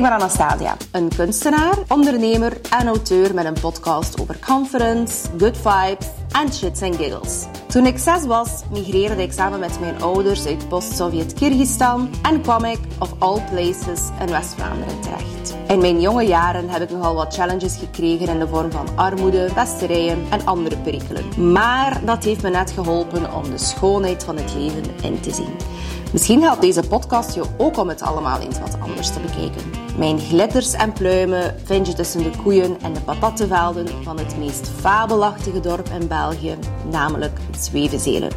[0.00, 6.06] Ik ben Anastasia, een kunstenaar, ondernemer en auteur met een podcast over confidence, good vibes
[6.32, 7.46] en shits en giggles.
[7.66, 12.64] Toen ik zes was, migreerde ik samen met mijn ouders uit post-Sovjet Kyrgyzstan en kwam
[12.64, 15.56] ik, of all places, in West-Vlaanderen terecht.
[15.68, 19.50] In mijn jonge jaren heb ik nogal wat challenges gekregen in de vorm van armoede,
[19.54, 21.52] pesterijen en andere perikelen.
[21.52, 25.54] Maar dat heeft me net geholpen om de schoonheid van het leven in te zien.
[26.12, 29.70] Misschien helpt deze podcast je ook om het allemaal eens wat anders te bekijken.
[29.98, 34.68] Mijn glitters en pluimen vind je tussen de koeien en de patattenvelden van het meest
[34.80, 36.58] fabelachtige dorp in België,
[36.90, 38.30] namelijk Zwevenzelen.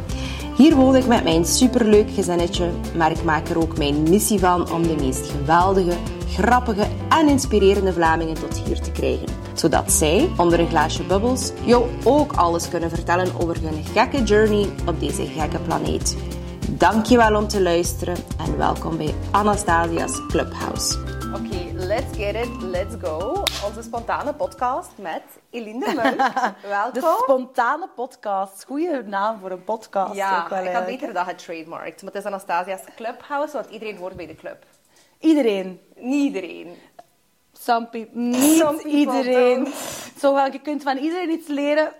[0.58, 4.72] Hier woon ik met mijn superleuk gezinnetje, maar ik maak er ook mijn missie van
[4.72, 5.98] om de meest geweldige,
[6.30, 9.28] grappige en inspirerende Vlamingen tot hier te krijgen.
[9.54, 14.70] Zodat zij, onder een glaasje bubbels, jou ook alles kunnen vertellen over hun gekke journey
[14.88, 16.16] op deze gekke planeet.
[16.70, 20.98] Dankjewel om te luisteren en welkom bij Anastasia's Clubhouse.
[21.36, 23.44] Oké, let's get it, let's go.
[23.66, 26.18] Onze spontane podcast met Eline Munt.
[26.68, 26.94] welkom.
[26.94, 28.64] De spontane podcast.
[28.66, 30.14] Goeie naam voor een podcast.
[30.16, 32.02] Ja, ik had beter dat getrademarkt.
[32.04, 34.66] Maar het is Anastasia's Clubhouse, want iedereen hoort bij de club.
[35.20, 35.80] Iedereen?
[35.96, 36.76] Niet iedereen.
[37.68, 39.74] Some people, niet iedereen.
[40.20, 41.94] Zo, je kunt van iedereen iets leren,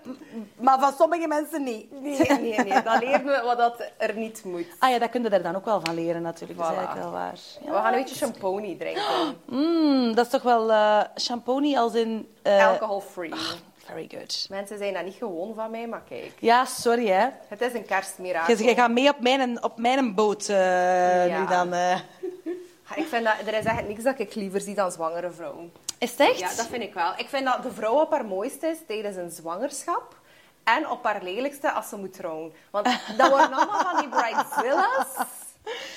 [0.56, 2.00] maar van sommige mensen niet.
[2.00, 2.82] Nee, nee, nee.
[2.82, 4.66] Dan leren we wat dat er niet moet.
[4.78, 6.58] Ah ja, dat kun je er dan ook wel van leren natuurlijk.
[6.58, 7.38] Dat is eigenlijk wel waar.
[7.64, 9.36] Ja, we gaan een beetje champagne drinken.
[9.44, 12.28] Mm, dat is toch wel uh, champagne als in...
[12.42, 13.32] Uh, Alcohol-free.
[13.32, 13.38] Ah,
[13.84, 14.46] very good.
[14.50, 16.32] Mensen zijn dat niet gewoon van mij, maar kijk.
[16.38, 17.26] Ja, sorry hè.
[17.48, 18.56] Het is een kerstmirakel.
[18.56, 21.40] Je, je gaat mee op mijn, op mijn boot uh, ja.
[21.40, 21.74] nu dan.
[22.94, 25.72] Ik vind dat, er is eigenlijk niks dat ik liever zie dan zwangere vrouwen.
[25.98, 26.38] Is het echt?
[26.38, 27.12] Ja, dat vind ik wel.
[27.16, 30.16] Ik vind dat de vrouw op haar mooiste is tijdens een zwangerschap.
[30.64, 32.52] En op haar lelijkste als ze moet trouwen.
[32.70, 32.84] Want
[33.16, 35.16] dat worden allemaal van die bridezilla's.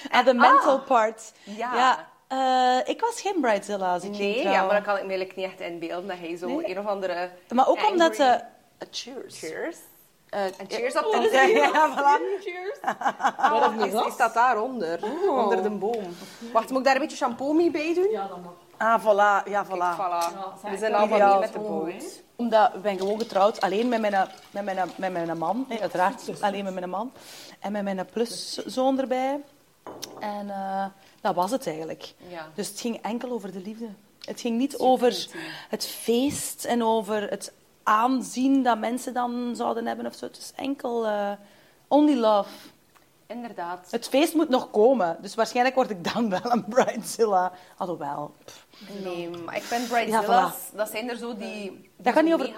[0.10, 1.32] En de mental ah, part.
[1.44, 1.76] Ja.
[1.76, 5.08] ja uh, ik was geen bridezilla als ik Nee, ja, maar dan kan ik me
[5.10, 6.70] eigenlijk niet echt inbeelden dat hij zo nee.
[6.70, 7.30] een of andere...
[7.54, 8.24] Maar ook omdat ze...
[8.24, 9.40] Uh, cheers.
[9.40, 9.78] Cheers.
[10.38, 12.44] Uh, en cheers op de ja, ja, voilà.
[12.44, 12.80] Cheers.
[13.50, 13.92] Wat of niet?
[13.92, 15.38] Die staat daaronder, oh.
[15.44, 16.16] onder de boom.
[16.54, 18.12] Wacht, moet ik daar een beetje shampoo mee bij doen?
[18.12, 18.54] Ja, dan mag.
[18.78, 19.50] Ah, voilà.
[19.50, 19.70] Ja, voilà.
[19.70, 20.64] Kijk, voilà.
[20.64, 22.24] Ja, we zijn allemaal niet met de boot.
[22.36, 25.66] Omdat ik ben gewoon getrouwd, alleen met mijn, met mijn, met mijn man.
[25.70, 27.12] Nee, uiteraard alleen met mijn man.
[27.60, 29.40] En met mijn pluszoon erbij.
[30.20, 30.86] En uh,
[31.22, 32.14] dat was het eigenlijk.
[32.28, 32.48] Ja.
[32.54, 33.88] Dus het ging enkel over de liefde.
[34.22, 35.28] Het ging niet over
[35.70, 37.52] het feest en over het
[37.88, 40.26] aanzien dat mensen dan zouden hebben of zo.
[40.26, 41.32] Het is enkel uh,
[41.88, 42.50] only love.
[43.28, 43.88] Inderdaad.
[43.92, 47.52] Het feest moet nog komen, dus waarschijnlijk word ik dan wel een bridezilla.
[47.78, 48.34] Alhoewel.
[49.04, 51.90] Nee, maar ik ben bridezilla's, dat zijn er zo die...
[51.98, 52.54] dat gaat niet over...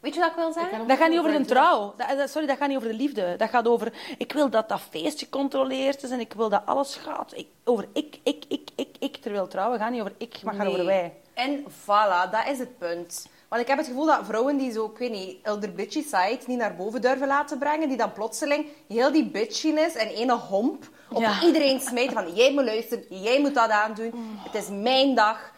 [0.00, 0.88] Weet je wat ik wil zeggen?
[0.88, 1.94] Dat gaat niet over de trouw.
[1.96, 3.34] Dat, sorry, dat gaat niet over de liefde.
[3.36, 6.94] Dat gaat over, ik wil dat dat feest gecontroleerd is en ik wil dat alles
[6.94, 7.36] gaat.
[7.36, 9.16] Ik, over ik, ik, ik, ik, ik.
[9.16, 11.14] Terwijl trouwen gaat niet over ik, maar gaat over wij.
[11.34, 13.28] En voilà, dat is het punt.
[13.52, 16.38] Want ik heb het gevoel dat vrouwen die zo, ik weet niet, elder bitchy side
[16.46, 20.88] niet naar boven durven laten brengen, die dan plotseling heel die bitchiness en ene homp
[21.10, 25.52] op iedereen smijten van jij moet luisteren, jij moet dat aandoen, het is mijn dag.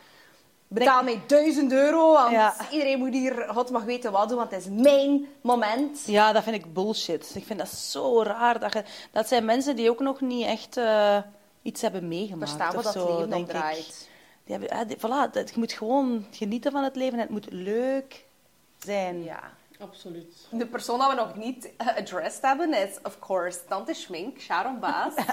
[0.68, 4.60] Betaal mij duizend euro, want iedereen moet hier God mag weten wat doen, want het
[4.60, 6.00] is mijn moment.
[6.06, 7.32] Ja, dat vind ik bullshit.
[7.34, 8.60] Ik vind dat zo raar.
[8.60, 11.16] Dat, je, dat zijn mensen die ook nog niet echt uh,
[11.62, 12.50] iets hebben meegemaakt.
[12.50, 14.08] Verstaan wat dat zo, leven denk draait.
[14.44, 18.24] Die hebben, voilà, je moet gewoon genieten van het leven en het moet leuk
[18.78, 19.22] zijn.
[19.22, 20.46] Ja, absoluut.
[20.50, 25.14] De persoon die we nog niet addressed hebben is, of course, Tante Schmink, Sharon Baas.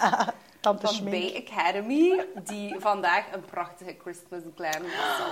[0.61, 1.11] Tante van Schmink.
[1.11, 4.81] Bay Academy, die vandaag een prachtige Christmas glam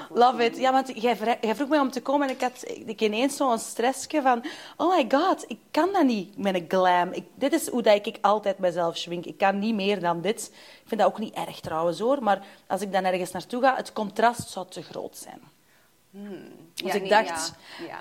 [0.10, 0.58] Love it.
[0.58, 1.16] Ja, want jij,
[1.56, 4.46] vroeg mij om te komen en ik had ik ineens zo'n stressje van...
[4.78, 7.12] Oh my god, ik kan dat niet met een glam.
[7.12, 9.26] Ik, dit is hoe dat ik altijd mezelf schwink.
[9.26, 10.52] Ik kan niet meer dan dit.
[10.54, 12.24] Ik vind dat ook niet erg trouwens hoor.
[12.24, 15.42] Maar als ik dan ergens naartoe ga, het contrast zou te groot zijn.
[16.12, 16.52] Hmm.
[16.74, 17.54] Dus ik dacht,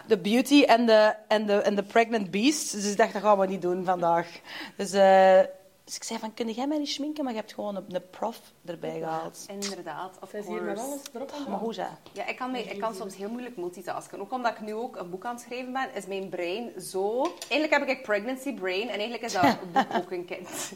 [0.07, 2.73] de beauty en de, en, de, en de pregnant beast.
[2.73, 4.27] Dus ik dacht, dat gaan we niet doen vandaag.
[4.77, 4.95] Dus...
[4.95, 5.41] Uh,
[5.89, 7.25] dus ik zei van, kun jij mij niet schminken?
[7.25, 9.45] Maar je hebt gewoon een, een prof erbij gehaald.
[9.47, 11.87] Inderdaad, of Zij hier met alles erop aan Maar hoe ze?
[12.13, 14.21] Ja, ik kan, ik kan soms heel moeilijk multitasken.
[14.21, 17.23] Ook omdat ik nu ook een boek aan het schrijven ben, is mijn brein zo...
[17.49, 20.73] Eigenlijk heb ik pregnancy brain en eigenlijk is dat boek ook een kind.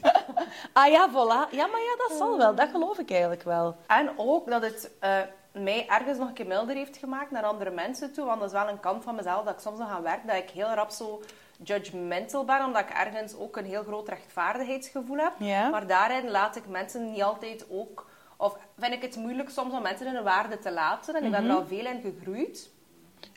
[0.73, 1.51] ah ja, voilà.
[1.51, 2.55] Ja, maar ja, dat zal wel.
[2.55, 3.77] Dat geloof ik eigenlijk wel.
[3.87, 4.91] En ook dat het...
[5.05, 5.19] Uh,
[5.53, 8.25] mij ergens nog een keer milder heeft gemaakt naar andere mensen toe.
[8.25, 10.27] Want dat is wel een kant van mezelf dat ik soms nog aan werk.
[10.27, 11.23] Dat ik heel rap zo
[11.65, 15.39] judgmental ben, omdat ik ergens ook een heel groot rechtvaardigheidsgevoel heb.
[15.71, 18.11] Maar daarin laat ik mensen niet altijd ook...
[18.37, 21.15] Of vind ik het moeilijk soms om mensen in een waarde te laten.
[21.15, 21.57] En ik ben er mhm.
[21.57, 22.71] al veel in gegroeid.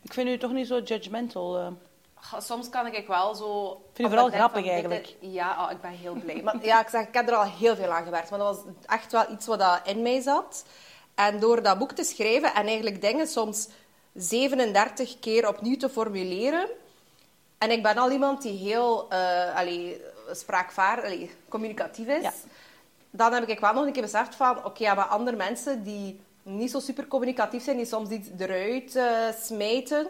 [0.04, 1.60] Ik vind u toch niet zo judgmental...
[1.60, 1.68] Uh...
[2.38, 3.82] Soms kan ik wel zo...
[3.94, 5.16] Vind je vooral grappig eigenlijk.
[5.20, 6.42] ja, oh, ik ben heel blij.
[6.44, 8.30] Maar ja, ik zeg, ik heb er al heel veel aan gewerkt.
[8.30, 10.66] Maar dat was echt wel iets wat in mij zat.
[11.16, 13.68] En door dat boek te schrijven en eigenlijk dingen soms
[14.14, 16.70] 37 keer opnieuw te formuleren.
[17.66, 20.02] En ik ben al iemand die heel uh, allee,
[20.32, 22.22] spraakvaardig, allee, communicatief is.
[22.22, 22.34] Ja.
[23.10, 24.66] Dan heb ik wel nog een keer beseft van...
[24.66, 29.28] Oké, maar andere mensen die niet zo super communicatief zijn, die soms iets eruit uh,
[29.42, 30.08] smijten,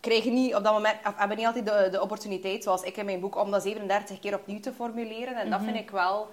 [0.00, 3.04] krijgen niet op dat moment, of hebben niet altijd de, de opportuniteit, zoals ik in
[3.04, 5.36] mijn boek, om dat 37 keer opnieuw te formuleren.
[5.36, 6.28] En dat vind ik wel...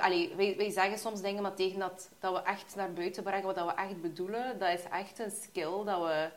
[0.00, 3.46] Allee, wij, wij zeggen soms dingen, maar tegen dat, dat we echt naar buiten brengen
[3.46, 6.28] wat dat we echt bedoelen, dat is echt een skill dat we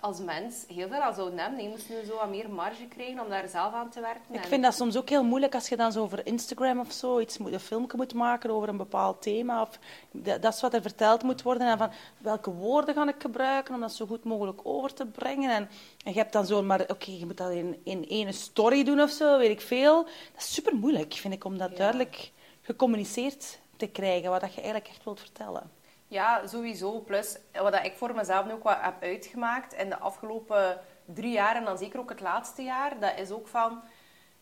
[0.00, 1.62] als mens heel veel aan zouden hebben.
[1.62, 4.22] Je moest nu zo wat meer marge krijgen om daar zelf aan te werken.
[4.34, 6.92] Ik En- vind dat soms ook heel moeilijk als je dan zo over Instagram of
[6.92, 9.60] zo iets moet, een filmpje moet maken over een bepaald thema.
[9.62, 9.78] Of
[10.10, 11.68] dat, dat is wat er verteld moet worden.
[11.70, 15.50] En van welke woorden ga ik gebruiken om dat zo goed mogelijk over te brengen.
[15.50, 15.68] En,
[16.04, 19.00] en je hebt dan zo, maar oké, je moet dat in, in één story doen
[19.00, 20.02] of zo, weet ik veel.
[20.04, 21.76] Dat is super moeilijk, vind ik, om dat Ja.
[21.76, 22.30] duidelijk
[22.62, 25.70] gecommuniceerd te krijgen, wat dat je eigenlijk echt wilt vertellen.
[26.14, 27.00] Ja, sowieso.
[27.00, 31.32] Plus, wat dat ik voor mezelf nu ook wat heb uitgemaakt in de afgelopen drie
[31.32, 33.82] jaar, en dan zeker ook het laatste jaar, dat is ook van...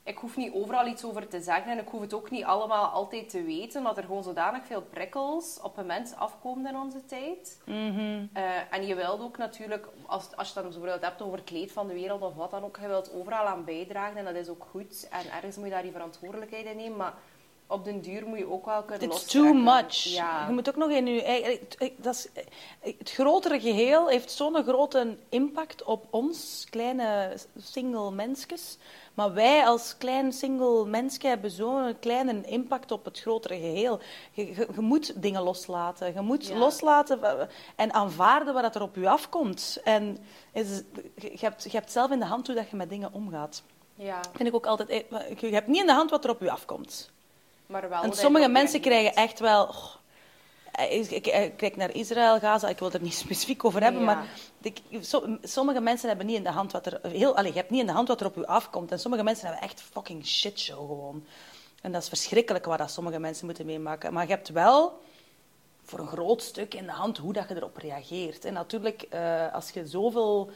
[0.04, 2.84] Ik hoef niet overal iets over te zeggen en ik hoef het ook niet allemaal
[2.84, 7.04] altijd te weten, omdat er gewoon zodanig veel prikkels op een mens afkomen in onze
[7.04, 7.60] tijd.
[8.32, 11.72] Eh, en je wilt ook natuurlijk, als, als je dan bijvoorbeeld hebt over het leed
[11.72, 14.48] van de wereld of wat dan ook, je wilt overal aan bijdragen en dat is
[14.48, 15.08] ook goed.
[15.10, 17.14] En ergens moet je daar die verantwoordelijkheid in nemen, maar
[17.67, 19.94] op den duur moet je ook wel kunnen It's too much.
[20.05, 20.47] Ja.
[20.47, 21.59] Je moet ook nog in je eigen...
[21.97, 22.29] Dat is,
[22.99, 28.79] het grotere geheel heeft zo'n grote impact op ons, kleine single mensjes.
[29.14, 34.00] Maar wij als klein single mensje hebben zo'n kleine impact op het grotere geheel.
[34.32, 36.14] Je, je, je moet dingen loslaten.
[36.14, 36.56] Je moet Ja.
[36.56, 39.81] loslaten en aanvaarden wat er op je afkomt.
[39.85, 40.19] En
[40.53, 40.82] is,
[41.14, 43.62] je, hebt, je hebt zelf in de hand hoe dat je met dingen omgaat.
[43.94, 44.88] Ja, Vind ik ook altijd...
[44.88, 47.11] eh, Je hebt niet in de hand wat er op je afkomt.
[47.72, 48.02] Maar wel...
[48.02, 49.64] En sommige mensen krijgen echt wel.
[49.66, 49.94] oh,
[50.90, 54.06] ik, ik, ik kijk naar Israël, Gaza, ik wil er niet specifiek over hebben, Ja.
[54.06, 54.24] maar
[54.62, 57.00] ik, so- sommige mensen hebben niet in de hand wat er.
[57.02, 58.90] Heel, allee, je hebt niet in de hand wat er op je afkomt.
[58.92, 61.24] En sommige mensen hebben echt fucking shitshow gewoon.
[61.82, 64.12] En dat is verschrikkelijk wat dat sommige mensen moeten meemaken.
[64.12, 65.00] Maar je hebt wel
[65.84, 68.44] voor een groot stuk in de hand hoe dat je erop reageert.
[68.44, 70.50] En natuurlijk, eh, als je zoveel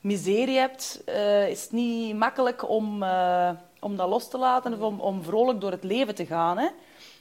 [0.00, 3.50] miserie hebt, eh, is het niet makkelijk om, eh,
[3.82, 6.58] om dat los te laten of om, om vrolijk door het leven te gaan.
[6.58, 6.68] Hè.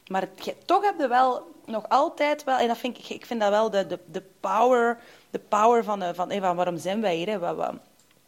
[0.08, 3.40] Maar het, toch heb je wel nog altijd wel, en dat vind ik, ik vind
[3.40, 5.00] dat wel de, de, de power,
[5.30, 7.28] de power van, eh, van, hé, van waarom zijn wij hier?
[7.30, 7.40] Hè?
[7.40, 7.76] Wat- wat-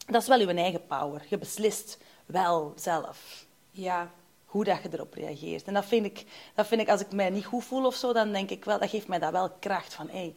[0.08, 1.26] dat is wel je eigen power.
[1.30, 4.10] Je beslist wel zelf Ja,
[4.46, 5.64] hoe dat je erop reageert.
[5.64, 6.26] En dat vind, ik,
[6.56, 8.80] dat vind ik, als ik mij niet goed voel of zo, dan denk ik wel,
[8.80, 10.36] dat geeft mij dat wel kracht van, hey.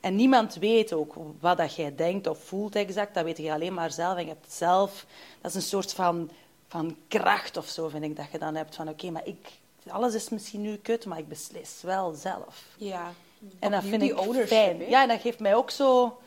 [0.00, 3.74] En niemand weet ook wat dat jij denkt of voelt exact, dat weet je alleen
[3.74, 4.16] maar zelf.
[4.16, 5.06] En je hebt zelf,
[5.40, 6.30] dat is een soort van,
[6.72, 9.48] van kracht of zo, vind ik, dat je dan hebt van, oké, maar ik,
[9.88, 12.64] alles is misschien nu kut, maar ik beslis wel zelf.
[12.76, 13.12] ja.
[13.58, 14.88] En dat vind ik fijn.
[14.88, 16.18] Ja, en dat geeft mij ook zo,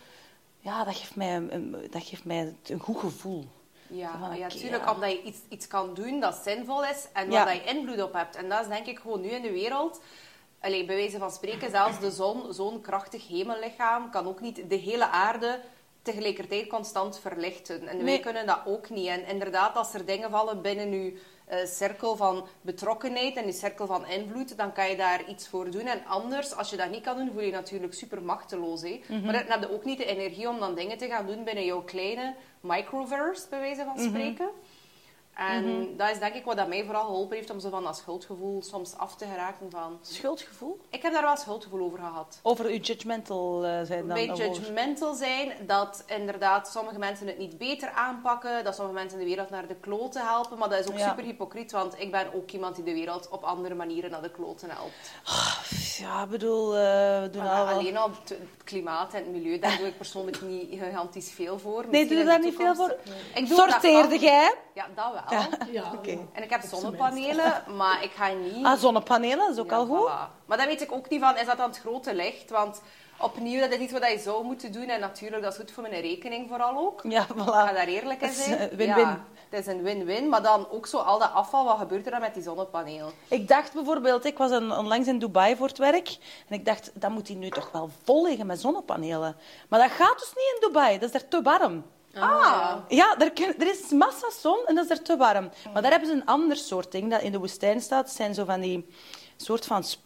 [0.59, 3.45] ja, dat geeft mij een, dat geeft mij een goed gevoel.
[3.87, 4.83] Ja, van, ja, natuurlijk.
[4.85, 4.93] ja.
[4.93, 7.31] Omdat je iets, iets kan doen dat zinvol is en Ja.
[7.31, 8.35] waar dat je invloed op hebt.
[8.35, 10.01] En dat is denk ik gewoon nu in de wereld.
[10.59, 14.75] Allee, bij wijze van spreken, zelfs de zon, zo'n krachtig hemellichaam, kan ook niet de
[14.75, 15.59] hele aarde
[16.05, 17.87] tegelijkertijd constant verlichten.
[17.87, 19.07] En wij kunnen dat ook niet.
[19.07, 23.85] En inderdaad, als er dingen vallen binnen je eh, cirkel van betrokkenheid en je cirkel
[23.87, 25.85] van invloed, dan kan je daar iets voor doen.
[25.85, 28.81] En anders, als je dat niet kan doen, voel je je natuurlijk super machteloos.
[28.81, 29.01] Hè?
[29.23, 31.65] Maar dan heb je ook niet de energie om dan dingen te gaan doen binnen
[31.65, 34.49] jouw kleine microverse, bij wijze van spreken.
[35.35, 37.97] En dat is denk ik wat dat mij vooral geholpen heeft om zo van dat
[37.97, 39.99] schuldgevoel soms af te geraken van...
[40.01, 40.79] Schuldgevoel?
[40.89, 42.39] Ik heb daar wel schuldgevoel over gehad.
[42.41, 44.45] Over uw judgmental eh, zijn dan Bij over.
[44.45, 49.49] judgmental zijn, dat inderdaad sommige mensen het niet beter aanpakken, dat sommige mensen de wereld
[49.49, 51.09] naar de kloten helpen, maar dat is ook Ja.
[51.09, 54.31] super hypocriet, want ik ben ook iemand die de wereld op andere manieren naar de
[54.31, 55.11] kloten helpt.
[55.97, 56.81] Ja, ik bedoel, eh,
[57.21, 60.41] we doen Maar al alleen al het klimaat en het milieu, daar doe ik persoonlijk
[60.41, 61.85] niet gigantisch veel voor.
[61.89, 62.95] Nee, doe je daar niet veel voor?
[63.35, 64.55] Ik doe Sorteerde jij?
[64.73, 65.21] Ja, dat wel.
[65.71, 66.17] Ja, Oké.
[66.33, 68.65] En ik heb zonnepanelen, maar ik ga niet...
[68.65, 70.09] Ah, zonnepanelen, dat is ook Ja, al goed.
[70.09, 70.45] voilà.
[70.45, 72.49] Maar dan weet ik ook niet van, is dat dan het grote licht?
[72.49, 72.81] Want
[73.19, 74.87] opnieuw, dat is iets wat je zou moeten doen.
[74.89, 77.01] En natuurlijk, dat is goed voor mijn rekening vooral ook.
[77.07, 77.73] Ja, Ik ga voilà.
[77.75, 78.57] daar eerlijk in Dat zijn.
[78.69, 78.87] win-win.
[78.87, 80.29] Ja, het is een win-win.
[80.29, 83.11] Maar dan ook zo al dat afval, wat gebeurt er dan met die zonnepaneel?
[83.27, 86.17] Ik dacht bijvoorbeeld, ik was een- onlangs in Dubai voor het werk.
[86.47, 89.35] En ik dacht, dat moet hier nu toch wel vol liggen met zonnepanelen.
[89.69, 91.85] Maar dat gaat dus niet in Dubai, dat is daar te warm.
[92.19, 95.49] Ah, Ja, er, kun- er is massa zon en dat is er te warm.
[95.73, 98.05] Maar daar hebben ze een ander soort ding dat in de woestijn staat.
[98.05, 98.89] Het zijn zo van die
[99.37, 99.99] soort van sp-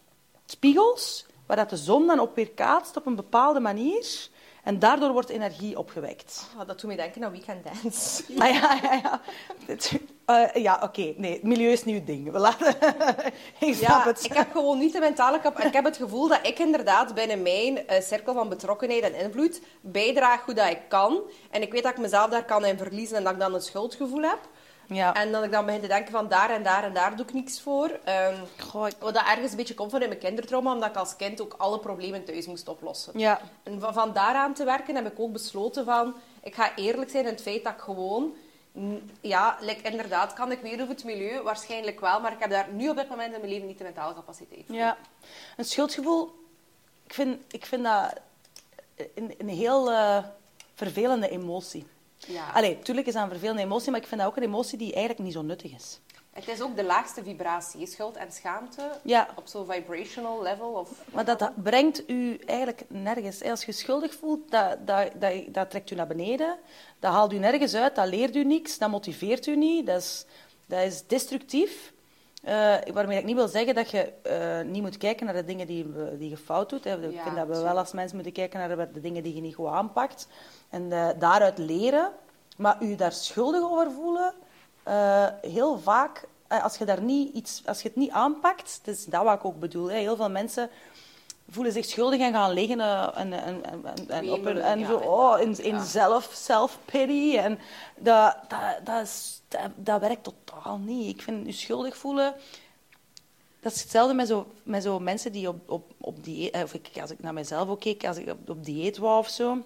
[0.46, 4.28] spiegels, waar dat de zon dan op weer kaatst op een bepaalde manier.
[4.70, 6.46] En daardoor wordt energie opgewekt.
[6.66, 8.22] dat doet me denken aan Weekend Dance.
[8.38, 9.20] Ah, ja, ja, ja.
[9.66, 9.92] Het-
[10.24, 11.12] Eh, ja, oké.
[11.16, 12.32] Nee, milieu is niet uw ding.
[12.32, 12.74] We laten...
[13.58, 14.24] ik Ja, het.
[14.24, 15.58] ik heb gewoon niet de mentale kap.
[15.58, 19.60] Ik heb het gevoel dat ik inderdaad binnen mijn eh, cirkel van betrokkenheid en invloed
[19.80, 21.20] bijdraag hoe dat ik kan.
[21.50, 23.60] En ik weet dat ik mezelf daar kan in verliezen en dat ik dan een
[23.60, 24.38] schuldgevoel heb.
[24.92, 25.14] Ja.
[25.14, 27.32] En dat ik dan begin te denken van daar en daar en daar doe ik
[27.32, 27.98] niks voor.
[28.04, 31.16] Ehm, Goh, ik- wat dat ergens een beetje komt vanuit mijn kindertrauma, omdat ik als
[31.16, 33.18] kind ook alle problemen thuis moest oplossen.
[33.18, 33.40] Ja.
[33.62, 36.14] En van, van daaraan te werken heb ik ook besloten van...
[36.42, 38.34] Ik ga eerlijk zijn in het feit dat ik gewoon...
[39.20, 42.20] Ja, like, inderdaad kan ik weer over het milieu, waarschijnlijk wel.
[42.20, 44.62] Maar ik heb daar nu op dit moment in mijn leven niet de mentale capaciteit
[44.66, 44.74] voor.
[44.76, 44.96] Ja,
[45.56, 46.30] een schuldgevoel,
[47.06, 48.12] ik vind, ik vind dat
[49.14, 50.24] een, een heel eh,
[50.74, 51.86] vervelende emotie.
[52.26, 52.50] Ja.
[52.52, 54.92] Allee, tuurlijk is dat een vervelende emotie, maar ik vind dat ook een emotie die
[54.92, 56.00] eigenlijk niet zo nuttig is.
[56.30, 57.86] Het is ook de laagste vibratie.
[57.86, 59.28] Schuld en schaamte Ja.
[59.36, 60.68] op zo'n vibrational level.
[60.68, 60.90] Of...
[61.12, 63.42] Maar dat, dat brengt u eigenlijk nergens.
[63.42, 66.58] Als je schuldig voelt, dat, dat, dat, dat trekt u naar beneden.
[66.98, 69.86] Dat haalt u nergens uit, dat leert u niks, dat motiveert u niet.
[69.86, 70.24] Dat is,
[70.66, 71.92] dat is destructief.
[72.40, 75.66] Eh, waarmee ik niet wil zeggen dat je eh, niet moet kijken naar de dingen
[75.66, 75.86] die,
[76.18, 76.84] die je fout doet.
[76.84, 77.06] Hè.
[77.06, 79.40] Ik Ja, vind dat we wel als mensen moeten kijken naar de- dingen die je
[79.40, 80.28] niet goed aanpakt.
[80.68, 82.10] En eh, daaruit leren.
[82.56, 84.34] Maar u daar schuldig over voelen,
[85.40, 86.28] heel vaak,
[86.62, 89.44] als je, daar niet iets, als je het niet aanpakt, dat is dat wat ik
[89.44, 89.90] ook bedoel.
[89.90, 89.96] Hè.
[89.96, 90.70] Heel veel mensen
[91.50, 94.96] voelen zich schuldig en gaan liggen eh, en, en, en, en, op hun, en zo,
[94.96, 95.84] oh, in, in ja.
[95.84, 97.36] zelf, self-pity.
[97.36, 97.58] En
[97.96, 101.14] dat, dat, dat, is, dat, dat werkt totaal niet.
[101.14, 102.34] Ik vind je schuldig voelen...
[103.60, 106.50] Dat is hetzelfde met zo, met zo mensen die op, op, op dieet...
[106.52, 109.18] eh, Of ik, als ik naar mezelf ook keek, als ik op, op dieet wou
[109.18, 109.58] of zo.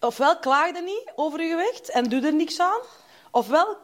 [0.00, 2.80] Ofwel klaagde niet over je gewicht en doe er niks aan.
[3.30, 3.76] Ofwel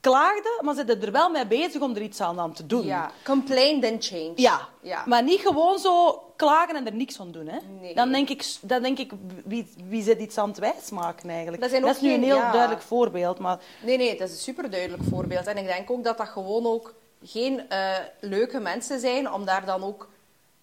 [0.00, 2.84] klaagde, maar zit er wel mee bezig om er iets aan, aan te doen.
[2.84, 3.10] Ja.
[3.24, 4.32] Complain, then change.
[4.34, 5.02] Ja, ja.
[5.06, 7.46] maar niet gewoon zo klagen en er niks aan doen.
[7.48, 7.58] Hè?
[7.80, 7.94] Nee.
[7.94, 9.10] Dan denk ik, dan denk ik
[9.44, 11.62] wie, wie zit iets aan het wijsmaken eigenlijk?
[11.62, 12.52] Dat zijn ook is nu geen- een heel ja.
[12.52, 13.38] duidelijk voorbeeld.
[13.38, 15.46] Maar Nee, nee, dat is een superduidelijk voorbeeld.
[15.46, 17.90] En ik denk ook dat dat gewoon ook geen eh,
[18.20, 20.08] leuke mensen zijn om daar dan ook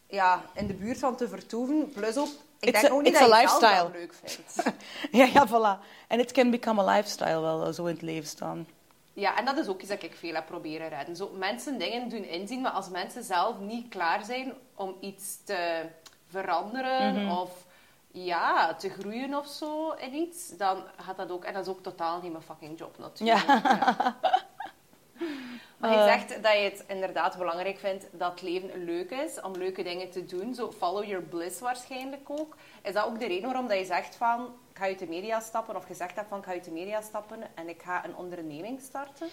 [0.09, 1.89] ja, in de buurt van te vertoeven.
[1.93, 2.27] Plus ook,
[2.59, 3.75] ik It's denk a- ook niet dat je lifestyle.
[3.77, 4.63] dat leuk vindt.
[5.11, 5.85] ja, ja, voilà.
[6.07, 8.67] En it can become a lifestyle wel, zo in het leven staan.
[9.15, 11.15] Ja, en dat is ook iets dat ik veel heb proberen redden.
[11.15, 15.85] Zo mensen dingen doen inzien, maar als mensen zelf niet klaar zijn om iets te
[16.27, 17.31] veranderen Mhm.
[17.31, 17.65] of
[18.11, 21.43] ja, te groeien of zo in iets, dan gaat dat ook...
[21.43, 23.47] En dat is ook totaal niet mijn fucking job natuurlijk.
[23.47, 24.15] Ja.
[25.77, 26.05] Maar je Eh.
[26.05, 30.09] zegt dat je het inderdaad belangrijk vindt dat het leven leuk is, om leuke dingen
[30.11, 30.53] te doen.
[30.55, 32.55] Zo follow your bliss waarschijnlijk ook.
[32.81, 35.39] Is dat ook de reden waarom dat je zegt van, ik ga uit de media
[35.39, 38.15] stappen, of gezegd hebt van, ik ga uit de media stappen en ik ga een
[38.15, 39.27] onderneming starten?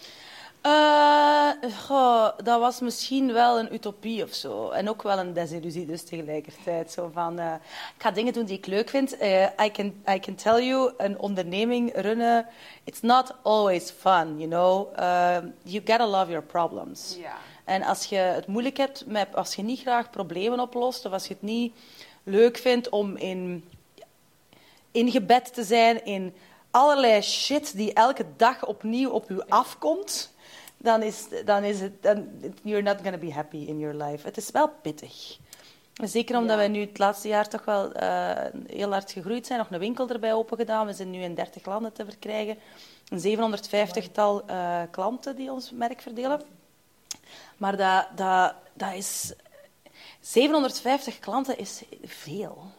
[0.62, 1.50] Eh,
[1.86, 4.70] goh, dat was misschien wel een utopie of zo.
[4.70, 6.92] En ook wel een desillusie dus tegelijkertijd.
[6.92, 7.54] Zo van, eh,
[7.96, 9.16] ik ga dingen doen die ik leuk vind.
[9.16, 12.46] Eh, I, can, I can tell you, een onderneming runnen,
[12.84, 14.96] it's not always fun, you know.
[15.62, 17.16] You gotta love your problems.
[17.20, 17.36] Ja.
[17.64, 21.26] En als je het moeilijk hebt, met, als je niet graag problemen oplost, of als
[21.26, 21.74] je het niet
[22.22, 23.64] leuk vindt om in
[24.90, 26.34] ingebed te zijn in
[26.70, 30.31] allerlei shit die elke dag opnieuw op u afkomt,
[30.82, 32.28] dan is, dan is het, dan,
[32.62, 34.26] you're not going to be happy in your life.
[34.26, 35.38] Het is wel pittig.
[35.92, 36.56] Zeker omdat Ja.
[36.56, 38.30] wij nu het laatste jaar toch wel eh,
[38.66, 39.58] heel hard gegroeid zijn.
[39.58, 40.86] Nog een winkel erbij open gedaan.
[40.86, 42.58] We zijn nu in 30 landen te verkrijgen.
[43.08, 46.42] Een 750-tal eh, klanten die ons merk verdelen.
[47.56, 49.32] Maar dat, dat, dat is...
[50.20, 52.70] 750 klanten is veel.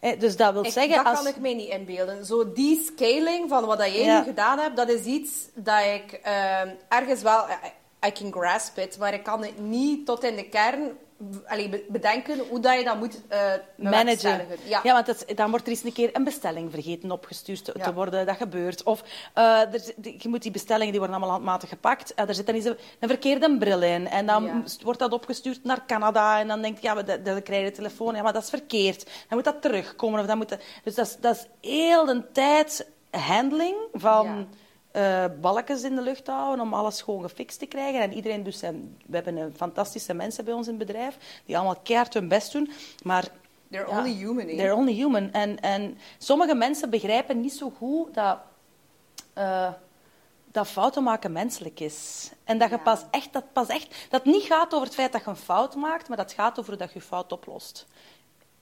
[0.00, 0.96] Eh, Dus dat wil Ik- zeggen...
[0.96, 1.16] dat als...
[1.18, 2.24] kan ik mij niet inbeelden.
[2.26, 4.18] Zo die scaling van wat dat jij Ja.
[4.18, 7.44] nu gedaan hebt, dat is iets dat ik ehm, ergens wel...
[8.06, 10.90] I, can grasp it, maar ik kan het niet tot in de kern
[11.46, 14.46] allee, bedenken hoe dat je dat moet eh managen.
[14.64, 14.92] Ja, Ja.
[14.92, 18.26] want dat, dan wordt er eens een keer een bestelling vergeten opgestuurd te, worden.
[18.26, 18.82] Dat gebeurt.
[18.82, 19.02] Of
[19.34, 22.14] eh, er, die- je moet die bestellingen, die worden allemaal handmatig gepakt.
[22.14, 24.08] Eh, er zit dan eens een, een verkeerde bril in.
[24.08, 24.62] En dan Ja.
[24.82, 26.40] wordt dat opgestuurd naar Canada.
[26.40, 28.14] En dan denk je, ja, maar dat- dan krijg je de telefoon.
[28.14, 29.04] Ja, maar dat is verkeerd.
[29.04, 30.20] Dan moet dat terugkomen.
[30.20, 34.48] Of dan moet dat, dus dat is, dat is heel de tijd handling van...
[34.96, 38.00] eh, balkjes in de lucht houden om alles gewoon gefixt te krijgen.
[38.00, 38.96] En iedereen doet zijn...
[39.06, 42.52] We hebben een fantastische mensen bij ons in het bedrijf die allemaal keihard hun best
[42.52, 42.70] doen.
[43.02, 43.28] Maar
[43.70, 44.56] They're ja, only human, eh?
[44.56, 45.32] They're only human.
[45.32, 48.38] En, en sommige mensen begrijpen niet zo goed dat,
[49.32, 49.72] eh,
[50.44, 52.30] dat fouten maken menselijk is.
[52.44, 52.82] En dat, je Ja.
[52.82, 55.74] pas echt, dat, pas echt, dat niet gaat over het feit dat je een fout
[55.74, 57.86] maakt, maar dat gaat over dat je je fout oplost.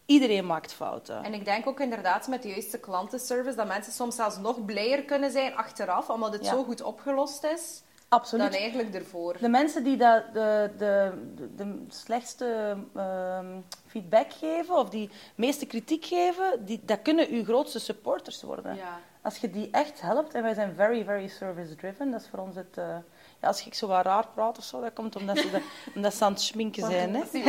[0.06, 1.22] Iedereen maakt fouten.
[1.22, 5.02] En ik denk ook inderdaad met de juiste klantenservice dat mensen soms zelfs nog blijer
[5.02, 6.50] kunnen zijn achteraf, omdat het Ja.
[6.50, 8.50] zo goed opgelost is, Absoluut.
[8.52, 9.36] dan eigenlijk ervoor.
[9.40, 13.46] De mensen die dat, de, de, de, de slechtste ehm,
[13.86, 18.76] feedback geven of die meeste kritiek geven, die, dat kunnen uw grootste supporters worden.
[18.76, 19.00] Ja.
[19.22, 22.54] Als je die echt helpt, en wij zijn very, very service-driven, dat is voor ons
[22.56, 22.76] het...
[22.78, 22.96] eh,
[23.44, 25.60] ja, als ik zo wat raar praat of zo, dat komt omdat ze, de,
[25.96, 27.14] omdat ze aan het schminken zijn.
[27.14, 27.22] Hè?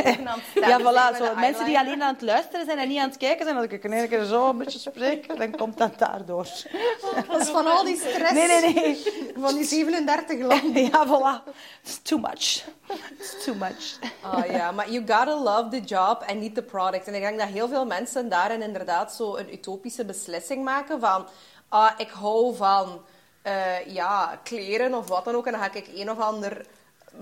[0.54, 1.16] Ja, voilà.
[1.16, 3.66] Zo, mensen die alleen aan het luisteren zijn en niet aan het kijken zijn, als
[3.66, 6.46] ik een één keer zo een beetje spreek, dan komt dat daardoor.
[7.28, 8.32] Dat is van al die stress.
[8.32, 9.02] Nee, nee, nee.
[9.36, 10.84] Van die 37 landen.
[10.84, 11.52] Ja, voilà.
[11.82, 12.64] It's too much.
[13.18, 13.98] It's too much.
[14.24, 17.06] Oh ja, maar you gotta love the job and niet the product.
[17.06, 21.26] En ik denk dat heel veel mensen daarin inderdaad zo een utopische beslissing maken van...
[21.68, 23.00] Ah, ik hou van
[23.46, 25.46] eh, ja, kleren of wat dan ook.
[25.46, 26.66] En dan ga ik een of ander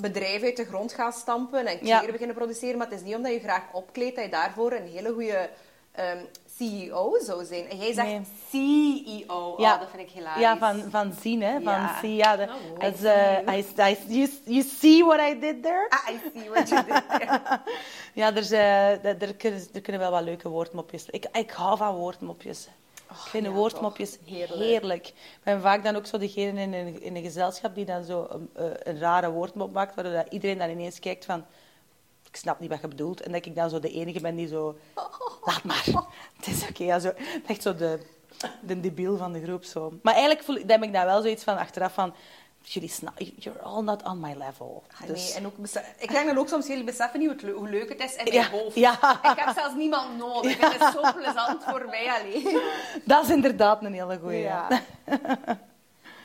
[0.00, 2.10] bedrijf uit de grond gaan stampen en kleren Ja.
[2.12, 2.78] beginnen produceren.
[2.78, 5.50] Maar het is niet omdat je graag opkleedt dat je daarvoor een hele goede
[5.92, 6.18] ehm,
[6.56, 7.68] CEO zou zijn.
[7.70, 8.22] En jij zegt Nee.
[8.50, 9.54] CEO.
[9.58, 9.74] Ja.
[9.74, 10.40] Oh, dat vind ik hilarisch.
[10.40, 11.52] Ja, van, van zien, hè.
[11.52, 11.98] Van Ja.
[12.00, 12.36] zien, ja.
[12.36, 15.86] De, Oh, I eh, I, I, you, you see what I did there?
[15.88, 17.40] Ah, I see what you did there.
[18.14, 21.06] Ja, er, is, eh, er, er kunnen, er kunnen wel wat leuke woordmopjes.
[21.10, 22.68] Ik, ik hou van woordmopjes.
[23.14, 24.18] Ik vind ja, woordmopjes.
[24.24, 24.60] Heerlijk.
[24.60, 25.06] heerlijk.
[25.08, 28.26] Ik ben vaak dan ook zo degene in een, in een gezelschap die dan zo
[28.30, 31.44] een, eh, een rare woordmop maakt, waardoor dat iedereen dan ineens kijkt van...
[32.30, 33.20] Ik snap niet wat je bedoelt.
[33.20, 34.76] En dat ik dan zo de enige ben die zo...
[35.44, 35.84] Laat maar.
[36.36, 36.84] Het is oké.
[36.84, 37.12] ja, zo.
[37.46, 37.98] Echt zo de,
[38.60, 39.64] de debiel van de groep.
[39.64, 39.92] Zo.
[40.02, 42.14] Maar eigenlijk voel, ik- dan heb ik dan wel zoiets van achteraf van...
[42.66, 43.32] Jullie snappen...
[43.36, 44.82] You're all not on my level.
[45.00, 45.54] Ah, Dus- Nee, en ook
[45.98, 48.50] ik denk dan ook soms, jullie beseffen niet hoe, leuk het is in mijn Ja,
[48.50, 48.74] hoofd.
[48.76, 48.92] ja.
[49.32, 50.58] Ik heb zelfs niemand nodig.
[50.60, 52.60] Het is zo plezant voor mij alleen.
[53.04, 54.38] Dat is inderdaad een hele goeie.
[54.38, 54.68] Ja.
[55.06, 55.58] ja.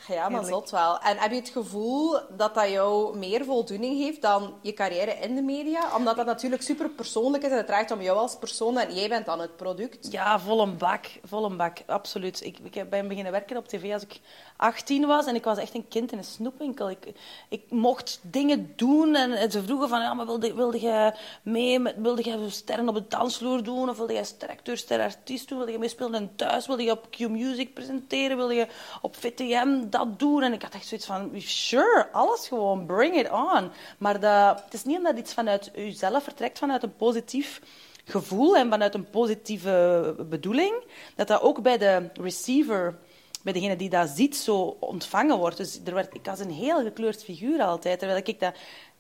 [0.08, 1.00] Ja, maar zot wel.
[1.00, 5.36] En heb je het gevoel dat dat jou meer voldoening heeft dan je carrière in
[5.36, 5.96] de media?
[5.96, 9.10] Omdat dat natuurlijk super persoonlijk is en het draait om jou als persoon en jij
[9.10, 10.12] bent dan het product.
[10.12, 11.05] Ja, vol een bak.
[11.24, 12.43] Vol een bak, absoluut.
[12.46, 14.19] Ik, ik ben beginnen werken op tv als ik
[14.60, 16.89] 18 was en ik was echt een kind in een snoepwinkel.
[16.89, 17.13] Ik,
[17.50, 21.96] ik mocht dingen doen en, ze vroegen van, ja, maar wilde, wilde je mee, met,
[21.98, 25.80] wilde je sterren op de dansvloer doen of wilde je steracteur, sterartiest doen, wilde je
[25.80, 28.68] meespelen in thuis, wilde je op Q-Music presenteren, wilde je
[29.01, 30.44] op VTM dat doen?
[30.44, 33.72] En ik had echt zoiets van, sure, alles gewoon, bring it on.
[33.98, 37.62] Maar dat, het is niet omdat iets vanuit jezelf vertrekt, vanuit een positief
[38.10, 40.74] gevoel en vanuit een positieve bedoeling,
[41.16, 42.98] dat dat ook bij de receiver,
[43.43, 45.58] bij degene die dat ziet, zo ontvangen wordt.
[45.58, 48.54] Dus er werd, ik was een heel gekleurd figuur altijd, terwijl ik dat...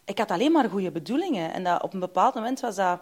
[0.05, 1.53] Ik had alleen maar goede bedoelingen.
[1.53, 2.99] En dat, op een bepaald moment was dat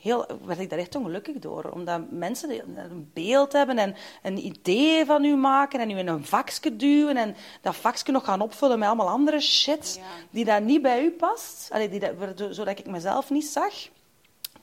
[0.00, 1.64] heel, werd ik daar echt ongelukkig door.
[1.64, 2.50] Omdat mensen
[2.90, 7.16] een beeld hebben en een idee van u maken en u in een vakje duwen
[7.16, 10.02] en dat vakje nog gaan opvullen met allemaal andere shit Ja.
[10.30, 11.68] die dat niet bij u past.
[11.72, 12.12] Allee, die dat,
[12.50, 13.74] zodat ik mezelf niet zag.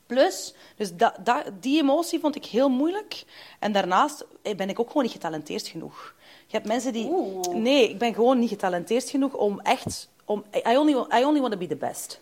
[0.08, 3.24] Plus, dus dat, dat, die emotie vond ik heel moeilijk.
[3.60, 6.16] En daarnaast eh, ben ik ook gewoon niet getalenteerd genoeg.
[6.46, 7.06] Je hebt mensen die...
[7.10, 7.48] Oeh.
[7.48, 10.10] Nee, ik ben gewoon niet getalenteerd genoeg om echt...
[10.26, 12.22] Om, I, only, I only want to be the best.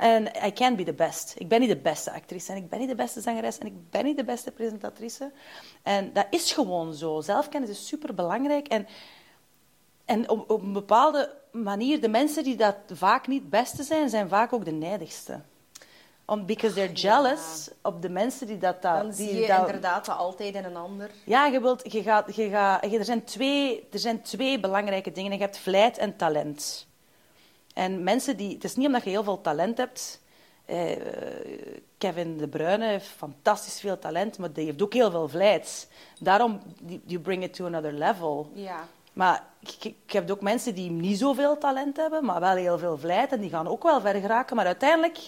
[0.00, 1.34] En I can't be the best.
[1.38, 3.90] Ik ben niet de beste actrice en ik ben niet de beste zangeres en ik
[3.90, 5.32] ben niet de beste presentatrice.
[5.82, 7.20] En dat is gewoon zo.
[7.20, 8.68] Zelfkennis is super belangrijk.
[8.68, 8.86] En,
[10.04, 14.08] en op, op een bepaalde manier, de mensen die dat vaak niet het beste zijn,
[14.08, 15.40] zijn vaak ook de nijdigste.
[16.26, 18.82] Om, because they're jealous op de mensen die dat...
[18.82, 21.10] dat Dan die zie je dat- inderdaad dat altijd in een ander.
[21.24, 25.32] ja, je wilt, je gaat, je gaat, er, zijn twee, er zijn twee belangrijke dingen.
[25.32, 26.86] Je hebt vlijt en talent.
[27.74, 28.54] En mensen die...
[28.54, 30.20] Het is niet omdat je heel veel talent hebt.
[30.64, 30.96] Eh,
[31.98, 35.88] Kevin De Bruyne heeft fantastisch veel talent, maar die heeft ook heel veel vlijt.
[36.20, 36.60] Daarom,
[37.06, 38.50] you bring it to another level.
[38.54, 38.88] Ja.
[39.12, 42.98] Maar ik, ik heb ook mensen die niet zoveel talent hebben, maar wel heel veel
[42.98, 43.32] vlijt.
[43.32, 44.56] En die gaan ook wel ver geraken.
[44.56, 45.18] Maar uiteindelijk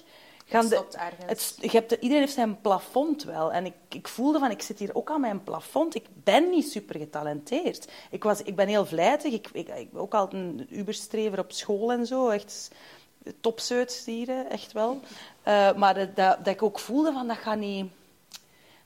[0.49, 1.25] gaan de, stopt ergens.
[1.27, 3.53] het, je hebt de- iedereen heeft zijn plafond wel.
[3.53, 5.95] En ik, ik voelde van, ik zit hier ook aan mijn plafond.
[5.95, 7.89] Ik ben niet super getalenteerd.
[8.11, 9.33] Ik, was, ik ben heel vlijtig.
[9.33, 12.29] Ik, ik, ik ben ook altijd een uberstrever op school en zo.
[12.29, 12.71] Echt
[13.41, 15.01] topseut hier, echt wel.
[15.43, 17.87] Eh, maar dat, dat, dat ik ook voelde van, dat gaat niet...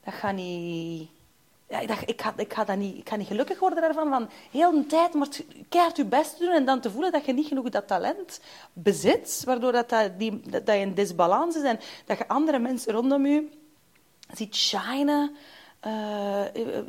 [0.04, 1.08] Dat gaat niet...
[1.70, 4.08] Ja, ik dacht, ik ga, ik, ga dat niet, ik ga niet gelukkig worden daarvan.
[4.08, 5.28] Van heel de tijd maar
[5.68, 8.40] keihard je best te doen en dan te voelen dat je niet genoeg dat talent
[8.72, 9.42] bezit.
[9.44, 13.26] Waardoor dat, dat, die, dat je in disbalans is en dat je andere mensen rondom
[13.26, 13.48] je
[14.32, 15.36] ziet shinen.
[15.80, 16.42] Eh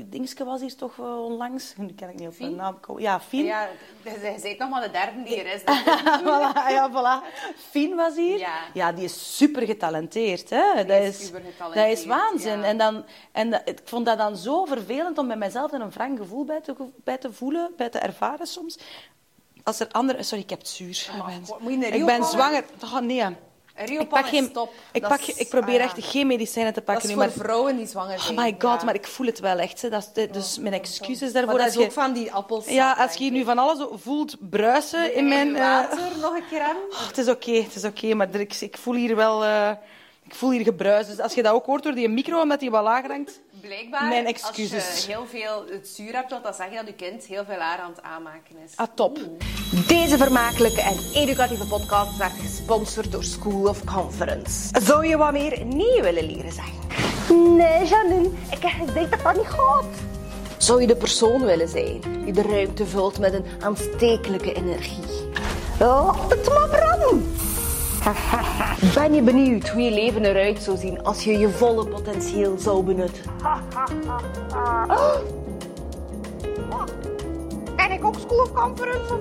[0.06, 1.74] Dingske was hier toch eh, onlangs.
[1.78, 3.02] Nu kan ik niet op haar naam komen.
[3.02, 3.44] Ja, Fien.
[3.46, 3.68] Ja,
[4.04, 5.62] dus je bent nog maar de derde die er is.
[6.22, 7.26] voilà, ja, voilà.
[7.70, 8.48] Fien was hier.
[8.74, 8.92] Ja.
[8.92, 10.50] die is super getalenteerd.
[10.50, 10.86] Hè?
[10.86, 12.60] Dat, is is, supergetalenteerd, dat is waanzin.
[12.60, 12.66] ja.
[12.66, 16.18] En, dan, en dat- ik vond dat dan zo vervelend om bij mezelf een wrang
[16.18, 18.80] gevoel bij te, ge- bij te voelen, bij te ervaren soms.
[19.64, 20.24] Als er andere...
[20.24, 21.08] Sorry, ik heb het zuur.
[21.94, 22.64] Ik ben- ik zwanger.
[22.84, 23.36] Oh, nee.
[23.76, 24.74] Rio Ik, pak geen, stop.
[24.92, 25.84] ik, Dat pak, is- ik probeer ah, ja.
[25.96, 27.22] echt geen medicijnen te Dat pakken is nu.
[27.22, 28.36] voor Maar, vrouwen die zwanger oh zijn.
[28.36, 28.86] my god, ja.
[28.86, 29.82] maar ik voel het wel echt.
[29.82, 29.90] Hè.
[29.90, 31.52] Dat is dus mijn excuses daarvoor.
[31.54, 32.72] Maar dat is je, ook van die appelsap.
[32.74, 35.56] ja, als je hier nu van alles voelt bruisen in mijn...
[35.56, 36.76] eh, water nog een keer aan.
[36.92, 39.44] Oh, het is oké, het is oké, maar ik, ik voel hier wel...
[39.44, 39.72] eh,
[40.32, 41.08] ik voel hier gebruis.
[41.08, 43.42] Dus als je dat ook hoort door die micro, omdat die wat lager hangt...
[43.62, 45.06] Blijkbaar, Mijn als excuses.
[45.06, 47.80] je heel veel het zuur hebt, wil dat zeggen dat je kind heel veel haar
[47.80, 48.72] aan het aanmaken is.
[48.76, 49.20] Ah, top.
[49.88, 54.82] Deze vermakelijke en educatieve podcast werd gesponsord door School of Conference.
[54.82, 56.80] Zou je wat meer nee willen leren zeggen?
[57.56, 59.86] Nee, Janine, ik heb gezegd dat dat niet gaat.
[60.58, 65.04] Zou je de persoon willen zijn die de ruimte vult met een aanstekelijke energie?
[65.80, 67.36] Laat het maar branden.
[68.94, 72.84] Ben je benieuwd hoe je leven eruit zou zien als je je volle potentieel zou
[72.84, 73.24] benutten?
[77.82, 79.20] En ik ook School of Conference?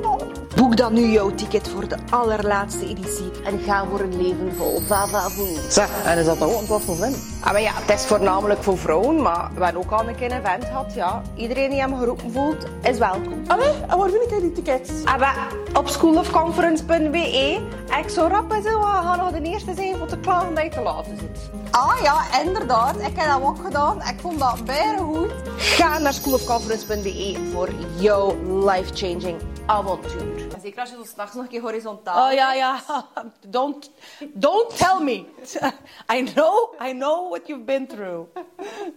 [0.57, 4.81] Boek dan nu jouw ticket voor de allerlaatste editie en ga voor een leven vol
[4.81, 5.57] vavavoen.
[5.68, 7.20] Zeg, en is dat ook wat voor vinden?
[7.40, 10.33] Ah, maar ja, het is voornamelijk voor vrouwen, maar we hebben ook al een keer
[10.33, 10.94] een event gehad.
[10.94, 11.23] Ja.
[11.35, 13.42] Iedereen die hem geroepen voelt, is welkom.
[13.46, 14.90] Allee, en waar vind ik die tickets?
[15.05, 17.61] Ah, maar op schoolofconference.be.
[18.03, 20.70] Ik zou rap en zo gaan nog de eerste zijn voor te klagen dat je
[20.70, 21.60] te laat zit.
[21.70, 22.96] Ah ja, inderdaad.
[22.96, 24.02] Ik heb dat ook gedaan.
[24.02, 25.33] Ik vond dat bijna goed.
[25.56, 30.46] Ga naar schoolofconference.be voor jouw life-changing avontuur.
[30.62, 32.83] Zeker als je zo s'nachts nog een keer horizontaal Oh ja, ja.
[33.48, 33.90] Don't,
[34.33, 35.24] don't tell me.
[36.18, 38.26] I know, I know what you've been through.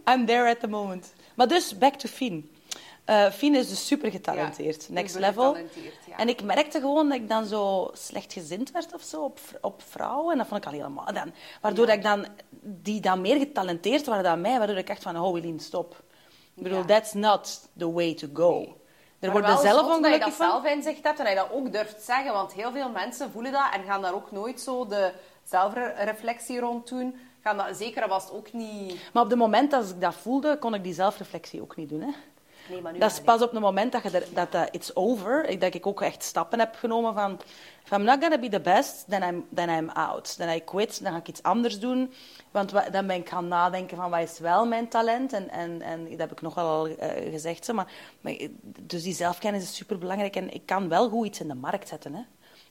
[0.09, 1.13] I'm there at the moment.
[1.35, 2.51] Maar dus, back to Fien.
[3.05, 4.85] Eh Fien is dus super getalenteerd.
[4.87, 5.47] Ja, Next super level.
[5.53, 6.17] getalenteerd, ja.
[6.17, 9.81] En ik merkte gewoon dat ik dan zo slecht gezind werd of zo op, op
[9.89, 10.31] vrouwen.
[10.31, 11.13] En dat vond ik al helemaal.
[11.13, 12.25] Dan, waardoor dat ik dan,
[12.63, 16.03] die dan meer getalenteerd waren dan mij, waardoor ik echt van, oh Wilien, stop.
[16.55, 16.85] Ik bedoel, Ja.
[16.85, 18.77] that's not the way to go.
[19.19, 20.49] Er wordt er zelf zot dat je ongelukkig dat van.
[20.49, 22.33] zelf inzicht hebt en dat je dat ook durft zeggen.
[22.33, 25.11] Want heel veel mensen voelen dat en gaan daar ook nooit zo de
[25.43, 27.15] zelfreflectie rond doen.
[27.41, 28.99] Gaan dat, zeker was het ook niet...
[29.13, 32.01] Maar op het moment dat ik dat voelde, kon ik die zelfreflectie ook niet doen.
[32.01, 32.11] Hè?
[32.73, 34.91] Nee, maar nu Dat is pas op het moment dat, je er, dat dat it's
[34.93, 37.39] over, dat ik ook echt stappen heb genomen van...
[37.85, 40.37] If I'm not gonna be the best, then I'm, then I'm out.
[40.37, 42.13] Then I quit, dan ga ik iets anders doen.
[42.51, 45.33] Want wa- dan ben ik gaan nadenken van wat is wel mijn talent.
[45.33, 47.73] En, en, en dat heb ik nog wel al eh, gezegd.
[47.73, 48.37] Maar, maar,
[48.79, 50.35] dus die zelfkennis is superbelangrijk.
[50.35, 52.13] En ik kan wel goed iets in de markt zetten.
[52.13, 52.21] Hè.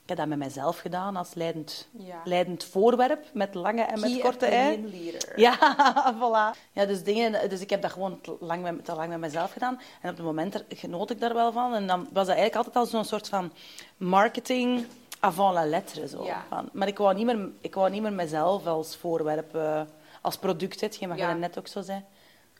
[0.03, 2.21] Ik heb dat met mezelf gedaan als leidend, Ja.
[2.23, 3.25] leidend voorwerp.
[3.33, 4.89] Met lange en met Key korte ei.
[5.35, 5.57] Ja,
[6.19, 6.59] voilà.
[6.71, 9.51] Ja, dus, dingen, dus ik heb dat gewoon te lang, met, te lang met mezelf
[9.51, 9.79] gedaan.
[10.01, 11.73] En op het moment er, genoot ik daar wel van.
[11.73, 13.51] En dan was dat eigenlijk altijd al zo'n soort van
[13.97, 14.85] marketing
[15.19, 16.07] avant la lettre.
[16.07, 16.23] Zo.
[16.25, 16.45] Ja.
[16.49, 19.57] Van, maar ik wou, niet meer, ik wou niet meer mezelf als voorwerp,
[20.21, 21.33] als product, hetgeen wat Ja.
[21.33, 22.03] net ook zo zei,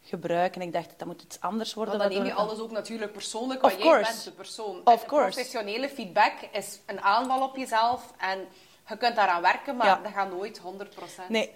[0.03, 0.61] gebruiken.
[0.61, 1.99] En ik dacht, dat moet iets anders worden.
[1.99, 4.81] Dan neem je alles ook natuurlijk persoonlijk, want jij bent de persoon.
[4.83, 5.29] Of course.
[5.31, 8.47] Professionele feedback is een aanval op jezelf en
[8.89, 9.99] je kunt daaraan werken, maar Ja.
[10.03, 11.29] dat gaat nooit 100%.
[11.29, 11.51] Nee,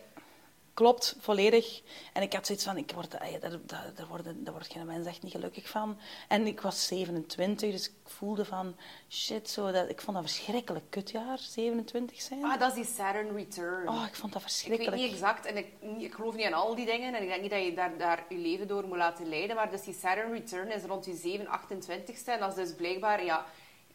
[0.78, 1.82] klopt, volledig.
[2.14, 4.86] En ik had zoiets van, ik word, ey, daar, daar, daar, worden, daar wordt geen
[4.86, 5.98] mens echt niet gelukkig van.
[6.28, 8.76] En ik was 27, dus ik voelde van,
[9.10, 12.44] shit, zo, dat, ik vond dat verschrikkelijk kutjaar, 27 zijn.
[12.44, 13.90] Ah, dat is die Saturn Return.
[13.90, 15.02] Oh, ik vond dat ik weet verschrikkelijk.
[15.02, 17.52] niet exact, en ik, ik geloof niet aan al die dingen, en ik denk niet
[17.52, 20.72] dat je daar, daar je leven door moet laten leiden, maar dus die Saturn Return
[20.72, 23.46] is rond je 7, 28ste, en dat is dus blijkbaar, ja,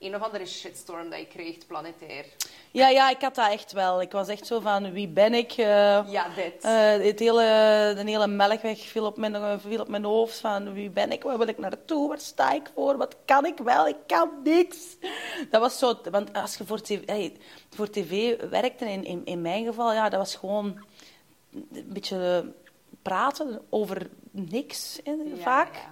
[0.03, 2.25] een of andere shitstorm dat je krijgt, planetair.
[2.71, 4.01] Ja, ja, ik had dat echt wel.
[4.03, 5.51] Ik was echt zo van, wie ben ik?
[5.53, 5.67] Eh,
[6.11, 6.65] Ja, dit.
[6.65, 7.43] eh, het hele,
[7.97, 10.39] de hele melkweg viel op, mijn, eh, viel op mijn hoofd.
[10.39, 11.23] Van wie ben ik?
[11.23, 12.09] Waar wil ik naartoe?
[12.09, 12.97] Waar sta ik voor?
[12.97, 13.87] Wat kan ik wel?
[13.89, 14.97] Ik kan niks.
[15.51, 15.95] Dat was zo...
[16.11, 17.37] Want als je voor tv, hey,
[17.71, 20.85] voor tv werkte, in, in, in mijn geval, ja, dat was gewoon
[21.73, 22.53] een beetje
[23.03, 25.75] praten over niks, hè, Ja, vaak.
[25.75, 25.92] ja.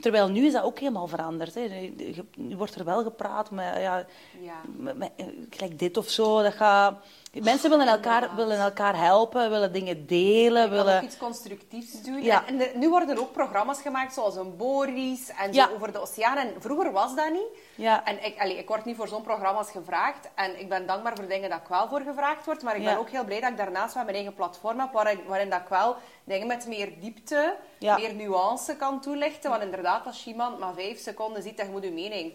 [0.00, 1.54] Terwijl nu is dat ook helemaal veranderd.
[1.54, 1.92] Hè.
[2.36, 4.06] Nu wordt er wel gepraat, maar ja,
[4.40, 4.60] Ja.
[4.76, 5.12] met- met-
[5.50, 6.42] gelijk dit of zo.
[6.42, 7.04] Dat gaat...
[7.42, 10.70] Mensen willen elkaar, willen elkaar helpen, willen dingen delen.
[10.70, 10.96] Willen...
[10.96, 12.22] ook iets constructiefs doen.
[12.22, 12.46] Ja.
[12.46, 15.66] En, en nu worden er ook programma's gemaakt, zoals een Boris en Ja.
[15.66, 16.36] zo over de oceaan.
[16.36, 17.58] En vroeger was dat niet.
[17.74, 18.04] Ja.
[18.04, 20.28] En ik, allee, ik word niet voor zo'n programma's gevraagd.
[20.34, 22.62] En ik ben dankbaar voor dingen dat ik wel voor gevraagd word.
[22.62, 25.20] Maar ik ben ook heel blij dat ik daarnaast wel mijn eigen platform heb, waarin,
[25.26, 29.50] waarin dat ik wel dingen met meer diepte, meer nuance kan toelichten.
[29.50, 32.32] Want inderdaad, als je iemand maar vijf seconden ziet, dan moet je mening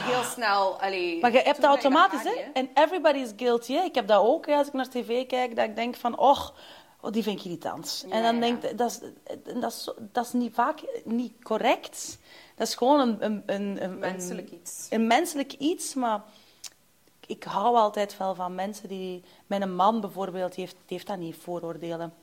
[0.00, 0.80] heel snel...
[0.80, 2.30] Allee, Maar je hebt dat automatisch, hè?
[2.52, 3.82] En everybody is guilty, hè?
[3.82, 6.54] Ik heb dat ook, hè, als ik naar tv kijk, dat ik denk van, och,
[7.00, 8.04] oh, die vind ik irritant.
[8.08, 9.00] Ja, en dan denk ik, dat is,
[9.60, 12.18] dat, is, dat is niet vaak niet correct.
[12.56, 13.16] Dat is gewoon een...
[13.20, 14.86] een, een, een Menselijk iets.
[14.90, 16.22] Een menselijk iets, maar
[17.26, 19.22] ik hou altijd wel van mensen die...
[19.46, 22.14] Mijn man bijvoorbeeld, die heeft, die heeft dat niet, vooroordelen.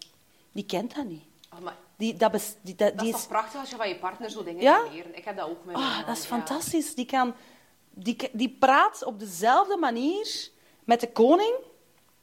[0.51, 1.23] Die kent dat niet.
[1.53, 3.95] Oh, maar Die, dat, bes- die, dat, dat die is prachtig als je van je
[3.95, 4.79] partner zo dingen Ja?
[4.81, 5.17] kan leren.
[5.17, 6.27] Ik heb dat ook met mijn Ah, man, dat is ja.
[6.29, 6.95] fantastisch.
[6.95, 7.33] Die, kan,
[8.03, 10.49] die, die praat op dezelfde manier
[10.83, 11.53] met de koning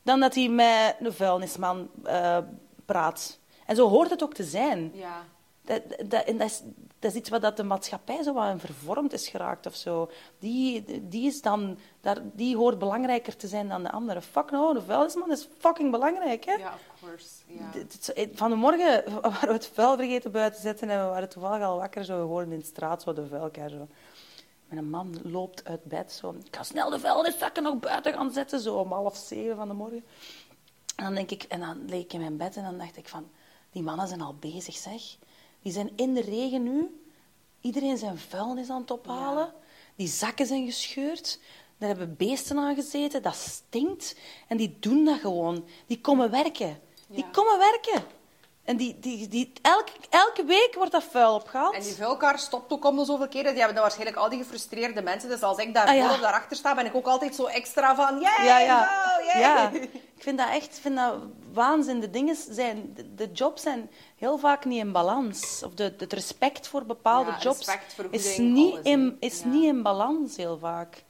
[0.02, 2.38] dan dat hij met een vuilnisman eh,
[2.86, 3.38] praat.
[3.66, 4.90] En zo hoort het ook te zijn.
[4.94, 5.24] Ja.
[5.62, 6.62] Dat, dat, en dat, is,
[6.98, 10.10] dat is iets wat dat de maatschappij zo wat in vervormd is geraakt of zo.
[10.38, 14.20] Die, die, is dan, daar, die hoort belangrijker te zijn dan de andere.
[14.22, 16.52] Fuck no, de vuilnisman is fucking belangrijk, hè?
[16.52, 17.26] Ja, of course.
[17.46, 17.70] Ja.
[17.72, 21.10] Dit- dit- Van de morgen waren we het vuil vergeten buiten te zetten en we
[21.10, 22.04] waren toevallig al wakker.
[22.04, 23.70] Zo, we hoorden in de straat zo de vuilkar.
[23.70, 23.86] Zo.
[24.68, 26.12] Mijn man loopt uit bed.
[26.12, 26.35] Zo.
[26.44, 29.74] Ik ga snel de vuilniszakken nog buiten gaan zetten, zo om half zeven van de
[29.74, 30.05] morgen.
[30.96, 33.09] En dan, denk ik, en dan leek ik in mijn bed en dan dacht ik
[33.09, 33.29] van...
[33.70, 35.02] Die mannen zijn al bezig, zeg.
[35.62, 37.00] Die zijn in de regen nu.
[37.61, 39.52] Iedereen zijn vuilnis aan het ophalen.
[39.96, 41.40] Die zakken zijn gescheurd.
[41.79, 43.22] Daar hebben beesten aan gezeten.
[43.22, 44.16] Dat stinkt.
[44.48, 45.64] En die doen dat gewoon.
[45.87, 46.81] Die komen werken.
[47.09, 48.05] Die komen werken.
[48.66, 51.74] En die, die, die, elke, elke week wordt dat vuil opgehaald.
[51.74, 53.48] En die vuilkar stopt ook om de zoveel keren.
[53.48, 55.29] Die hebben dan waarschijnlijk al die gefrustreerde mensen.
[55.29, 56.07] Dus als ik daar Ah, ja.
[56.07, 58.20] volop daarachter sta, ben ik ook altijd zo extra van...
[58.20, 58.88] Yay, ja, ja.
[59.26, 59.40] yay.
[59.40, 59.70] ja,
[60.16, 61.14] ik vind dat echt vind dat
[61.52, 62.00] waanzin.
[62.00, 65.62] De, dingen zijn, de, de jobs zijn heel vaak niet in balans.
[65.64, 67.68] Of de, het respect voor bepaalde Ja, jobs
[68.11, 69.46] is, niet, alles, in, is Ja.
[69.46, 71.05] niet in balans heel vaak.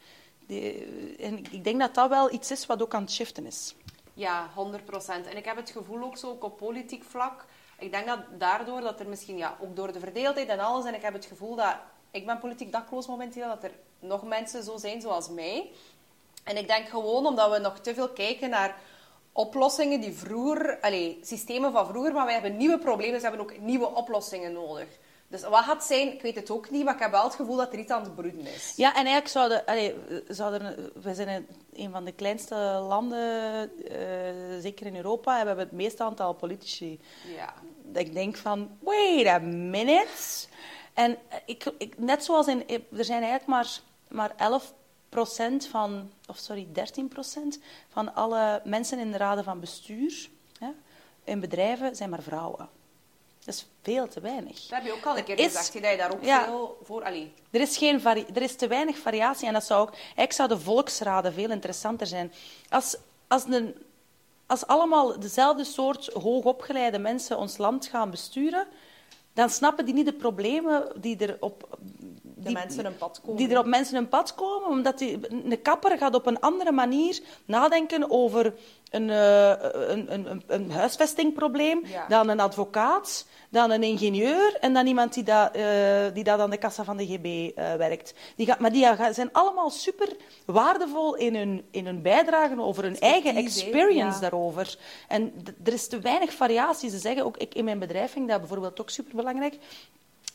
[0.47, 3.75] Die- en ik denk dat dat wel iets is wat ook aan het shiften is.
[4.17, 7.45] Ja, 100% En ik heb het gevoel ook zo op politiek vlak.
[7.79, 10.95] Ik denk dat daardoor dat er misschien, ja, ook door de verdeeldheid en alles, en
[10.95, 11.75] ik heb het gevoel dat
[12.11, 15.71] ik ben politiek dakloos momenteel, dat er nog mensen zo zijn zoals mij.
[16.45, 18.77] En ik denk gewoon omdat we nog te veel kijken naar
[19.33, 23.47] oplossingen die vroeger, allez, systemen van vroeger, maar wij hebben nieuwe problemen, dus we hebben
[23.47, 24.89] ook nieuwe oplossingen nodig.
[25.29, 27.57] Dus wat gaat zijn, ik weet het ook niet, maar ik heb wel het gevoel
[27.57, 28.73] dat er iets aan het broeden is.
[28.77, 29.65] Ja, en eigenlijk zouden...
[29.65, 29.95] Allee,
[30.29, 32.55] zouden we zijn een- van de kleinste
[32.89, 37.01] landen, eh, zeker in Europa, en we hebben het meeste aantal politici.
[37.37, 37.55] Ja.
[37.83, 40.47] dat ik denk van, wait a minute.
[40.95, 42.65] En ik, ik, net zoals in,
[42.97, 44.35] er zijn eigenlijk maar, maar
[45.61, 47.59] 11% van, of sorry, 13%
[47.89, 50.69] van alle mensen in de raden van bestuur hè,
[51.25, 52.69] in bedrijven zijn maar vrouwen.
[53.47, 54.61] Dat is veel te weinig.
[54.61, 56.45] Dat heb je ook al een keer Is- gezegd, dat je daar ook Ja.
[56.45, 57.05] veel voor...
[57.05, 59.93] Allee, Er is, geen vari- er is te weinig variatie en dat zou ook...
[59.95, 62.33] Eigenlijk zouden volksraden veel interessanter zijn.
[62.69, 62.97] Als,
[63.29, 63.75] als, een,
[64.47, 68.67] als allemaal dezelfde soort hoogopgeleide mensen ons land gaan besturen,
[69.33, 71.79] dan snappen die niet de problemen die er op...
[72.47, 73.37] de mensen een pad komen.
[73.37, 76.73] Die er op mensen een pad komen, omdat die, een kapper gaat op een andere
[76.73, 78.55] manier nadenken over
[78.91, 79.49] een, eh,
[79.89, 82.07] een, een, een, huisvestingprobleem Ja.
[82.09, 85.65] dan een advocaat, dan een ingenieur en dan iemand die, dat, eh,
[86.15, 88.15] die dat aan de kassa van de GB eh, werkt.
[88.37, 92.83] Die gaat, maar die gaan- zijn allemaal super waardevol in hun, in hun bijdragen over
[92.83, 94.21] hun eigen experience Ja.
[94.21, 94.79] daarover.
[95.09, 95.33] En
[95.65, 96.91] er is te weinig variatie.
[96.91, 99.59] Ze zeggen ook, ik in mijn bedrijf vind ik dat bijvoorbeeld ook superbelangrijk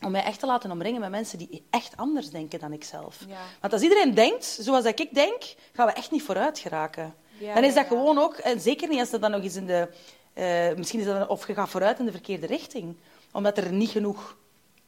[0.01, 3.17] om mij echt te laten omringen met mensen die echt anders denken dan ik zelf.
[3.27, 3.37] Ja.
[3.61, 7.15] Want als iedereen denkt zoals ik denk, gaan we echt niet vooruit geraken.
[7.37, 7.89] Ja, dan is dat ja.
[7.89, 9.89] gewoon ook, en zeker niet als dat dan nog eens in de...
[10.33, 12.97] eh, misschien is dat dan, of je gaat vooruit in de verkeerde richting.
[13.31, 14.37] Omdat er niet genoeg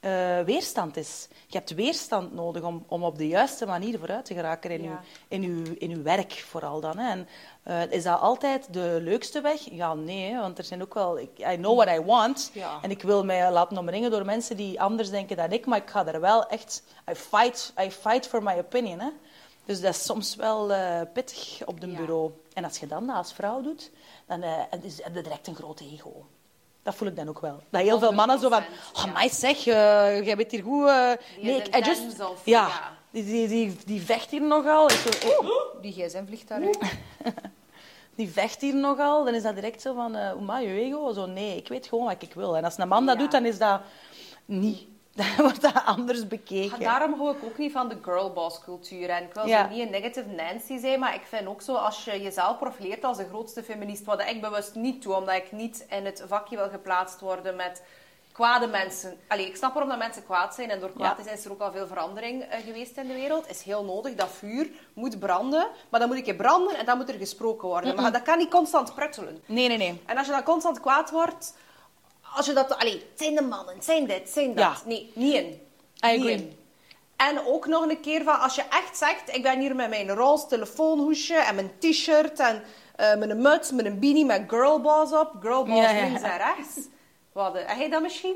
[0.04, 1.28] eh, weerstand is.
[1.48, 4.89] Je hebt weerstand nodig om, om op de juiste manier vooruit te geraken in, Ja.
[4.89, 6.98] uw, in, uw, in uw werk vooral dan.
[6.98, 7.10] Hè.
[7.10, 7.28] En,
[7.63, 9.70] eh, is dat altijd de leukste weg?
[9.72, 11.20] Ja, nee, hè, want er zijn ook wel...
[11.20, 12.52] Ik, I know what I want.
[12.54, 12.80] Ja.
[12.82, 15.89] En ik wil mij laten omringen door mensen die anders denken dan ik, maar ik
[15.89, 16.84] ga er wel echt...
[17.12, 19.10] I fight, I fight for my opinion, hè.
[19.66, 21.98] Dus dat is soms wel eh, pittig op de Ja.
[21.98, 22.32] bureau.
[22.54, 23.92] En als je dan dat als vrouw doet,
[24.28, 24.44] dan
[24.82, 26.26] is- heb je direct een groot ego.
[26.84, 27.60] Dat voel ik dan ook wel.
[27.69, 28.63] Dat heel veel mannen zo van...
[28.63, 28.65] 100%,
[28.96, 30.88] Oh, zeg, eh, jij bent hier goed...
[30.88, 32.02] eh, nee, ik, I just...
[32.02, 32.91] intens of- ja, ja.
[33.12, 34.89] Die, die, die, die vecht hier nogal.
[34.89, 36.78] Zo, oh, Die gsm vliegt daaruit.
[38.15, 39.24] die vecht hier nogal.
[39.26, 40.15] Dan is dat direct zo van...
[40.15, 41.13] eh maar je ego?
[41.13, 42.58] Zo, nee, ik weet gewoon wat ik wil.
[42.58, 43.22] En als een man dat Ja.
[43.22, 43.82] doet, dan is dat
[44.46, 44.88] niet.
[45.21, 46.80] Dan wordt dat anders bekeken.
[46.80, 49.10] Ja, daarom hou ik ook niet van de girlboss cultuur.
[49.10, 49.67] En ik wil Ja.
[49.67, 53.17] niet een negative Nancy zijn, maar ik vind ook zo, als je jezelf profileert als
[53.17, 56.69] de grootste feminist, wat ik bewust niet doe, omdat ik niet in het vakje wil
[56.69, 57.84] geplaatst worden met
[58.32, 59.17] kwade mensen.
[59.28, 61.23] Allee, ik snap waarom dat mensen kwaad zijn en door kwaad Ja.
[61.23, 63.49] zijn is er ook al veel verandering eh, geweest in de wereld.
[63.49, 66.97] is heel nodig, dat vuur moet branden, maar dan moet ik je branden en dan
[66.97, 67.95] moet er gesproken worden.
[67.95, 69.43] Maar dat kan niet constant pruttelen.
[69.45, 70.02] Nee, nee, nee.
[70.06, 71.54] En als je dan constant kwaad wordt,
[72.36, 72.78] als je dat...
[72.78, 74.63] Allee, het zijn de mannen, het zijn dit, het zijn dat.
[74.63, 74.78] Ja.
[74.86, 75.62] Nee, niet in.
[76.06, 76.58] I Niet in.
[77.15, 80.10] En ook nog een keer van, als je echt zegt, ik ben hier met mijn
[80.10, 82.63] roze telefoonhoesje en mijn t-shirt en
[82.96, 86.06] eh, met een muts, met een beanie met girlboss op, girlboss Ja, ja.
[86.06, 86.80] links en rechts.
[87.32, 88.36] Wat, eh, heb jij dat misschien?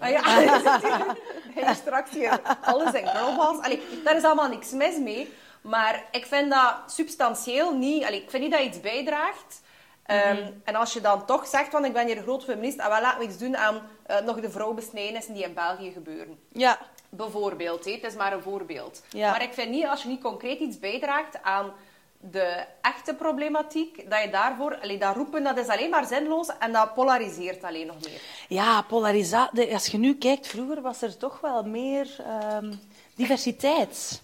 [0.00, 0.20] Ah, ja,
[1.54, 3.62] hij straks hier alles in girlboss.
[3.62, 5.32] Allee, daar is allemaal niks mis mee.
[5.60, 8.04] Maar ik vind dat substantieel niet...
[8.04, 9.60] Allee, ik vind niet dat iets bijdraagt.
[10.08, 12.88] Ehm, En als je dan toch zegt, van ik ben hier een groot feminist, en
[12.88, 16.38] wel laten we iets doen aan eh, nog de vrouwenbesnijdenissen die in België gebeuren.
[16.52, 16.78] Ja,
[17.10, 19.02] Bijvoorbeeld, het is maar een voorbeeld.
[19.10, 19.30] Ja.
[19.30, 21.72] Maar ik vind niet, als je niet concreet iets bijdraagt aan
[22.20, 24.78] de echte problematiek, dat je daarvoor...
[24.82, 28.20] Allee, dat roepen, dat is alleen maar zinloos en dat polariseert alleen nog meer.
[28.48, 29.72] Ja, polarisatie.
[29.72, 32.72] Als je nu kijkt, vroeger was er toch wel meer ehm,
[33.14, 34.22] diversiteit.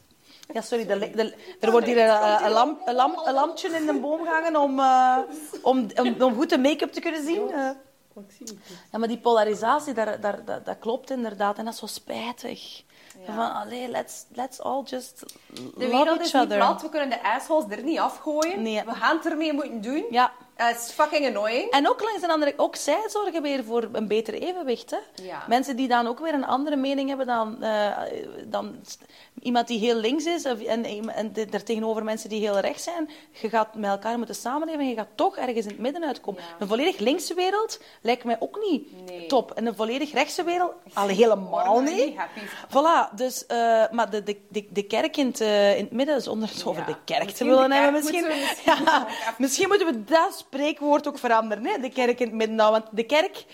[0.52, 3.86] Ja, sorry, de, de- er wordt hier een, een, lamp, een, lamp, een lampje in
[3.86, 5.18] de boom gehangen om, eh,
[5.62, 7.50] om, om, om goed de make-up te kunnen zien.
[7.52, 7.70] eh.
[8.92, 11.58] Ja, maar die polarisatie, daar, daar, dat, dat klopt inderdaad.
[11.58, 12.82] En dat is zo spijtig.
[13.26, 15.20] Van, allee, let's, let's all just
[15.54, 18.62] De wereld is niet plat, we kunnen de assholes er niet afgooien.
[18.62, 18.82] Nee.
[18.84, 20.04] We gaan het ermee moeten doen.
[20.10, 20.32] Ja.
[20.54, 21.70] Het is fucking annoying.
[21.70, 24.90] En ook langs de andere, ook zij zorgen weer voor een beter evenwicht.
[24.90, 25.22] Hè?
[25.24, 25.44] Ja.
[25.48, 27.96] Mensen die dan ook weer een andere mening hebben dan, eh,
[28.44, 28.76] dan
[29.42, 33.10] iemand die heel links is of, en, en de- daartegenover mensen die heel rechts zijn.
[33.30, 36.40] Je gaat met elkaar moeten samenleven en je gaat toch ergens in het midden uitkomen.
[36.42, 36.48] Ja.
[36.58, 39.26] Een volledig linkse wereld lijkt mij ook niet Nee.
[39.26, 39.50] top.
[39.50, 42.04] En een volledig rechtse wereld al helemaal niet.
[42.06, 42.68] niet happy van.
[42.84, 43.56] Voilà, dus, eh,
[43.90, 46.84] maar de, de, de, de kerk in het, eh, in het midden, zonder het over
[46.86, 48.20] de kerk te willen hebben, misschien.
[48.20, 49.06] moeten misschien Ja,
[49.38, 51.78] misschien moeten we dat spreekwoord ook veranderen, hè?
[51.78, 52.56] de kerk in het midden.
[52.56, 53.44] Nou, want de kerk,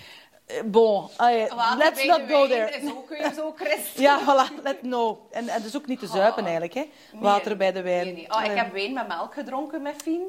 [0.46, 2.70] eh, bon, ah, let's not go there.
[2.83, 3.55] is ook weer zo.
[3.94, 5.26] Ja, voilà, let no.
[5.31, 6.85] En, en dus ook niet te zuipen eigenlijk, hè?
[7.12, 8.05] Water Nee, bij de wijn.
[8.05, 8.31] nee, nee.
[8.33, 10.22] Oh, ik Eh, heb wijn met melk gedronken met Fien.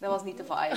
[0.00, 0.76] Dat was niet de vibe.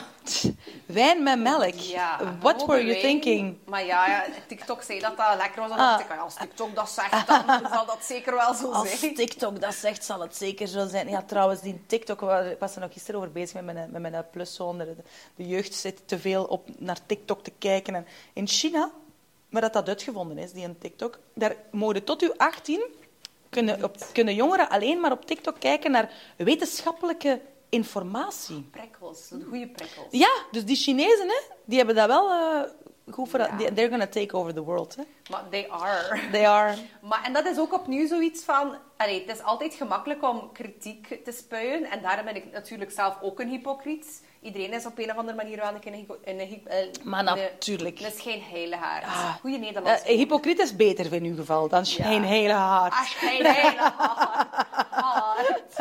[0.93, 1.73] Wijn met melk.
[1.73, 2.99] Ja, What were you wijn.
[3.01, 3.57] thinking?
[3.65, 5.69] Maar ja, ja, TikTok zei dat dat lekker was.
[5.69, 5.89] Dan Ah.
[5.89, 9.15] dacht ik, ja, als TikTok dat zegt, dan zal dat zeker wel zo Als zijn.
[9.15, 11.09] TikTok dat zegt, zal het zeker zo zijn.
[11.09, 14.25] Ja, trouwens, die TikTok, ik was er nog gisteren over bezig met mijn, met mijn
[14.31, 14.77] pluszoon.
[14.77, 14.95] De,
[15.35, 17.95] de jeugd zit te veel op, naar TikTok te kijken.
[17.95, 18.91] En in China,
[19.49, 22.81] waar dat, dat uitgevonden is, die een TikTok, daar mogen tot uw 18
[23.49, 28.61] kunnen, op, kunnen jongeren alleen maar op TikTok kijken naar wetenschappelijke informatie.
[28.71, 30.07] Prikkels, de goede prikkels.
[30.09, 32.69] Ja, dus die Chinezen, hè, die hebben dat wel eh,
[33.13, 33.39] goed voor...
[33.39, 33.57] Ja.
[33.57, 34.95] They're gonna take over the world.
[34.95, 35.03] Hè.
[35.29, 36.19] Maar they are.
[36.31, 36.75] They are...
[37.01, 38.75] Maar, en dat is ook opnieuw zoiets van...
[38.97, 41.83] Allee, het is altijd gemakkelijk om kritiek te spuien.
[41.83, 44.23] En daarom ben ik natuurlijk zelf ook een hypocriet.
[44.41, 47.99] Iedereen is op een of andere manier wel een een, een, Maar natuurlijk.
[47.99, 49.35] Een schijnheilige Ah.
[49.35, 50.03] Goeie Nederlands.
[50.03, 52.53] Eh, hypocriet is beter in uw geval dan geen hele.
[52.53, 53.91] Ah, schijnheilige
[54.89, 55.75] hart.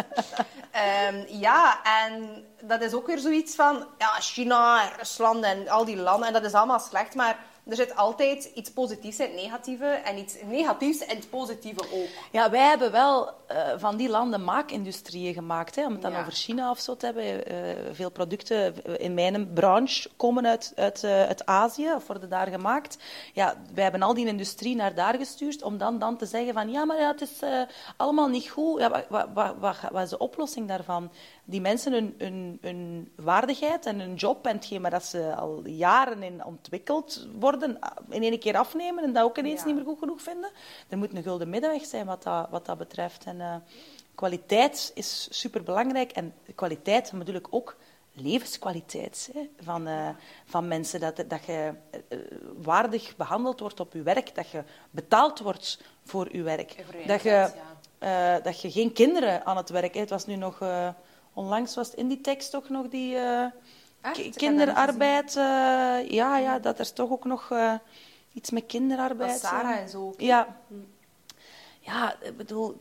[0.71, 3.87] Ehm, ja, en dat is ook weer zoiets van...
[3.99, 6.27] Ja, China Rusland en al die landen.
[6.27, 7.39] En dat is allemaal slecht, maar...
[7.67, 12.09] Er zit altijd iets positiefs in het negatieve en iets negatiefs in het positieve ook.
[12.33, 15.77] Ja, wij hebben wel eh, van die landen maakindustrieën gemaakt.
[15.77, 16.21] Hè, om het dan Ja.
[16.21, 17.47] over China of zo te hebben.
[17.47, 17.57] Eh,
[17.93, 22.99] veel producten in mijn branche komen uit, uit, eh, uit Azië of worden daar gemaakt.
[23.33, 26.71] Ja, wij hebben al die industrie naar daar gestuurd om dan, dan te zeggen van
[26.71, 27.61] ja, maar ja, het is eh,
[27.97, 28.81] allemaal niet goed.
[28.81, 31.11] Ja, wat, wat, wat, wat is de oplossing daarvan?
[31.45, 35.67] Die mensen hun, hun, hun waardigheid en hun job en hetgeen waar dat ze al
[35.67, 39.67] jaren in ontwikkeld worden, in één keer afnemen en dat ook ineens Ja.
[39.67, 40.51] niet meer goed genoeg vinden.
[40.89, 43.25] Er moet een gulden middenweg zijn wat dat, wat dat betreft.
[43.25, 43.55] En eh,
[44.15, 46.13] kwaliteit is superbelangrijk.
[46.13, 47.77] En kwaliteit bedoel ik ook
[48.13, 50.09] levenskwaliteit hè, van, eh,
[50.45, 51.01] van mensen.
[51.01, 51.73] Dat, dat je
[52.09, 52.19] eh,
[52.57, 56.85] waardig behandeld wordt op je werk, dat je betaald wordt voor je werk.
[57.07, 57.51] Dat je,
[58.43, 59.97] dat je geen kinderen aan het werk hebt.
[59.97, 60.59] Het was nu nog...
[61.33, 63.17] onlangs was het in die tekst toch nog die...
[63.17, 63.47] eh,
[64.01, 64.37] Echt?
[64.37, 65.37] kinderarbeid.
[65.37, 67.75] eh, ja, ja, dat er toch ook nog eh,
[68.33, 69.39] iets met kinderarbeid...
[69.41, 70.21] Sarah en zo ook?
[70.21, 70.57] Ja.
[71.81, 72.79] Ja, ik bedoel,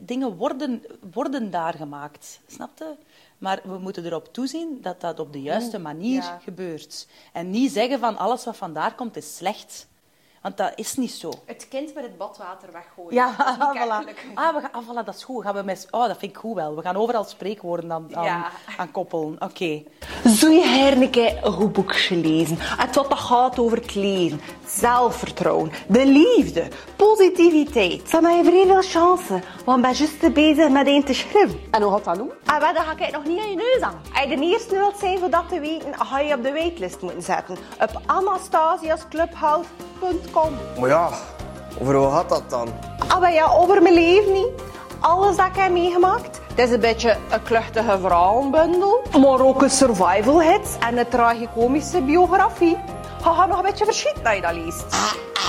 [0.00, 2.94] dingen worden, worden daar gemaakt, snap je?
[3.38, 6.38] Maar we moeten erop toezien dat dat op de juiste manier ja.
[6.38, 7.06] gebeurt.
[7.32, 9.88] En niet zeggen van alles wat vandaar komt is slecht.
[10.42, 11.30] Want dat is niet zo.
[11.44, 13.14] Het kind met het badwater weggooien.
[13.14, 14.08] Ja, Dat voilà.
[14.34, 15.44] Ah, we gaan, ah, voilà, dat is goed.
[15.44, 16.76] Gaan we met, oh, dat vind ik goed wel.
[16.76, 18.50] We gaan overal spreekwoorden aan, aan, Ja.
[18.76, 19.36] aan koppelen.
[19.38, 19.82] Oké.
[20.24, 22.56] Zou je Herneke een goed boek gelezen?
[22.60, 28.10] Het wat dat gaat over het leven, zelfvertrouwen, de liefde, positiviteit.
[28.10, 31.60] Dan heb je vrij veel chansen, want ben juist bezig met een te schrijven.
[31.70, 32.30] En hoe gaat dat doen?
[32.44, 34.00] En wat, dan ga ik nog niet aan je neus aan.
[34.14, 37.00] Als je de eerste wilt zijn voor dat te weten, ga je op de waitlist
[37.00, 37.56] moeten zetten.
[37.80, 39.66] Op anastasiasclubhouse.com
[40.78, 41.10] Maar ja,
[41.80, 42.68] over wat gaat dat dan?
[43.08, 44.48] Ah, maar ja, over mijn leven niet.
[45.00, 46.40] Alles dat ik heb meegemaakt.
[46.48, 52.02] Het is een beetje een kluchtige verhalenbundel, maar ook een survival hit en een tragicomische
[52.02, 52.76] biografie.
[53.18, 54.84] Je gaat nog een beetje verschieten als je dat leest.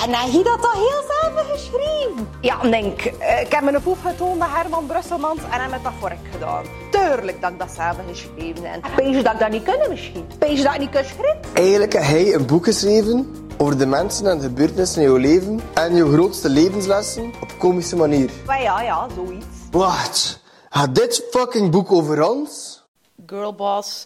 [0.06, 2.30] en heb je dat toch heel zelf geschreven?
[2.42, 5.84] Ja, denk, eh, ik heb me een proef getoond met Herman Brusselmans en heb het
[5.84, 6.64] dat voor ik gedaan.
[6.92, 8.86] Tuurlijk dat ik dat zelf geschreven heb.
[8.96, 10.28] Weet je dat ik dat niet kunnen misschien?
[10.48, 11.40] Je dat ik niet kan schrijven?
[11.54, 15.96] Eigenlijk heb hij een boek geschreven over de mensen en gebeurtenissen in jouw leven en
[15.96, 18.32] jouw grootste levenslessen op komische manier.
[18.46, 19.46] Maar ja, ja, zoiets.
[19.72, 22.82] Wacht, gaat dit fucking boek over ons?
[23.26, 24.06] Girlboss.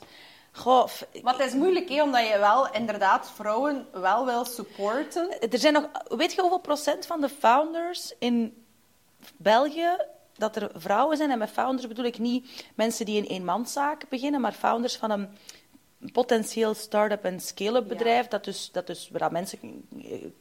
[0.52, 0.88] Goh,
[1.24, 5.40] Maar het is moeilijk, hè, omdat je wel inderdaad vrouwen wel wil supporten.
[5.50, 5.90] er zijn nog...
[6.08, 8.64] Weet je hoeveel procent van de founders in
[9.38, 9.98] België
[10.38, 14.42] dat er vrouwen zijn, en met founders bedoel ik niet mensen die een eenmanszaak beginnen,
[14.42, 15.30] maar founders van een
[16.12, 19.88] potentieel start-up en scale-up bedrijf, dat dus, dat dus, waar mensen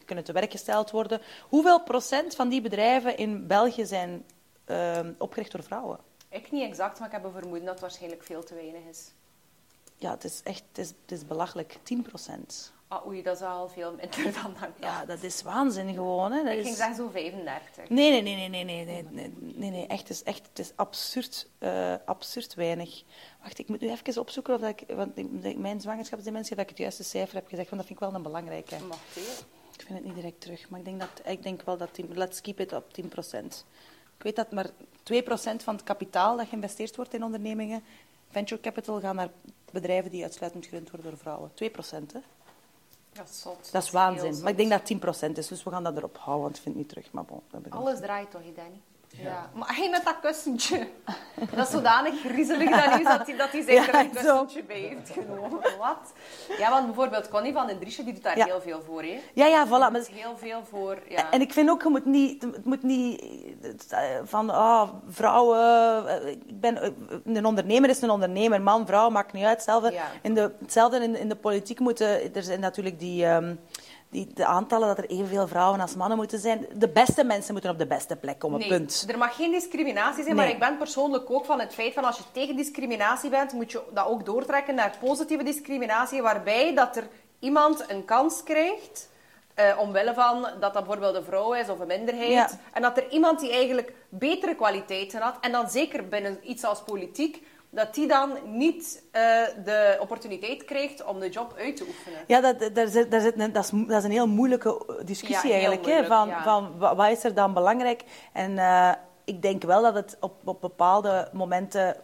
[0.05, 1.21] kunnen te werk gesteld worden.
[1.49, 4.25] Hoeveel procent van die bedrijven in België zijn
[4.65, 5.99] eh, opgericht door vrouwen?
[6.29, 9.13] Ik niet exact, maar ik heb een vermoeden dat het waarschijnlijk veel te weinig is.
[9.97, 11.79] Ja, het is echt het is, het is belachelijk.
[11.83, 12.73] 10 procent.
[12.93, 14.68] Ah, oei, dat is al veel minder dan dat.
[14.80, 16.32] Ja, dat is waanzin gewoon.
[16.32, 16.43] Hè.
[16.45, 17.88] Dat Ik ging zeggen zo 35.
[17.88, 20.59] Nee, nee, nee, nee, nee, nee, nee, nee, nee, nee, echt, het is, echt, het
[20.59, 23.03] is absurd, eh, absurd weinig.
[23.43, 26.68] Wacht, ik moet nu even opzoeken of dat ik, want ik- mijn zwangerschapsdementie, dat ik
[26.70, 28.76] het juiste cijfer heb gezegd, want dat vind ik wel een belangrijke.
[28.88, 28.99] Mag.
[29.74, 32.09] Ik vind het niet direct terug, maar ik denk, dat, ik denk wel dat, 10,
[32.14, 33.64] let's keep it op 10%
[34.16, 34.66] Ik weet dat maar
[35.03, 37.82] 2% van het kapitaal dat geïnvesteerd wordt in ondernemingen,
[38.30, 39.30] venture capital, gaan naar
[39.72, 41.51] bedrijven die uitsluitend gerund worden door vrouwen.
[41.55, 42.18] 2% hè?
[43.13, 43.73] Dat is zot.
[43.73, 44.41] Dat is waanzin.
[44.43, 46.63] Maar ik denk dat het 10% is, dus we gaan dat erop houden, want ik
[46.63, 47.13] vind het niet terug.
[47.13, 47.61] Maar bon, dat.
[47.71, 48.81] Alles draait toch, Danny?
[49.17, 49.51] Ja.
[49.55, 50.87] Maar hij met dat kussentje.
[51.55, 55.11] Dat is zodanig griezelig dat is dat hij, dat hij zeker een kussentje bij heeft
[55.11, 55.61] genomen.
[55.79, 56.13] Wat?
[56.59, 59.03] Ja, want bijvoorbeeld Connie van den Driesje, die doet daar heel veel voor.
[59.03, 59.21] Hè.
[59.35, 59.93] Ja, ja, voilà.
[59.93, 60.99] Maar heel veel voor...
[61.09, 61.31] Ja.
[61.31, 63.21] En ik vind ook, je moet niet, het moet niet
[63.89, 66.91] eh, van, ah, vrouwen, eh, ik ben, eh,
[67.25, 69.57] een ondernemer is een ondernemer, man, vrouw, maakt niet uit.
[69.57, 70.07] Hetzelfde, Ja.
[70.23, 73.55] in, de, hetzelfde in, in de politiek moeten, er zijn natuurlijk die, ehm,
[74.13, 76.67] die, de aantallen dat er evenveel vrouwen als mannen moeten zijn.
[76.75, 79.05] De beste mensen moeten op de beste plek komen, Nee, punt.
[79.09, 82.17] er mag geen discriminatie zijn, maar ik ben persoonlijk ook van het feit van als
[82.17, 87.09] je tegen discriminatie bent, moet je dat ook doortrekken naar positieve discriminatie, waarbij dat er
[87.39, 89.09] iemand een kans krijgt,
[89.55, 92.49] eh, omwille van dat dat bijvoorbeeld een vrouw is of een minderheid, Ja.
[92.73, 96.83] en dat er iemand die eigenlijk betere kwaliteiten had, en dan zeker binnen iets als
[96.83, 97.43] politiek,
[97.75, 99.23] dat die dan niet eh,
[99.64, 102.18] de opportuniteit krijgt om de job uit te oefenen.
[102.27, 105.51] Ja, dat, daar zit, daar zit een, dat, is, dat is een heel moeilijke discussie
[105.51, 106.01] Ja, heel eigenlijk.
[106.01, 106.43] hè, van, ja.
[106.43, 108.05] van wa- wat is er dan belangrijk?
[108.33, 108.93] En eh,
[109.25, 111.97] ik denk wel dat het op, op bepaalde momenten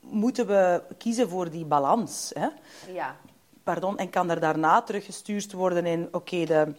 [0.00, 2.30] moeten we kiezen voor die balans.
[2.38, 2.48] Hè?
[2.92, 3.16] Ja.
[3.64, 6.72] Pardon, en kan er daarna teruggestuurd worden in, oké, de,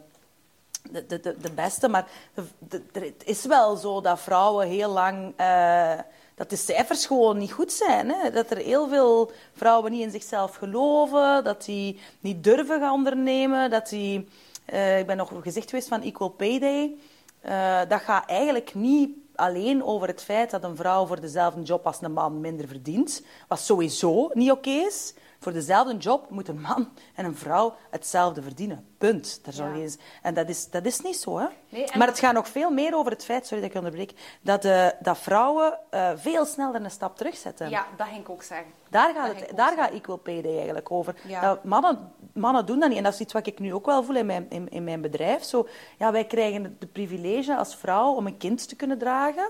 [0.92, 1.88] de, de, de, de beste.
[1.90, 5.34] Maar de, het is wel zo dat vrouwen heel lang...
[5.36, 5.94] eh,
[6.42, 8.10] dat de cijfers gewoon niet goed zijn.
[8.10, 8.32] Hè?
[8.32, 13.70] Dat er heel veel vrouwen niet in zichzelf geloven, dat die niet durven gaan ondernemen,
[13.70, 14.28] dat die...
[14.66, 16.96] eh, ik ben nog gezicht geweest van Equal Pay Day.
[17.42, 21.86] Eh, dat gaat eigenlijk niet alleen over het feit dat een vrouw voor dezelfde job
[21.86, 25.14] als een man minder verdient, wat sowieso niet oké is.
[25.42, 28.86] Voor dezelfde job moet een man en een vrouw hetzelfde verdienen.
[28.98, 29.40] Punt.
[29.44, 29.74] Daar Ja.
[29.74, 31.38] geen- En dat is, dat is niet zo.
[31.40, 31.46] Hè?
[31.70, 34.12] Nee, en maar het gaat nog veel meer over het feit, sorry dat ik onderbreek,
[34.42, 37.70] dat, eh, dat vrouwen eh, veel sneller een stap terugzetten.
[37.70, 38.68] ja, dat ging ik ook zeggen.
[38.90, 41.16] Daar gaat, het, daar gaat Equal Pay Day eigenlijk over.
[41.28, 41.42] Ja.
[41.42, 42.98] Dat mannen, mannen doen dat niet.
[42.98, 45.02] En dat is iets wat ik nu ook wel voel in mijn, in, in mijn
[45.02, 45.44] bedrijf.
[45.44, 45.68] Zo,
[45.98, 49.50] ja, wij krijgen de privilege als vrouw om een kind te kunnen dragen.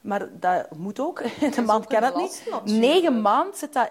[0.00, 1.22] Maar dat moet ook.
[1.54, 2.42] De man kan het niet.
[2.50, 2.80] natuurlijk.
[2.80, 3.90] Negen maanden zit, dat,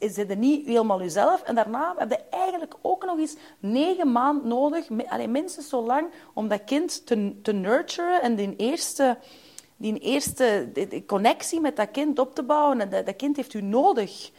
[0.00, 1.42] zit er niet helemaal jezelf.
[1.42, 4.90] En daarna heb je eigenlijk ook nog eens negen maanden nodig.
[4.90, 8.22] mi- allee, minstens zo lang om dat kind te, te nurturen.
[8.22, 9.18] En die eerste,
[9.76, 10.68] die eerste
[11.06, 12.80] connectie met dat kind op te bouwen.
[12.80, 14.30] En dat, dat kind heeft u nodig.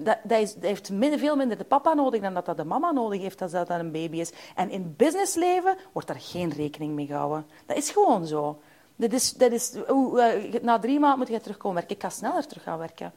[0.00, 2.64] Dat, dat, is, dat heeft minder, veel minder de papa nodig dan dat dat de
[2.64, 4.32] mama nodig heeft als dat een baby is.
[4.54, 7.46] En in het businessleven wordt daar geen rekening mee gehouden.
[7.66, 8.58] Dat is gewoon zo.
[9.02, 11.96] Dat is, is, eh, na drie maanden moet je terugkomen werken.
[11.96, 13.12] Ik ga sneller terug gaan werken.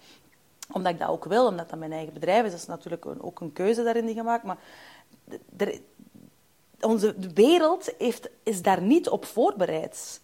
[0.72, 2.52] Omdat ik dat ook wil, omdat dat mijn eigen bedrijf is.
[2.52, 4.44] Dat is natuurlijk ook een keuze daarin die gemaakt.
[4.44, 4.58] Maar
[6.80, 10.22] onze wereld heeft, is daar niet op voorbereid.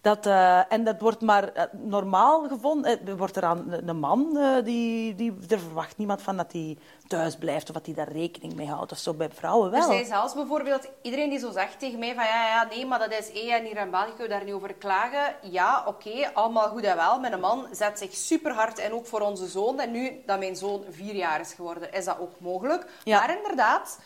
[0.00, 3.06] Dat, eh, en dat wordt maar eh, normaal gevonden.
[3.06, 6.78] Eh, wordt er aan een een man, die, die, er verwacht niemand van dat hij
[7.06, 8.92] thuis blijft of dat hij daar rekening mee houdt.
[8.92, 9.88] Of zo bij vrouwen Er wel.
[9.88, 13.12] zijn zelfs bijvoorbeeld iedereen die zo zegt tegen mij van ja, ja, nee, maar dat
[13.12, 15.34] is één en hier in België daar niet over klagen.
[15.42, 17.20] Ja, oké, allemaal goed en wel.
[17.20, 19.80] Mijn man zet zich super hard in, ook voor onze zoon.
[19.80, 22.86] En nu dat mijn zoon vier jaar is geworden, is dat ook mogelijk.
[23.04, 23.18] Ja.
[23.18, 23.98] Maar inderdaad,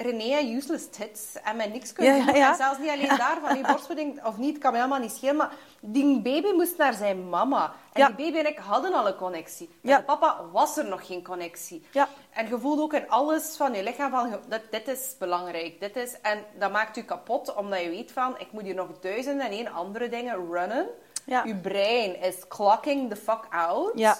[0.00, 2.34] René useless tits en met niks kunnen Ja, doen.
[2.34, 2.50] ja, ja.
[2.50, 5.36] En zelfs niet alleen daarvan, die borstvoeding of niet, kan me helemaal niet schelen.
[5.36, 7.72] Maar die baby moest naar zijn mama.
[7.92, 9.70] En die baby en ik hadden al een connectie.
[9.80, 11.86] Met papa was er nog geen connectie.
[11.90, 12.08] Ja.
[12.30, 15.80] En je voelt ook in alles van je lichaam van, dat, dit is belangrijk.
[15.80, 18.88] Dit is, en dat maakt u kapot, omdat je weet van, ik moet hier nog
[19.00, 20.86] duizenden en één andere dingen runnen.
[21.24, 21.42] Ja.
[21.44, 23.92] Je brein is clocking the fuck out.
[23.94, 24.16] Ja.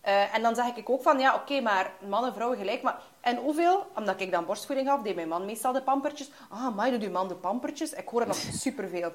[0.00, 2.82] Eh, en dan zeg ik ook van, ja, oké, maar man en vrouw gelijk.
[2.82, 6.30] Maar, en hoeveel, omdat ik dan borstvoeding gaf, deed mijn man meestal de pampertjes.
[6.50, 7.92] Ah, maar doet uw man de pampertjes?
[7.92, 9.12] Ik hoor het nog superveel.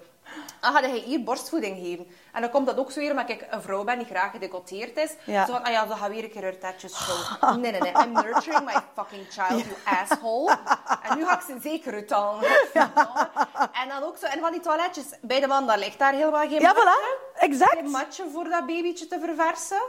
[0.60, 2.08] Ah, ga jij hier borstvoeding geven?
[2.34, 4.98] En dan komt dat ook zo weer, omdat ik een vrouw ben die graag gedecolteerd
[4.98, 5.14] is.
[5.26, 5.46] Ja.
[5.46, 7.62] Zo van, ah ja, dan gaan we weer een keer haar showen.
[7.62, 7.92] Nee, nee, nee.
[7.92, 10.58] I'm nurturing my fucking child, you asshole.
[11.04, 12.44] En nu ga ik ze zeker uithalen.
[13.72, 16.48] En dan ook zo, en van die toiletjes, bij de man, daar ligt daar helemaal
[16.48, 17.36] geen Ja, voilà.
[17.36, 17.78] Exact.
[17.78, 19.82] Een matje voor dat babytje te verversen.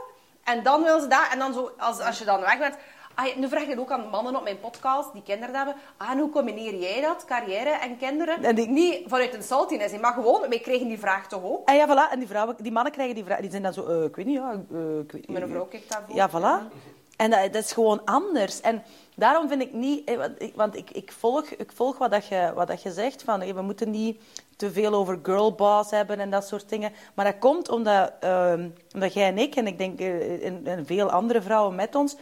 [0.43, 1.27] En dan wil ze dat.
[1.31, 2.75] En dan zo, als, als je dan weg bent...
[3.19, 5.75] Ah, nu vraag ik het ook aan mannen op mijn podcast die kinderen hebben.
[5.97, 8.43] Ah, en hoe combineer jij dat, carrière en kinderen?
[8.43, 11.67] En die- Niet vanuit een saltiness, maar gewoon, wij kregen die vraag toch ook?
[11.69, 12.11] En ja, voilà.
[12.11, 13.39] En die, vrouwen, die mannen krijgen die vraag.
[13.39, 14.51] Die zijn dan zo, eh, ik weet niet, ja.
[14.51, 16.15] eh, ik weet, Mijn vrouw kijkt daarvoor.
[16.15, 16.73] Ja, voilà.
[17.17, 18.61] En dat, dat is gewoon anders.
[18.61, 18.83] En
[19.15, 20.11] daarom vind ik niet...
[20.55, 23.23] want ik- ik, volg, ik volg wat, dat je, wat dat je zegt.
[23.23, 24.21] Van, we moeten niet
[24.55, 26.91] te veel over girlboss hebben en dat soort dingen.
[27.13, 30.85] Maar dat komt omdat, ehm, omdat jij en ik, en ik denk eh, en, en
[30.85, 32.15] veel andere vrouwen met ons,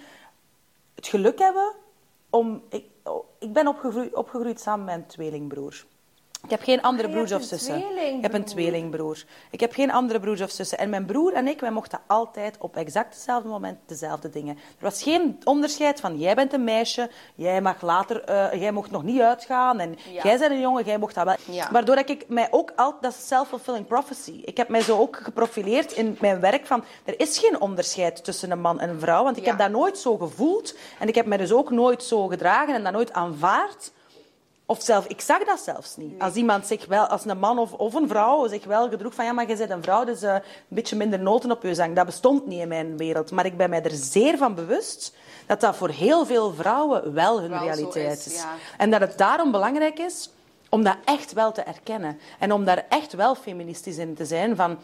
[0.97, 1.75] het geluk hebben
[2.29, 2.63] om...
[2.69, 5.85] Ik, oh, ik ben opgegroeid, opgegroeid samen met een tweelingbroer.
[6.47, 7.83] Ik heb geen andere Ah, broers of zussen.
[8.15, 9.23] Ik heb een tweelingbroer.
[9.51, 10.77] Ik heb geen andere broers of zussen.
[10.77, 14.55] En mijn broer en ik, wij mochten altijd op exact hetzelfde moment dezelfde dingen.
[14.55, 18.91] Er was geen onderscheid van, jij bent een meisje, jij mag later, eh, jij mocht
[18.91, 19.79] nog niet uitgaan.
[19.79, 20.23] En Ja.
[20.23, 21.35] jij bent een jongen, jij mocht dat wel.
[21.55, 21.71] Ja.
[21.71, 24.41] Waardoor dat ik mij ook altijd, dat is self-fulfilling prophecy.
[24.45, 28.51] Ik heb mij zo ook geprofileerd in mijn werk van, er is geen onderscheid tussen
[28.51, 29.23] een man en een vrouw.
[29.23, 29.49] Want ik Ja.
[29.49, 30.75] heb dat nooit zo gevoeld.
[30.99, 33.91] En ik heb mij dus ook nooit zo gedragen en dat nooit aanvaard.
[34.69, 36.21] Of zelf, ik zag dat zelfs niet.
[36.21, 39.25] Als iemand zich wel, als een man of, of een vrouw zich wel gedroeg van
[39.25, 41.95] ja, maar je bent een vrouw, dus eh, een beetje minder noten op je zang.
[41.95, 43.31] Dat bestond niet in mijn wereld.
[43.31, 45.15] Maar ik ben mij er zeer van bewust
[45.45, 48.41] dat dat voor heel veel vrouwen wel hun Wel realiteit is, is.
[48.41, 48.55] ja.
[48.77, 50.29] En dat het daarom belangrijk is
[50.69, 52.19] om dat echt wel te erkennen.
[52.39, 54.77] En om daar echt wel feministisch in te zijn van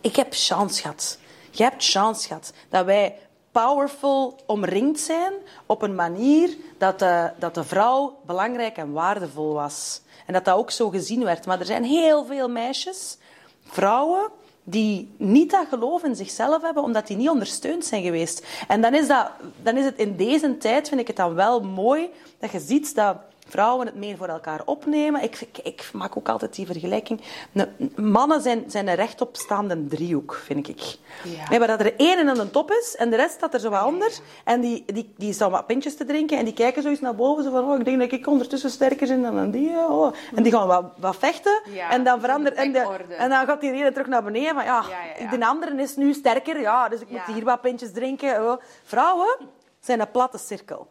[0.00, 1.18] ik heb chance gehad.
[1.50, 3.18] Je hebt chance gehad dat wij
[3.52, 5.32] powerful omringd zijn
[5.66, 10.00] op een manier dat de, dat de vrouw belangrijk en waardevol was.
[10.26, 11.46] En dat dat ook zo gezien werd.
[11.46, 13.18] Maar er zijn heel veel meisjes,
[13.64, 14.30] vrouwen,
[14.64, 18.46] die niet dat geloof in zichzelf hebben, omdat die niet ondersteund zijn geweest.
[18.68, 19.30] En dan is, dat,
[19.62, 22.94] dan is het in deze tijd, vind ik het dan wel mooi, dat je ziet
[22.94, 23.16] dat
[23.50, 25.22] vrouwen het meer voor elkaar opnemen.
[25.22, 27.20] Ik, ik, ik maak ook altijd die vergelijking.
[27.52, 30.80] Ne- mannen zijn, zijn een rechtopstaande driehoek, vind ik.
[31.24, 31.48] Ja.
[31.48, 33.70] Nee, waar dat er één aan de top is en de rest staat er zo
[33.70, 34.18] wat onder.
[34.44, 37.14] En die, die, die staan wat pintjes te drinken en die kijken zo eens naar
[37.14, 37.44] boven.
[37.44, 39.70] Zo van, oh, ik denk dat ik ondertussen sterker ben dan die.
[39.70, 40.14] Oh.
[40.34, 41.62] En die gaan wat, wat vechten.
[41.72, 42.56] Ja, en dan verandert...
[42.56, 44.54] de En, de, en dan gaat die ene terug naar beneden.
[44.54, 44.82] Van, ja,
[45.30, 46.60] de andere is nu sterker.
[46.60, 48.44] Ja, dus ik moet hier wat pintjes drinken.
[48.44, 48.60] Oh.
[48.84, 49.36] Vrouwen
[49.80, 50.88] zijn een platte cirkel.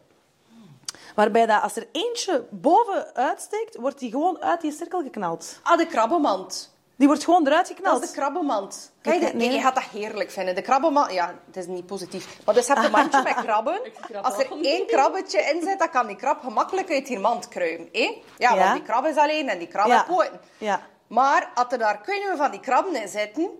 [1.14, 5.58] Waarbij dat als er eentje boven uitsteekt, wordt die gewoon uit die cirkel geknald.
[5.62, 6.74] Ah, de krabbenmand.
[6.96, 8.02] Die wordt gewoon eruit Dat geknald.
[8.02, 8.92] is de krabbenmand.
[9.02, 9.56] Kijk, Ik- nee, nee.
[9.56, 10.54] je gaat dat heerlijk vinden.
[10.54, 11.12] De krabbenmand...
[11.12, 12.38] Ja, het is niet positief.
[12.44, 13.80] Maar dus je hebt een mandje met krabben.
[14.22, 17.88] Als er één krabbetje in zit, dan kan die krab gemakkelijk uit die mand kruimen.
[17.92, 18.00] hè?
[18.38, 18.56] Ja, Ja.
[18.56, 19.92] want die krab is alleen en die krab Ja.
[19.92, 20.40] heeft poten.
[20.58, 20.80] Ja.
[21.06, 23.50] Maar als er daar kunnen van die krabben in zitten,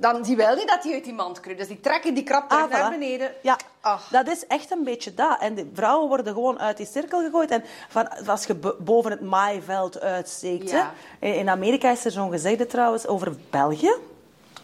[0.00, 1.58] dan die wil niet dat die uit die mand kruipt.
[1.60, 2.98] Dus die trekken die terug Ah, naar voilà.
[2.98, 3.30] beneden.
[3.42, 4.08] Ja, Ach.
[4.10, 5.36] dat is echt een beetje dat.
[5.40, 7.50] En de vrouwen worden gewoon uit die cirkel gegooid.
[7.50, 10.70] En van, als je bo- boven het maaiveld uitsteekt...
[10.70, 10.92] Ja.
[11.20, 11.26] Hè.
[11.28, 13.92] In Amerika is er zo'n gezegde trouwens over België.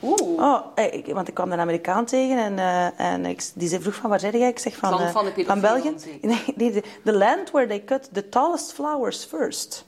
[0.03, 0.21] Oeh.
[0.21, 3.83] Oh, eh, ik, want ik kwam een Amerikaan tegen en, eh, en ik, die zei,
[3.83, 4.49] vroeg van waar zei jij?
[4.49, 5.95] Ik zeg van, eh, van pedofielen, België.
[6.23, 9.85] Nee, nee, the, land where they cut the tallest flowers first.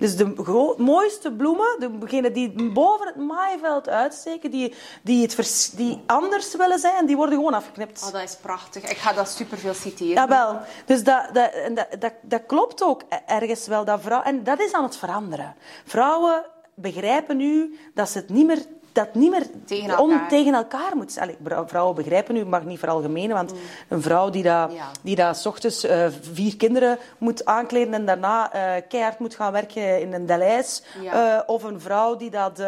[0.00, 6.02] Dus de mooiste bloemen, degenen die boven het maaiveld uitsteken, die, die, het vers- die
[6.06, 8.02] anders willen zijn, die worden gewoon afgeknipt.
[8.06, 8.90] Oh, dat is prachtig.
[8.90, 10.14] Ik ga dat superveel citeren.
[10.14, 13.84] Jawel, dus dat, dat, dat, dat, dat klopt ook ergens wel.
[13.84, 15.54] Dat vrouw, en dat is aan het veranderen.
[15.84, 16.44] Vrouwen
[16.74, 18.62] begrijpen nu dat ze het niet meer,
[18.92, 20.28] dat niet meer Tegen elkaar.
[20.28, 21.36] tegen elkaar moet zijn.
[21.66, 23.52] Vrouwen begrijpen nu, ik mag niet veralgemenen, want
[23.88, 24.90] een vrouw die dat, Ja.
[25.02, 30.00] die dat ochtends eh, vier kinderen moet aankleden en daarna eh, keihard moet gaan werken
[30.00, 30.82] in een deleis.
[31.02, 31.36] Ja.
[31.36, 32.62] Eh, of een vrouw die dat,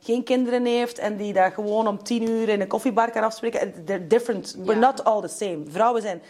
[0.00, 3.84] geen kinderen heeft en die dat gewoon om tien uur in een koffiebar kan afspreken.
[3.84, 4.56] They're different.
[4.58, 4.86] We're Ja.
[4.86, 5.58] not all the same.
[5.68, 6.22] Vrouwen zijn...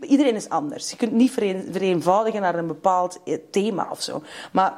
[0.00, 0.90] Iedereen is anders.
[0.90, 3.18] Je kunt niet vereen- vereenvoudigen naar een bepaald
[3.50, 4.22] thema of zo.
[4.52, 4.72] Maar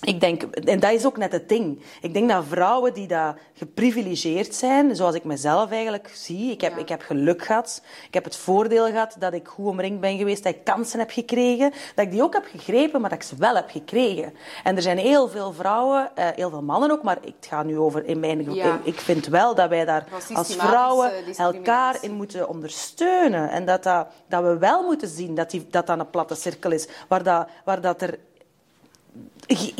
[0.00, 0.42] ik denk...
[0.42, 1.82] En dat is ook net het ding.
[2.00, 6.50] Ik denk dat vrouwen die dat geprivilegeerd zijn, zoals ik mezelf eigenlijk zie...
[6.50, 7.82] Ik heb, ik heb geluk gehad.
[8.06, 11.10] Ik heb het voordeel gehad dat ik goed omringd ben geweest, dat ik kansen heb
[11.10, 11.72] gekregen.
[11.94, 14.32] Dat ik die ook heb gegrepen, maar dat ik ze wel heb gekregen.
[14.64, 17.78] En er zijn heel veel vrouwen, eh, heel veel mannen ook, maar ik ga nu
[17.78, 18.54] over in mijn...
[18.54, 18.80] Ja.
[18.82, 21.58] Ik vind wel dat wij daar als vrouwen discriminatie.
[21.58, 23.50] elkaar in moeten ondersteunen.
[23.50, 26.70] En dat, dat, dat we wel moeten zien dat die, dat, dat een platte cirkel
[26.70, 26.88] is.
[27.08, 28.18] Waar dat, waar dat er...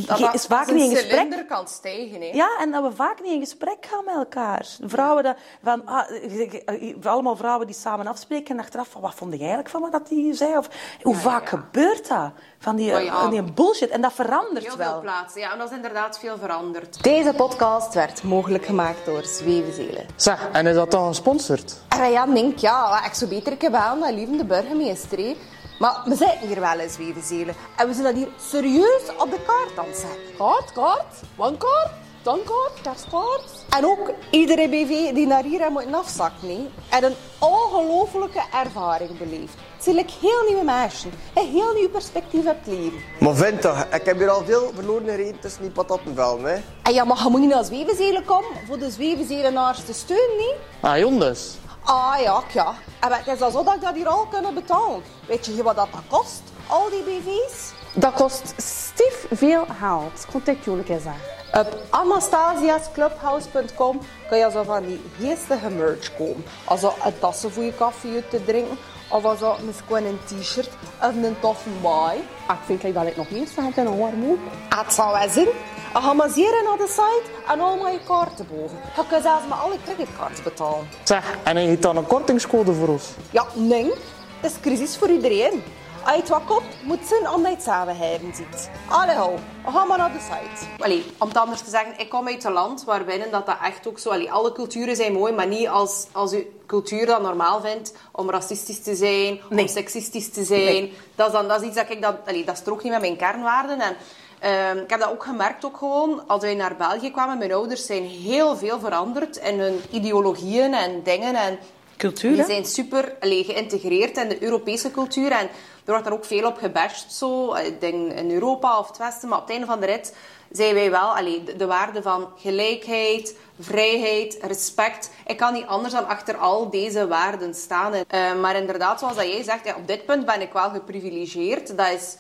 [0.07, 1.45] Dat dat is vaak niet in gesprek...
[1.49, 2.20] kan stijgen.
[2.20, 2.26] Hè.
[2.33, 4.66] Ja, en dat we vaak niet in gesprek gaan met elkaar.
[4.87, 9.33] Vrouwen dat, van, ah, je- allemaal vrouwen die samen afspreken en achteraf van wat vond
[9.33, 10.57] je eigenlijk van wat dat die zei?
[10.57, 10.68] Of,
[11.03, 12.31] hoe vaak gebeurt dat?
[12.59, 13.20] Van die, Maar ja.
[13.20, 13.91] van die bullshit.
[13.91, 14.91] En dat verandert Heel wel.
[14.93, 15.41] veel plaatsen.
[15.41, 17.03] Ja, en dat is inderdaad veel veranderd.
[17.03, 20.07] Deze podcast werd mogelijk gemaakt door Zwevenzelen.
[20.16, 21.76] Zeg, en is dat dan gesponsord?
[22.11, 25.18] Ja, denk ja, ik zou beter kunnen bellen naar lieve de burgemeester.
[25.18, 25.37] hè.
[25.81, 27.55] Maar we zitten hier wel in Zwevenzelen.
[27.76, 30.37] En we zullen dat hier serieus op de kaart dan zetten.
[30.39, 31.91] Kaart, kaart, one kaart.
[32.22, 33.64] toonkaart, kerstkaart.
[33.70, 39.55] En ook iedere BV die naar hier moet afzakken, nee, heeft een ongelofelijke ervaring beleefd.
[39.74, 41.11] Het zijn like heel nieuwe mensen.
[41.35, 42.99] Een heel nieuw perspectief op het leven.
[43.20, 46.45] Maar vind toch, ik heb hier al veel verloren gereden tussen die patattenvelden.
[46.45, 46.61] Hè.
[46.83, 50.55] En ja, maar je moet niet naar Zwevenzelen komen voor de Zwevenzelenaars te steunen, niet?
[50.81, 51.59] Ah, jongens.
[51.85, 52.74] Ah ja, ja.
[53.01, 55.03] En het is al zo dat ik dat hier al kunnen betalen.
[55.26, 57.72] Weet je wat dat kost, al die BV's?
[57.95, 60.26] Dat kost stief veel geld.
[60.31, 61.20] Contact jullie eens aan.
[61.53, 66.45] Op anastasiasclubhouse.com kun je zo van die geestige merch kopen.
[66.64, 68.78] Also een tassen voor je koffie te drinken.
[69.09, 69.22] Of
[69.64, 70.70] misschien een t-shirt
[71.03, 72.28] of een toffe baai.
[72.47, 75.49] Ah, ik vind dat ik nog meer geld in een warm Het zal wel zijn.
[75.93, 78.78] Je gaat maar zeer naar de site en allemaal je kaarten boven.
[78.97, 80.88] Je kunt zelfs met alle creditcards betalen.
[81.05, 83.11] Zeg, en hij heeft dan een kortingscode voor ons.
[83.30, 83.93] Ja, nee.
[84.41, 85.62] Het is crisis voor iedereen.
[86.05, 88.70] Als je het wat koopt, moet zijn omdat je het samen hebben ziet.
[88.88, 89.16] Allee.
[89.64, 90.82] We gaan maar naar de site.
[90.82, 93.88] Allee, om het anders te zeggen, ik kom uit een land waarbinnen dat, dat echt
[93.88, 94.11] ook zo...
[94.11, 98.30] Allee, alle culturen zijn mooi, maar niet als, als je cultuur dat normaal vindt om
[98.30, 100.64] racistisch te zijn, om seksistisch te zijn.
[100.64, 100.97] Nee.
[101.14, 102.03] Dat, is dan, dat is iets dat ik...
[102.03, 103.80] Dat, allee, dat strookt niet met mijn kernwaarden.
[103.80, 103.97] En,
[104.41, 107.38] ehm, ik heb dat ook gemerkt ook gewoon, als wij naar België kwamen.
[107.38, 111.34] Mijn ouders zijn heel veel veranderd in hun ideologieën en dingen.
[111.34, 111.59] En
[111.97, 115.30] Cultuur, die zijn super allee, geïntegreerd in de Europese cultuur.
[115.32, 115.49] En
[115.84, 119.28] er wordt daar ook veel op gebashed, zo, ik denk in Europa of het Westen.
[119.28, 120.14] Maar op het einde van de rit
[120.51, 125.11] zijn wij wel allee, de, de waarde van gelijkheid, vrijheid, respect.
[125.26, 127.93] Ik kan niet anders dan achter al deze waarden staan.
[127.93, 131.76] Eh, maar inderdaad, zoals dat jij zegt, ja, op dit punt ben ik wel geprivilegeerd.
[131.76, 132.16] Dat is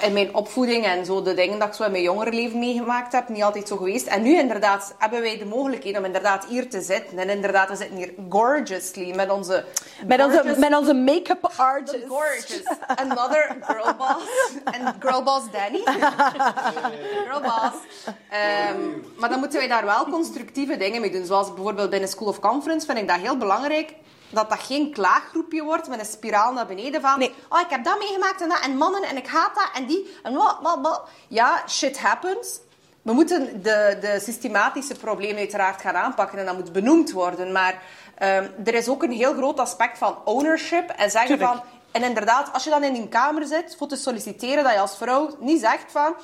[0.00, 3.12] in mijn opvoeding en zo de dingen dat ik zo in mijn jongere leven meegemaakt
[3.12, 4.06] heb, niet altijd zo geweest.
[4.06, 7.18] En nu inderdaad hebben wij de mogelijkheid om inderdaad hier te zitten.
[7.18, 9.64] En inderdaad, we zitten hier gorgeously met onze...
[10.06, 12.06] Met onze, met onze make-up artist.
[12.08, 12.62] Gorgeous.
[12.86, 14.52] Another girl boss.
[14.64, 15.82] En girl boss Danny.
[17.26, 17.76] girl boss.
[18.30, 18.80] Ehm,
[19.16, 21.26] maar dan moeten wij daar wel constructieve dingen mee doen.
[21.26, 23.94] Zoals bijvoorbeeld binnen School of Conference vind ik dat heel belangrijk.
[24.32, 27.18] Dat dat geen klaaggroepje wordt met een spiraal naar beneden van...
[27.18, 27.34] Nee.
[27.48, 28.60] Oh, ik heb dat meegemaakt en dat.
[28.60, 30.16] En mannen en ik haat dat en die.
[30.22, 31.02] En wat, wat, wat.
[31.28, 32.60] Ja, shit happens.
[33.02, 37.52] We moeten de, de systematische problemen uiteraard gaan aanpakken en dat moet benoemd worden.
[37.52, 37.82] Maar
[38.14, 41.50] ehm, er is ook een heel groot aspect van ownership en zeggen Tuurlijk.
[41.50, 41.62] van...
[41.92, 44.96] En inderdaad, als je dan in een kamer zit voor te solliciteren, dat je als
[44.96, 46.14] vrouw niet zegt van...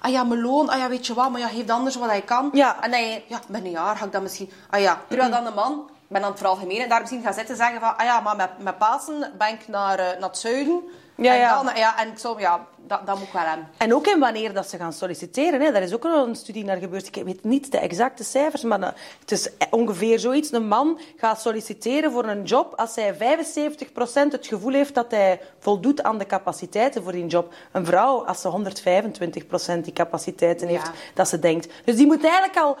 [0.00, 2.22] Ah ja, mijn loon, ah ja, weet je wat, maar ja, geef anders wat hij
[2.22, 2.50] kan.
[2.52, 2.82] Ja.
[2.82, 4.50] En dan je, ja, binnen een jaar ga ik dat misschien...
[4.70, 7.80] Ah ja, terwijl dan de man, ben dan het veralgemenen, daar misschien gaat zitten zeggen
[7.80, 7.96] van...
[7.96, 10.82] Ah ja, maar met, met Pasen ben ik naar, eh, naar het zuiden.
[11.16, 11.62] Ja, en ja.
[11.62, 13.68] Dan, ja, en ik zo, ja, dat, dat moet ik wel hebben.
[13.76, 15.60] En ook in wanneer dat ze gaan solliciteren.
[15.60, 15.72] Hè.
[15.72, 17.06] Daar is ook al een studie naar gebeurd.
[17.16, 18.88] Ik weet niet de exacte cijfers, maar eh,
[19.20, 20.52] het is ongeveer zoiets.
[20.52, 23.18] Een man gaat solliciteren voor een job als hij 75%
[24.30, 27.54] het gevoel heeft dat hij voldoet aan de capaciteiten voor die job.
[27.72, 28.48] Een vrouw als ze
[29.78, 30.92] 125% die capaciteiten heeft, Ja.
[31.14, 31.68] dat ze denkt.
[31.84, 32.76] Dus die moet eigenlijk al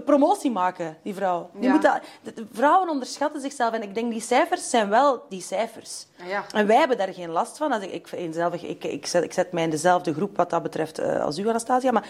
[0.00, 1.50] promotie maken, die vrouw.
[1.54, 1.72] Die Ja.
[1.72, 3.72] moet dat, de- vrouwen onderschatten zichzelf.
[3.74, 6.06] En ik denk, die cijfers zijn wel die cijfers.
[6.28, 6.44] Ja.
[6.54, 7.72] En wij hebben daar geen last van.
[7.72, 10.98] Als ik, ik, ik, ik, zet, ik zet mij in dezelfde groep wat dat betreft
[10.98, 11.90] eh, als u, Anastasia.
[11.90, 12.08] Maar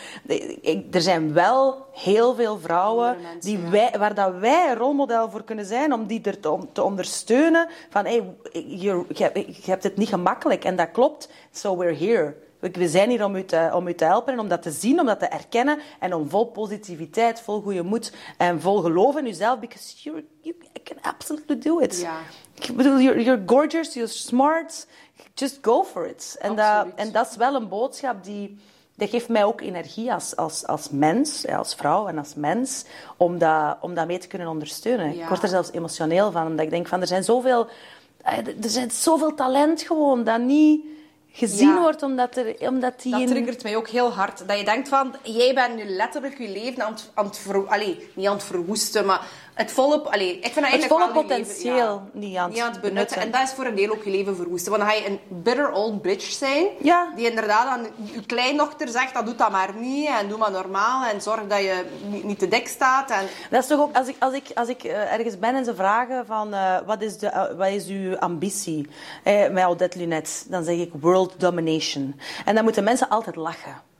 [0.60, 3.98] ik- er zijn wel heel veel vrouwen mensen, die ja.
[3.98, 7.68] waar dat wij een rolmodel voor kunnen zijn om die er te, om, te ondersteunen.
[7.90, 9.30] Van, hey, je, je
[9.70, 10.64] hebt het niet gemakkelijk.
[10.64, 11.28] En dat klopt.
[11.52, 12.34] So we're here.
[12.70, 15.00] We- zijn hier om u, te, om u te helpen en om dat te zien,
[15.00, 15.78] om dat te erkennen.
[16.00, 19.58] En om vol positiviteit, vol goede moed en vol geloof in uzelf.
[19.58, 20.54] Because you're, you
[20.84, 22.00] can absolutely do it.
[22.00, 22.16] Ja.
[22.54, 24.86] Ik bedoel, you're, you're gorgeous, you're smart.
[25.34, 26.36] Just go for it.
[26.40, 28.58] En dat, en dat is wel een boodschap die...
[28.96, 32.84] Dat geeft mij ook energie als, als, als mens, als vrouw en als mens,
[33.16, 35.14] om dat, om dat mee te kunnen ondersteunen.
[35.16, 35.22] Ja.
[35.22, 37.66] Ik word er zelfs emotioneel van, omdat ik denk van, er zijn zoveel...
[38.22, 40.84] eh, Er zijn zoveel talent gewoon, dat niet
[41.32, 41.80] gezien Ja.
[41.80, 43.12] wordt, omdat, er, omdat die...
[43.12, 44.48] Dat in- triggert mij ook heel hard.
[44.48, 47.66] Dat je denkt van, jij bent nu letterlijk je leven aan het, aan het ver,
[47.68, 52.28] allee, niet aan het verwoesten, maar het volop, allee, ik vind eigenlijk volle potentieel leven,
[52.28, 52.80] niet aan het benutten.
[52.80, 53.16] benutten.
[53.20, 54.70] En dat is voor een deel ook je leven verwoesten.
[54.72, 57.12] Want dan ga je een bitter old bitch zijn, Ja.
[57.16, 61.04] die inderdaad aan je kleindochter zegt, dat doet dat maar niet, en doe maar normaal,
[61.04, 63.10] en zorg dat je niet, niet te dik staat.
[63.10, 65.64] En, Dat is toch ook, als ik, als ik, als ik eh, ergens ben en
[65.64, 68.88] ze vragen van, eh, wat, is de, eh, wat is uw ambitie
[69.22, 72.20] eh, met Odette Lunet, dan zeg ik world domination.
[72.44, 73.90] En dan moeten mensen altijd lachen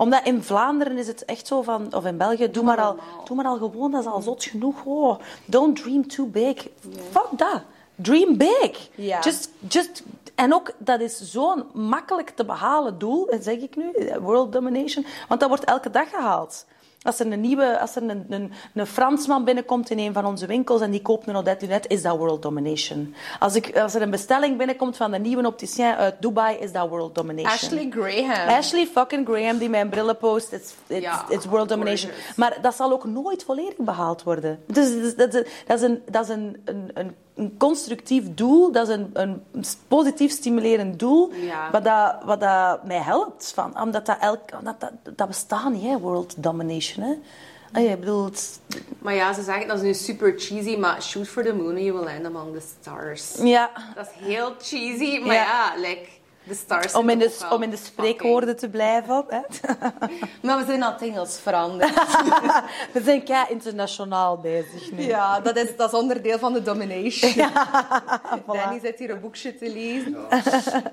[0.00, 3.36] omdat in Vlaanderen is het echt zo van, of in België, doe maar, al, doe
[3.36, 4.84] maar al gewoon, dat is al zot genoeg.
[4.84, 6.68] Oh, don't dream too big.
[7.10, 7.62] Fuck dat.
[7.94, 8.88] Dream big.
[8.94, 9.20] Ja.
[9.20, 10.02] Just, just,
[10.34, 15.40] en ook, dat is zo'n makkelijk te behalen doel, zeg ik nu, world domination, want
[15.40, 16.66] dat wordt elke dag gehaald.
[17.02, 20.46] Als er een nieuwe, als er een, een, een Fransman binnenkomt in een van onze
[20.46, 23.14] winkels en die koopt een Odette Lunet, is dat world domination.
[23.38, 26.88] Als, ik, als er een bestelling binnenkomt van een nieuwe opticien uit Dubai, is dat
[26.88, 27.52] world domination.
[27.52, 28.48] Ashley Graham.
[28.48, 32.10] Ashley fucking Graham die mijn brillen post, it's, it's, Ja, it's world domination.
[32.10, 32.36] gorgeous.
[32.36, 34.62] Maar dat zal ook nooit volledig behaald worden.
[34.66, 38.88] Dus dat is, dat is een, dat is een, een, een, een constructief doel, dat
[38.88, 39.42] is een, een
[39.88, 41.70] positief stimulerend doel, Ja.
[41.70, 43.52] wat, dat, wat dat mij helpt.
[43.54, 47.04] Van, omdat dat, elk, omdat dat, dat bestaat niet, hè, world domination.
[47.06, 47.14] Hè.
[47.72, 48.60] Ah, ja, ik bedoel, het-
[48.98, 51.78] Maar ja, ze zeggen, dat is nu super cheesy, maar shoot for the moon and
[51.80, 53.34] you will land among the stars.
[53.42, 55.42] ja, Dat is heel cheesy, maar Ja.
[55.44, 56.06] ja, like,
[56.42, 59.24] de stars om in, de, ook om in de spreekwoorden te blijven.
[59.28, 59.40] Hè.
[60.42, 61.94] Maar we zijn aan het Engels veranderd.
[62.92, 65.02] We zijn kei internationaal bezig nu.
[65.02, 67.32] ja, dat is, dat is onderdeel van de domination.
[68.46, 68.82] Danny voilà.
[68.82, 70.16] zit hier een boekje te lezen.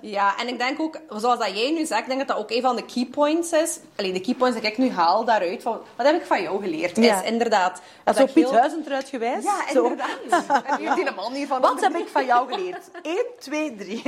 [0.01, 0.37] Ja.
[0.37, 2.61] en ik denk ook, zoals dat jij nu zegt, ik denk dat dat ook een
[2.61, 3.79] van de key points is.
[3.95, 6.61] Alleen de key points die ik nu haal daaruit, van, wat heb ik van jou
[6.61, 6.95] geleerd?
[6.95, 7.21] Ja.
[7.21, 7.81] Is inderdaad...
[8.03, 9.43] Dat is zo Piet heel- Huizend eruit geweest.
[9.43, 9.83] Ja, Zo.
[9.83, 10.63] inderdaad.
[10.79, 12.89] En die man hier van Wat heb ik van jou geleerd?
[13.01, 14.01] 1, 2, 3.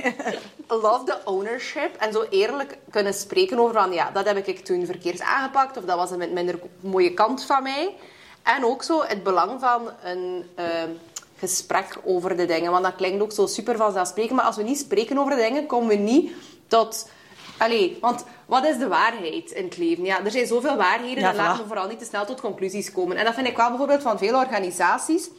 [0.68, 4.86] love the ownership en zo eerlijk kunnen spreken over van ja, dat heb ik toen
[4.86, 7.96] verkeerd aangepakt of dat was een minder mooie kant van mij.
[8.44, 10.90] En ook zo het belang van een ehm,
[11.38, 12.72] gesprek over de dingen.
[12.72, 15.66] Want dat klinkt ook zo super vanzelfsprekend, maar als we niet spreken over de dingen,
[15.66, 16.32] komen we niet
[16.68, 17.10] tot...
[17.58, 20.04] Allee, want wat is de waarheid in het leven?
[20.06, 22.92] Ja, er zijn zoveel waarheden Ja, en laten we vooral niet te snel tot conclusies
[22.92, 23.18] komen.
[23.18, 25.30] En dat vind ik wel bijvoorbeeld van veel organisaties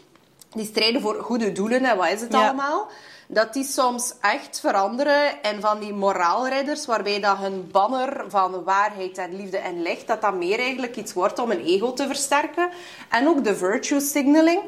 [0.53, 2.45] die strijden voor goede doelen en wat is het Ja.
[2.47, 2.89] allemaal.
[3.33, 9.19] Dat die soms echt veranderen en van die moraalridders, waarbij dat hun banner van waarheid
[9.19, 12.69] en liefde en licht, dat dat meer eigenlijk iets wordt om een ego te versterken.
[13.09, 14.63] En ook de virtue signaling.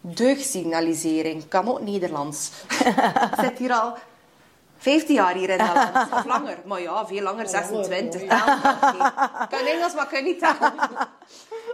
[0.00, 2.50] Deugdsignalisering, kan ook Nederlands.
[2.68, 3.94] Ik zit hier al
[4.78, 6.56] 15 jaar hier in dat land, of langer.
[6.64, 8.20] Maar ja, veel langer, 26.
[8.20, 9.02] Tellen dat niet.
[9.42, 10.72] Ik kan Engels, maar ik kan niet tellen.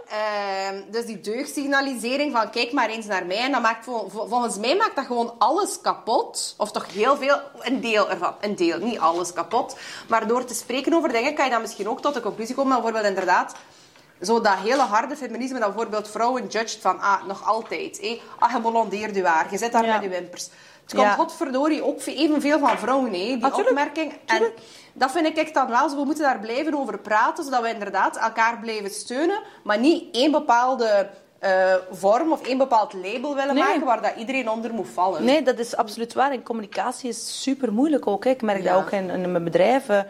[0.09, 3.37] Ehm, dus die deugdsignalisering van kijk maar eens naar mij.
[3.37, 6.55] En dat maakt, vol- vol- volgens mij maakt dat gewoon alles kapot.
[6.57, 8.35] Of toch heel veel, een deel ervan.
[8.41, 9.77] Een deel, niet alles kapot.
[10.09, 12.73] Maar door te spreken over dingen kan je dan misschien ook tot de conclusie komen.
[12.73, 13.55] Bijvoorbeeld inderdaad,
[14.21, 17.97] zo dat hele harde feminisme dat bijvoorbeeld vrouwen judged van, ah, nog altijd.
[18.01, 18.21] hé.
[18.39, 19.93] Ah, je blondeert je haar, je zit daar Ja.
[19.93, 20.49] met je wimpers.
[20.85, 21.13] Het komt Ja.
[21.13, 24.13] godverdorie ook evenveel van vrouwen, hé, die Ah, opmerking.
[24.25, 24.51] En
[24.93, 25.95] dat vind ik echt dan wel zo.
[25.95, 30.31] We moeten daar blijven over praten, zodat we inderdaad elkaar blijven steunen, maar niet één
[30.31, 31.09] bepaalde
[31.39, 33.63] eh, vorm of één bepaald label willen Nee.
[33.63, 35.23] maken waar dat iedereen onder moet vallen.
[35.23, 36.31] Nee, dat is absoluut waar.
[36.31, 38.23] En communicatie is super moeilijk ook.
[38.23, 38.29] Hè.
[38.29, 38.73] Ik merk Ja.
[38.73, 40.07] dat ook in, in mijn bedrijven.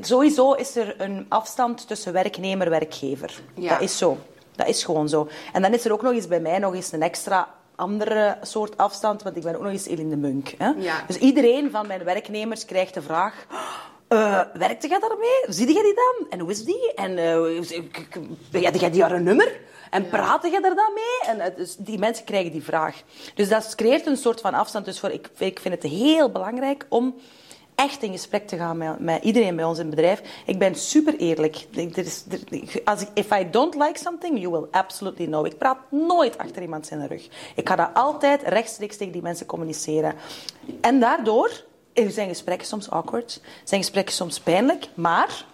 [0.00, 3.40] Sowieso is er een afstand tussen werknemer en werkgever.
[3.54, 3.68] Ja.
[3.68, 4.18] Dat is zo.
[4.56, 5.28] Dat is gewoon zo.
[5.52, 7.48] En dan is er ook nog eens bij mij nog eens een extra
[7.80, 10.54] andere soort afstand, want ik ben ook nog eens Eline de Munk.
[10.58, 10.68] Hè?
[10.68, 11.04] Ja.
[11.06, 13.46] Dus iedereen van mijn werknemers krijgt de vraag...
[14.08, 15.44] eh werkte jij daarmee?
[15.48, 16.30] Zie jij die dan?
[16.30, 16.94] En hoe is die?
[16.94, 19.60] En uh, had jij die haar een nummer?
[19.90, 21.34] En praatte je daar dan mee?
[21.34, 23.02] En, eh, dus die mensen krijgen die vraag.
[23.34, 24.84] Dus dat creëert een soort van afstand.
[24.84, 27.14] Dus voor, ik, ik vind het heel belangrijk om
[27.80, 30.22] echt in gesprek te gaan met, met iedereen bij ons in het bedrijf.
[30.46, 31.66] Ik ben super eerlijk.
[31.74, 35.46] Er is, er, als ik, if I don't like something, you will absolutely know.
[35.46, 37.28] Ik praat nooit achter iemand zijn rug.
[37.54, 40.14] Ik ga dat altijd rechtstreeks tegen die mensen communiceren.
[40.80, 41.64] En daardoor
[41.94, 45.44] zijn gesprekken soms awkward, zijn gesprekken soms pijnlijk, maar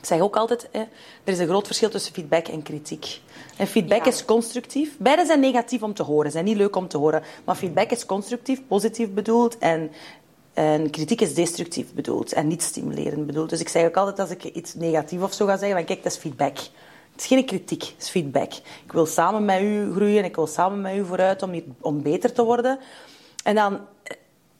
[0.00, 0.80] ik zeg ook altijd, eh,
[1.24, 3.20] er is een groot verschil tussen feedback en kritiek.
[3.56, 4.10] En feedback Ja.
[4.10, 4.96] is constructief.
[4.98, 7.22] Beide zijn negatief om te horen, zijn niet leuk om te horen.
[7.44, 9.58] Maar feedback is constructief, positief bedoeld.
[9.58, 9.90] En,
[10.60, 13.50] en kritiek is destructief bedoeld en niet stimulerend bedoeld.
[13.50, 16.02] Dus ik zeg ook altijd als ik iets negatief of zo ga zeggen, van kijk,
[16.02, 16.56] dat is feedback.
[17.12, 18.52] Het is geen kritiek, het is feedback.
[18.84, 22.02] Ik wil samen met u groeien, ik wil samen met u vooruit om, hier, om
[22.02, 22.78] beter te worden.
[23.44, 23.80] En dan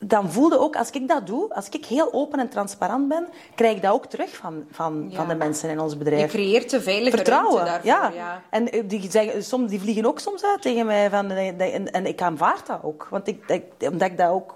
[0.05, 3.77] dan voelde ook, als ik dat doe, als ik heel open en transparant ben, krijg
[3.77, 5.17] ik dat ook terug van, van, Ja.
[5.17, 6.31] van de mensen in ons Je bedrijf.
[6.31, 8.01] creëert de veilige Vertrouwen, ruimte ja.
[8.01, 8.19] daarvoor.
[8.21, 8.43] Ja.
[8.51, 11.11] En eh, die, zeggen, soms, die vliegen ook soms uit tegen mij.
[11.11, 13.07] Van, eh, en, en ik aanvaard dat ook.
[13.11, 14.55] Want ik, ik- omdat ik dat ook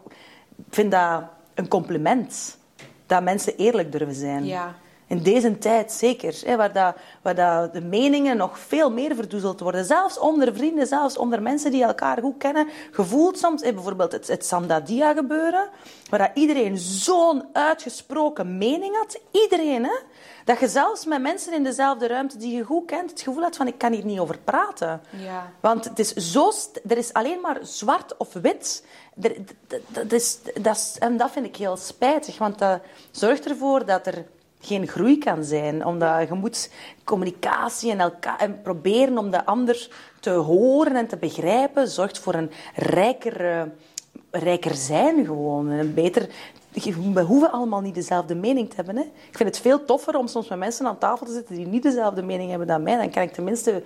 [0.70, 1.22] vind dat
[1.54, 2.58] een compliment.
[3.06, 4.44] Dat mensen eerlijk durven zijn.
[4.44, 4.74] Ja.
[5.06, 9.60] In deze tijd zeker, hè, waar, dat, waar dat de meningen nog veel meer verdoezeld
[9.60, 9.84] worden.
[9.84, 12.68] Zelfs onder vrienden, zelfs onder mensen die elkaar goed kennen.
[12.90, 15.68] Gevoeld soms, hè, bijvoorbeeld het, het Sandadia gebeuren,
[16.10, 19.20] waar dat iedereen zo'n uitgesproken mening had.
[19.30, 19.96] Iedereen, hè.
[20.44, 23.56] Dat je zelfs met mensen in dezelfde ruimte die je goed kent, het gevoel had
[23.56, 25.00] van ik kan hier niet over praten.
[25.10, 25.52] Ja.
[25.60, 26.52] Want het is zo
[26.86, 28.84] er is alleen maar zwart of wit.
[29.22, 29.36] Er,
[29.88, 32.80] dat is, dat is, en dat vind ik heel spijtig, want dat
[33.10, 34.24] zorgt ervoor dat er
[34.60, 35.86] geen groei kan zijn.
[35.86, 36.70] Omdat je moet
[37.04, 39.88] communicatie en, elkaar, en proberen om de ander
[40.20, 43.68] te horen en te begrijpen, zorgt voor een rijker,
[44.30, 45.68] rijker zijn gewoon.
[45.68, 46.28] Een beter
[47.12, 48.96] we hoeven allemaal niet dezelfde mening te hebben.
[48.96, 49.02] Hè?
[49.02, 51.82] Ik vind het veel toffer om soms met mensen aan tafel te zitten die niet
[51.82, 52.96] dezelfde mening hebben dan mij.
[52.96, 53.82] Dan kan ik tenminste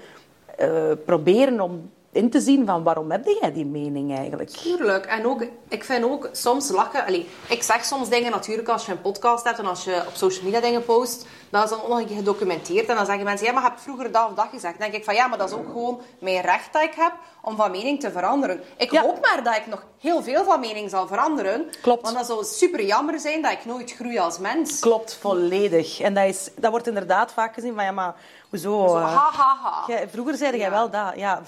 [0.57, 0.71] eh,
[1.05, 4.51] proberen om in te zien van waarom heb jij die mening eigenlijk.
[4.51, 5.07] Tuurlijk.
[5.07, 7.07] En ook, ik vind ook soms lachen.
[7.07, 10.15] Allee, ik zeg soms dingen natuurlijk als je een podcast hebt en als je op
[10.15, 11.27] social media dingen post.
[11.51, 12.89] Dan is dat ook nog een keer gedocumenteerd.
[12.89, 14.79] En dan zeggen mensen, ja, maar je hebt vroeger dat of dat gezegd.
[14.79, 17.13] Dan denk ik van, ja, maar dat is ook gewoon mijn recht dat ik heb
[17.43, 18.61] om van mening te veranderen.
[18.77, 19.03] Ik Ja.
[19.03, 21.71] hoop maar dat ik nog heel veel van mening zal veranderen.
[21.83, 22.03] Klopt.
[22.03, 24.79] Want dat zou super jammer zijn dat ik nooit groei als mens.
[24.81, 26.01] Klopt, volledig.
[26.01, 28.15] En dat, is, dat wordt inderdaad vaak gezien van, ja, maar
[28.51, 28.87] hoezo?
[28.89, 29.85] Zo, eh, ha, ha, ha.
[29.87, 30.71] jij- vroeger zei jij Ja.
[30.71, 31.13] wel dat.
[31.17, 31.41] Ja,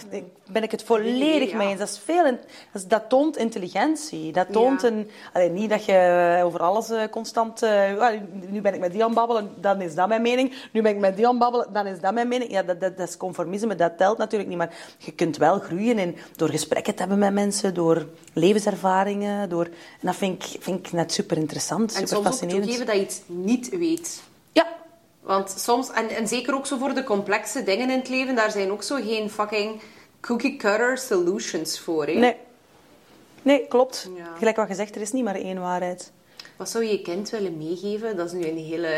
[0.47, 1.57] ben ik het volledig ja.
[1.57, 1.79] mee eens.
[1.79, 2.25] Dat, is veel,
[2.73, 4.33] dat, dat toont intelligentie.
[4.33, 5.11] Dat toont een...
[5.33, 7.63] Allee, niet dat je over alles eh, constant...
[7.63, 10.55] eh, nu ben ik met die aan babbelen, dan is dat mijn mening.
[10.73, 12.51] Nu ben ik met die aan het babbelen, dan is dat mijn mening.
[12.51, 14.59] Ja, dat, dat, dat is conformisme, dat telt natuurlijk niet.
[14.59, 19.49] Maar je kunt wel groeien in, door gesprekken te hebben met mensen, door levenservaringen.
[19.49, 22.63] Door, en dat vind ik, vind ik net super interessant, En super soms ook fascinerend.
[22.65, 24.23] toegeven dat je iets niet weet.
[24.53, 24.67] Ja,
[25.21, 28.51] Want soms, en, en zeker ook zo voor de complexe dingen in het leven, daar
[28.51, 29.81] zijn ook zo geen fucking
[30.21, 32.07] cookie-cutter solutions voor.
[32.07, 32.13] Hè?
[32.13, 32.37] Nee.
[33.43, 34.09] Nee, klopt.
[34.17, 34.35] Ja.
[34.39, 36.13] Gelijk wat gezegd, er is niet maar één waarheid.
[36.61, 38.17] Wat zou je je kind willen meegeven?
[38.17, 38.89] Dat is nu een hele...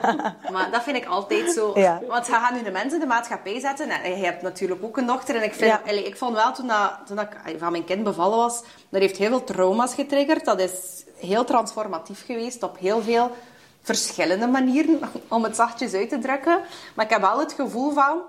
[0.52, 1.72] Maar dat vind ik altijd zo.
[1.74, 2.00] Ja.
[2.08, 3.90] Want je gaat nu de mensen in de maatschappij zetten.
[3.90, 5.36] En je hebt natuurlijk ook een dochter.
[5.36, 5.90] En ik, vind, Ja.
[5.90, 9.16] ik vond wel, toen, dat, toen dat ik van mijn kind bevallen was, dat heeft
[9.16, 10.44] heel veel trauma's getriggerd.
[10.44, 13.30] Dat is heel transformatief geweest op heel veel
[13.82, 16.60] verschillende manieren, om het zachtjes uit te drukken.
[16.94, 18.20] Maar ik heb wel het gevoel van,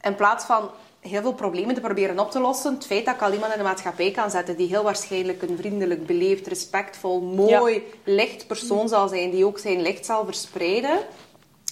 [0.00, 0.70] in plaats van
[1.08, 3.58] heel veel problemen te proberen op te lossen, het feit dat ik al iemand in
[3.58, 9.08] de maatschappij kan zetten die heel waarschijnlijk een vriendelijk, beleefd, respectvol, mooi, licht persoon zal
[9.08, 10.98] zijn, die ook zijn licht zal verspreiden,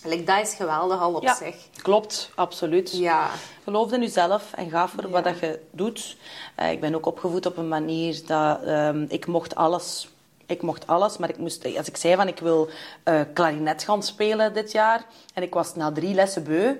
[0.05, 1.57] like, dat is geweldig al op Ja, zich.
[1.82, 2.99] klopt, absoluut.
[2.99, 3.28] Ja.
[3.64, 6.16] Geloof in jezelf en ga voor wat dat je doet.
[6.55, 10.09] Eh, ik ben ook opgevoed op een manier dat ehm, ik mocht alles.
[10.47, 12.68] Ik mocht alles, maar ik moest, als ik zei van ik wil
[13.03, 16.72] eh klarinet gaan spelen dit jaar en ik was na drie lessen beu,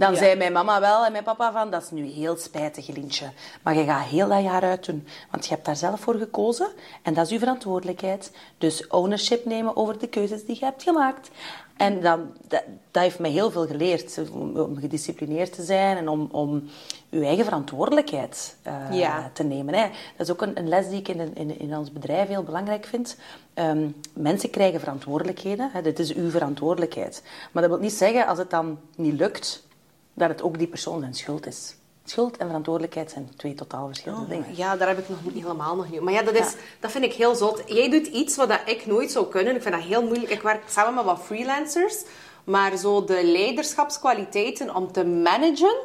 [0.00, 0.18] dan Ja.
[0.18, 3.26] zei mijn mama wel en mijn papa van dat is nu heel spijtig, Lintje.
[3.62, 6.68] Maar je gaat heel dat jaar uit doen, want je hebt daar zelf voor gekozen
[7.02, 8.32] en dat is uw verantwoordelijkheid.
[8.58, 11.30] Dus ownership nemen over de keuzes die je hebt gemaakt.
[11.76, 16.08] En dan, dat, dat heeft mij heel veel geleerd, om, om gedisciplineerd te zijn en
[16.08, 16.70] om, om
[17.10, 19.30] uw eigen verantwoordelijkheid eh, Ja.
[19.32, 19.74] te nemen.
[19.74, 19.86] Hè.
[20.16, 22.84] Dat is ook een, een les die ik in, in, in ons bedrijf heel belangrijk
[22.86, 23.16] vind.
[23.54, 25.70] Ehm, mensen krijgen verantwoordelijkheden.
[25.72, 25.82] Hè.
[25.82, 27.22] Dit is uw verantwoordelijkheid.
[27.52, 29.62] Maar dat wil niet zeggen, als het dan niet lukt,
[30.14, 31.74] dat het ook die persoon zijn schuld is.
[32.04, 34.56] Schuld en verantwoordelijkheid zijn twee totaal verschillende dingen.
[34.56, 36.00] Ja, daar heb ik nog niet helemaal nog niet.
[36.00, 37.62] Maar ja, dat, is, dat vind ik heel zot.
[37.66, 39.56] Jij doet iets wat ik nooit zou kunnen.
[39.56, 40.30] Ik vind dat heel moeilijk.
[40.30, 42.02] Ik werk samen met wat freelancers.
[42.44, 45.76] Maar zo de leiderschapskwaliteiten om te managen...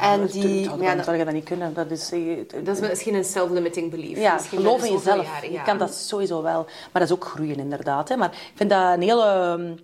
[0.00, 0.68] En die...
[0.68, 1.74] Dat, ja, dat, zou je dat niet kunnen.
[1.74, 2.20] Dat is, eh,
[2.64, 4.18] dat is misschien een self-limiting belief.
[4.18, 5.26] Ja, Misschien geloof in jezelf.
[5.26, 6.62] jaren, Je kan dat sowieso wel.
[6.62, 8.08] Maar dat is ook groeien, inderdaad.
[8.08, 8.16] Hè.
[8.16, 9.74] Maar ik vind dat een hele...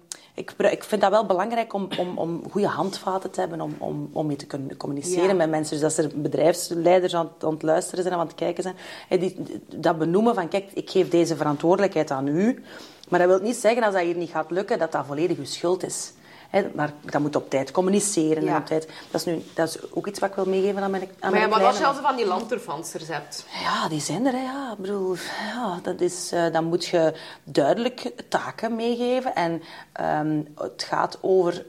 [0.40, 4.10] Ik, ik vind dat wel belangrijk om, om, om goede handvaten te hebben om, om,
[4.12, 5.34] om mee te kunnen communiceren Ja.
[5.34, 5.74] met mensen.
[5.74, 8.76] Dus als er bedrijfsleiders aan, het- aan het luisteren zijn en aan het kijken zijn,
[9.20, 9.36] die,
[9.76, 12.62] dat benoemen van, kijk, ik geef deze verantwoordelijkheid aan u.
[13.08, 15.44] Maar dat wil niet zeggen, als dat hier niet gaat lukken, dat dat volledig uw
[15.44, 16.12] schuld is.
[16.50, 18.42] Hè, maar dat moet op tijd communiceren.
[18.44, 18.54] Ja.
[18.54, 20.90] En op tijd, dat, is nu, dat is ook iets wat ik wil meegeven aan
[20.90, 21.98] mijn, aan Maar, mijn ja, maar als je kleine.
[21.98, 23.46] al zo van die landturfansers hebt...
[23.62, 24.32] Ja, die zijn er.
[24.32, 24.72] Hè, ja.
[24.72, 25.14] Ik bedoel,
[25.54, 29.34] ja, dat is, eh, dan moet je duidelijk taken meegeven.
[29.34, 31.66] En ehm, het gaat over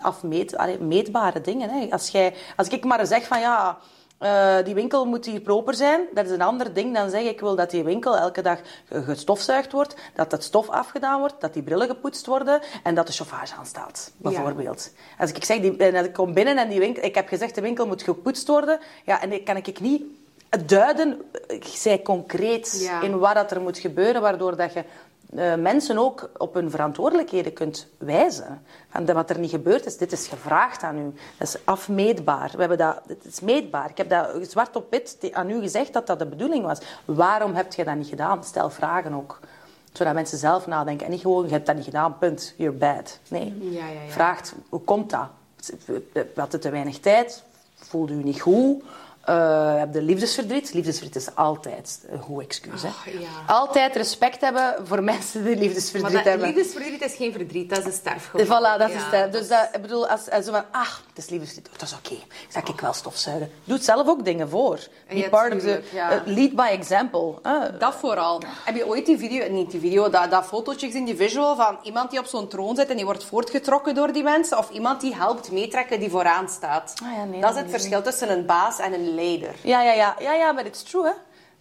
[0.00, 1.70] afmeet, allee, meetbare dingen.
[1.70, 1.86] Hè.
[1.90, 3.78] Als, jij, als ik maar zeg van ja,
[4.24, 6.94] eh, die winkel moet hier proper zijn, dat is een ander ding.
[6.94, 8.58] Dan zeg ik, wil dat die winkel elke dag
[8.88, 13.06] ge- gestofzuigd wordt, dat het stof afgedaan wordt, dat die brillen gepoetst worden en dat
[13.06, 14.92] de chauffage aanstaat, bijvoorbeeld.
[15.18, 17.60] Als ik zeg, die, en ik kom binnen en die winkel, ik heb gezegd de
[17.60, 20.02] winkel moet gepoetst worden, ja, en dan kan ik niet
[20.66, 23.00] duiden, ik zei concreet Ja.
[23.02, 24.84] in wat dat er moet gebeuren, waardoor dat je
[25.36, 28.62] eh, mensen ook op hun verantwoordelijkheden kunt wijzen.
[28.90, 31.12] Van de- wat er niet gebeurd is, dit is gevraagd aan u.
[31.38, 32.50] Dat is afmeetbaar.
[32.52, 33.90] We hebben dat, het is meetbaar.
[33.90, 36.78] Ik heb dat zwart op wit aan u gezegd dat dat de bedoeling was.
[37.04, 38.44] Waarom heb je dat niet gedaan?
[38.44, 39.38] Stel vragen ook.
[39.92, 41.06] Zodat mensen zelf nadenken.
[41.06, 42.54] En niet gewoon, je hebt dat niet gedaan, punt.
[42.56, 43.18] You're bad.
[43.28, 43.56] Nee.
[43.60, 44.10] Ja, ja, ja.
[44.10, 45.26] Vraagt, hoe komt dat?
[46.34, 47.42] Had het te weinig tijd?
[47.74, 48.82] Voelde u niet goed?
[49.24, 50.72] Eh heb je liefdesverdriet?
[50.74, 52.82] Liefdesverdriet is altijd een goed excuus.
[52.82, 52.88] Hè?
[52.88, 53.28] Oh, ja.
[53.46, 56.46] Altijd respect hebben voor mensen die liefdesverdriet Maar dat hebben.
[56.54, 58.46] liefdesverdriet is geen verdriet, dat is een sterfgeval.
[58.46, 59.32] Voilà, dat is het.
[59.32, 62.16] Dus dat, ik bedoel, als, als zo van, ach, het is liefdesverdriet, dat is oké.
[62.48, 63.50] Zal ik wel stofzuigen?
[63.64, 64.78] Doe zelf ook dingen voor.
[65.08, 67.34] Niet Ja, part of the, eh, lead by example.
[67.42, 68.42] Ah, Dat vooral.
[68.64, 71.78] Heb je ooit die video, niet die video, dat, dat fotootje gezien, die visual van
[71.82, 74.58] iemand die op zo'n troon zit en die wordt voortgetrokken door die mensen?
[74.58, 76.94] Of iemand die helpt meetrekken die vooraan staat?
[77.02, 79.54] Ah ja, nee, dat is dat het verschil tussen een baas en een leider.
[79.62, 81.12] Ja, ja, ja, ja, ja, maar it's true, hè.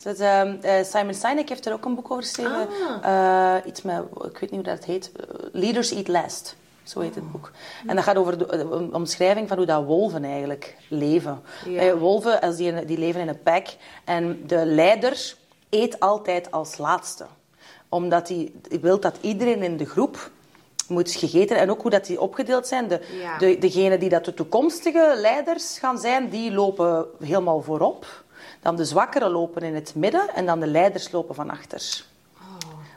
[0.04, 2.68] Dus, ehm, eh, Simon Sinek heeft er ook een boek over geschreven.
[3.01, 5.12] Eh, iets met, ik weet niet hoe dat heet.
[5.12, 6.56] Eh, Leaders Eat Last.
[6.84, 7.51] Zo heet het boek.
[7.88, 11.41] En dat gaat over de, omschrijving van hoe dat wolven eigenlijk leven.
[11.99, 13.68] Wolven, als die, die leven in een pack.
[14.04, 15.36] En de leider
[15.70, 17.26] eet altijd als laatste.
[17.89, 18.51] Omdat hij
[18.82, 20.32] wil dat iedereen in de groep
[20.88, 21.57] moet gegeten.
[21.57, 22.88] En ook hoe dat die opgedeeld zijn.
[22.88, 23.38] De, Ja.
[23.38, 28.23] de, degenen die dat de toekomstige leiders gaan zijn, die lopen helemaal voorop.
[28.61, 32.05] Dan de zwakkeren lopen in het midden en dan de leiders lopen van achter.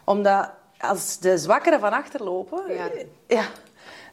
[0.05, 2.63] Omdat als de zwakkeren van achter lopen...
[2.69, 2.91] Ja.
[3.27, 3.45] ja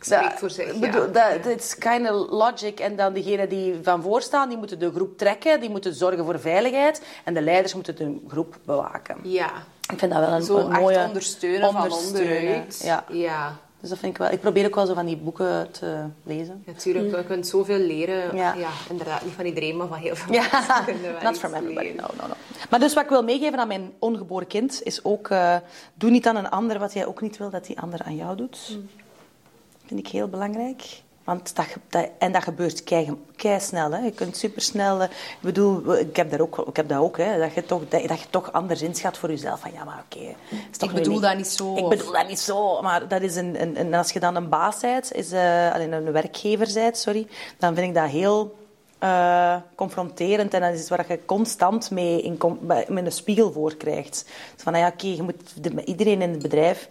[0.06, 2.80] Spreekt voor zich, bedoel, dat dat is kind of logic.
[2.80, 5.60] En dan degenen die van voor staan, die moeten de groep trekken.
[5.60, 7.02] Die moeten zorgen voor veiligheid.
[7.24, 9.18] En de leiders moeten de groep bewaken.
[9.24, 9.52] Ja.
[9.92, 11.06] Ik vind dat wel een, Zo een mooie...
[11.08, 12.82] ondersteunen, van onderuit.
[12.84, 13.04] Ja.
[13.10, 13.56] ja.
[13.80, 14.32] Dus dat vind ik wel...
[14.32, 16.64] Ik probeer ook wel zo van die boeken te lezen.
[16.66, 18.36] Natuurlijk, je kunt zoveel leren.
[18.36, 18.54] Ja.
[18.54, 18.70] Ja.
[18.90, 19.24] inderdaad.
[19.24, 20.48] Niet van iedereen, maar van heel veel Ja,
[20.86, 21.88] mensen wel not from everybody.
[21.88, 22.34] No, no, no.
[22.70, 25.30] Maar dus wat ik wil meegeven aan mijn ongeboren kind is ook...
[25.30, 25.56] eh,
[25.94, 28.36] doe niet aan een ander wat jij ook niet wil dat die ander aan jou
[28.36, 28.70] doet.
[28.72, 28.90] Mm.
[29.86, 31.02] Vind ik heel belangrijk.
[31.24, 33.92] Want dat, dat, en dat gebeurt kei, kei snel.
[33.92, 33.98] Hè.
[34.00, 35.00] Je kunt supersnel...
[35.02, 37.18] eh, ik bedoel, ik heb, daar ook, ik heb dat ook.
[37.18, 39.60] Hè, dat, je toch, dat, dat je toch anders inschat voor jezelf.
[39.60, 40.26] Van ja, maar oké.
[40.78, 42.82] toch Ik bedoel dat niet zo, Ik of- bedoel dat niet zo.
[42.82, 45.92] Maar dat is een, een, en als je dan een baas bent, is, eh, alleen
[45.92, 47.28] een werkgever bent, sorry,
[47.58, 48.56] dan vind ik dat heel
[49.00, 50.54] eh, confronterend.
[50.54, 52.38] En dat is iets waar je constant mee in,
[52.88, 54.26] met een spiegel voor krijgt.
[54.54, 56.90] Dus van, nou ja, oké, je moet de- iedereen in het bedrijf...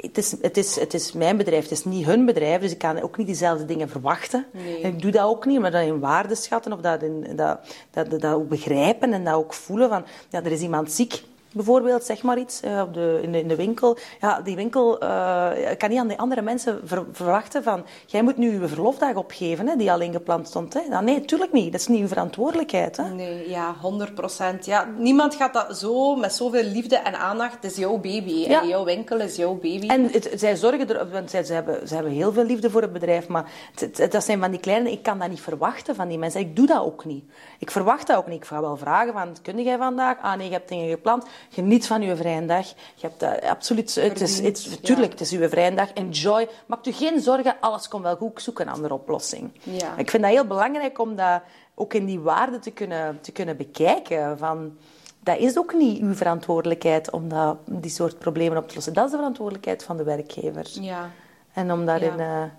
[0.00, 2.78] Het is, het, is, het is mijn bedrijf, het is niet hun bedrijf, dus ik
[2.78, 4.46] kan ook niet diezelfde dingen verwachten.
[4.82, 7.58] En ik doe dat ook niet, maar dat in waarde schatten of dat, in, dat,
[7.90, 11.22] dat, dat ook begrijpen en dat ook voelen van, ja, er is iemand ziek.
[11.52, 13.96] Bijvoorbeeld, zeg maar iets, eh, op de, in, de, in de winkel.
[14.20, 17.84] Ja, die winkel eh, kan niet aan die andere mensen ver- verwachten van...
[18.06, 20.74] Jij moet nu je verlofdag opgeven, hè, die al ingepland stond.
[20.74, 20.80] Hè.
[20.80, 21.72] Ja, nee, tuurlijk niet.
[21.72, 22.96] Dat is niet uw verantwoordelijkheid.
[22.96, 23.08] Hè.
[23.14, 24.66] Nee, ja, 100 procent.
[24.66, 27.54] Ja, niemand gaat dat zo met zoveel liefde en aandacht.
[27.54, 28.32] Het is jouw baby.
[28.48, 28.62] Ja.
[28.62, 29.86] En jouw winkel is jouw baby.
[29.88, 32.82] En het, zij zorgen er, want zij, ze, hebben, ze hebben heel veel liefde voor
[32.82, 35.94] het bedrijf, maar het, het- dat zijn van die kleine, ik kan dat niet verwachten
[35.94, 36.40] van die mensen.
[36.40, 37.24] Ik doe dat ook niet.
[37.60, 38.36] Ik verwacht dat ook niet.
[38.36, 40.18] Ik ga wel vragen van, kun jij vandaag?
[40.20, 41.26] Ah nee, je hebt dingen gepland.
[41.50, 42.68] Geniet van je vrije dag.
[42.68, 45.92] Je hebt dat absoluut, het is, het, tuurlijk, het is uw vrije dag.
[45.92, 46.48] Enjoy.
[46.66, 48.30] Maak u geen zorgen, alles komt wel goed.
[48.30, 49.50] Ik zoek een andere oplossing.
[49.62, 49.96] Ja.
[49.96, 51.42] Ik vind dat heel belangrijk om dat
[51.74, 54.38] ook in die waarde te kunnen, te kunnen bekijken.
[54.38, 54.76] Van,
[55.18, 58.94] dat is ook niet uw verantwoordelijkheid om dat, die soort problemen op te lossen.
[58.94, 60.66] Dat is de verantwoordelijkheid van de werkgever.
[60.80, 61.10] Ja.
[61.52, 62.16] En om daarin...
[62.16, 62.42] Ja.
[62.42, 62.50] eh,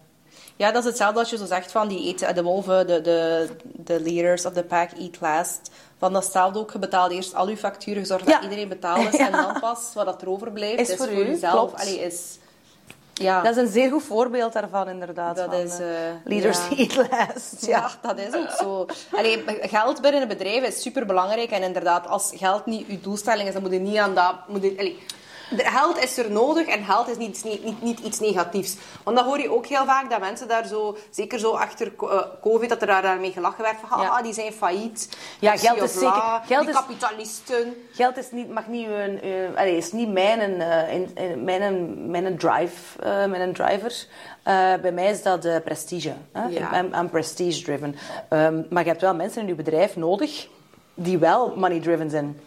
[0.61, 3.49] Ja, dat is hetzelfde als je zo zegt van die eten, de wolven, de, de,
[3.61, 5.71] de leaders of the pack eat last.
[5.97, 8.41] Van datzelfde ook, je betaalt eerst al je facturen, zorg dat Ja.
[8.41, 11.73] iedereen betaald is en dan pas wat dat er overblijft Is is, voor voor, jezelf.
[11.73, 12.37] Allee, is,
[13.13, 15.35] ja, Dat is een zeer goed voorbeeld daarvan, inderdaad.
[15.35, 16.77] Dat van, is, eh, eh, leaders ja.
[16.77, 17.65] eat last.
[17.65, 18.85] Ja, dat is ook zo.
[19.11, 21.51] Allee, geld binnen een bedrijf is super belangrijk.
[21.51, 24.35] En inderdaad, als geld niet uw doelstelling is, dan moet je niet aan dat.
[24.47, 24.99] Moet je, allee,
[25.57, 28.75] geld is er nodig en geld is niet, niet, niet, iets negatiefs.
[29.03, 32.21] Want dan hoor je ook heel vaak dat mensen daar zo, zeker zo achter eh,
[32.41, 35.17] COVID, dat er daar daarmee gelachen werd van, ah, die zijn failliet.
[35.39, 37.73] Ja, geld is zeker- geld die is- kapitalisten.
[37.91, 42.09] Geld is niet, mag niet een, eh, allee, is niet mijn, eh, in- in- mijn,
[42.11, 44.05] mijn drive, eh, mijn driver.
[44.81, 46.13] Bij mij is dat prestige.
[46.31, 46.43] Hè?
[46.45, 46.79] Ja.
[46.79, 47.95] I'm, I'm prestige-driven.
[48.29, 50.47] Ehm, maar je hebt wel mensen in je bedrijf nodig
[50.93, 52.39] die wel money-driven zijn.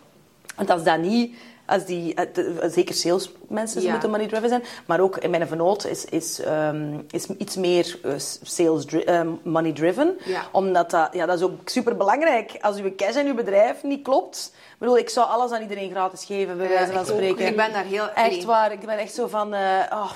[0.56, 1.36] Want als dat niet...
[1.66, 3.90] Als die, eh, de- zeker salesmensen Ja.
[3.90, 4.62] moeten money-driven zijn.
[4.86, 8.12] Maar ook in mijn vernoot is, is, ehm, is iets meer eh,
[8.42, 10.18] sales ehm, money-driven.
[10.24, 10.42] Ja.
[10.52, 12.56] Omdat dat, ja, dat is ook super belangrijk.
[12.60, 14.52] Als uw cash in uw bedrijf niet klopt...
[14.74, 17.14] Ik bedoel, ik zou alles aan iedereen gratis geven, bij Ja, wijze van ik ook.
[17.16, 17.46] spreken.
[17.46, 18.46] Ik ben daar heel- Echt nee.
[18.46, 18.72] waar.
[18.72, 19.54] Ik ben echt zo van...
[19.54, 19.60] eh,
[19.92, 20.10] oh,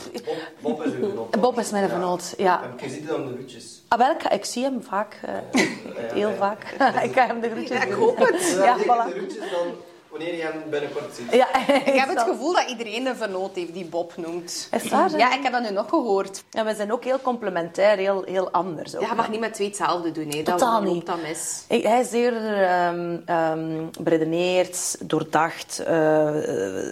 [0.61, 1.41] Bob is uw vernoot.
[1.41, 2.63] Bob is mijn vernoot, ja.
[2.63, 3.83] En je ziet het aan de groetjes.
[3.89, 5.21] Ah, wel, ik, ik zie hem vaak.
[5.25, 5.61] eh,
[6.21, 6.63] heel vaak.
[7.09, 8.57] ik ga hem de groetjes ik hoop het.
[8.63, 9.15] Ja, de voilà.
[9.17, 9.67] groetjes dan
[10.11, 11.33] wanneer je hem binnenkort ziet.
[11.33, 11.47] Ja,
[11.93, 14.69] Ik heb het gevoel dat iedereen een vernoot heeft die Bob noemt.
[14.73, 15.17] Is waar?
[15.17, 16.45] Ja, ik heb dat nu nog gehoord.
[16.51, 18.95] Ja, we zijn ook heel complementair, heel, heel anders.
[18.97, 20.29] Ook, Ja, je mag niet met twee hetzelfde doen.
[20.29, 20.43] Hè.
[20.43, 21.07] Dat, Totaal dan loopt niet.
[21.07, 21.65] dat mis.
[21.69, 26.29] Ik- Hij is eerder ehm ehm, beredeneerd, doordacht, eh,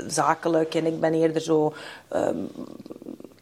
[0.06, 0.74] zakelijk.
[0.74, 1.74] En ik ben eerder zo
[2.08, 2.36] ehm,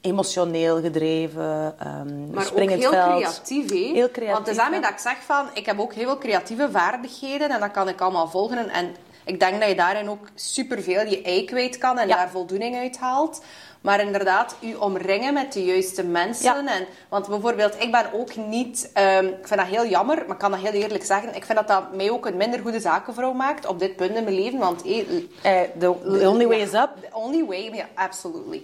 [0.00, 3.16] emotioneel gedreven, ehm Maar ook heel veld.
[3.16, 3.76] creatief, hè?
[3.76, 5.46] Heel creatief, Want het is daarmee dat ik zeg van...
[5.54, 8.58] Ik heb ook heel veel creatieve vaardigheden en dat kan ik allemaal volgen.
[8.58, 8.94] En- En
[9.24, 12.16] ik denk dat je daarin ook superveel je ei kwijt kan en Ja.
[12.16, 13.42] daar voldoening uit haalt.
[13.80, 16.64] Maar inderdaad, u omringen met de juiste mensen.
[16.64, 16.72] Ja.
[16.74, 18.90] En, want bijvoorbeeld, ik ben ook niet...
[18.92, 21.34] ehm, ik vind dat heel jammer, maar ik kan dat heel eerlijk zeggen.
[21.34, 24.24] Ik vind dat dat mij ook een minder goede zakenvrouw maakt op dit punt in
[24.24, 24.58] mijn leven.
[24.58, 24.98] Want eh,
[25.42, 26.90] Eh, the, the only way is up.
[27.00, 28.62] The only way, ja, absolutely.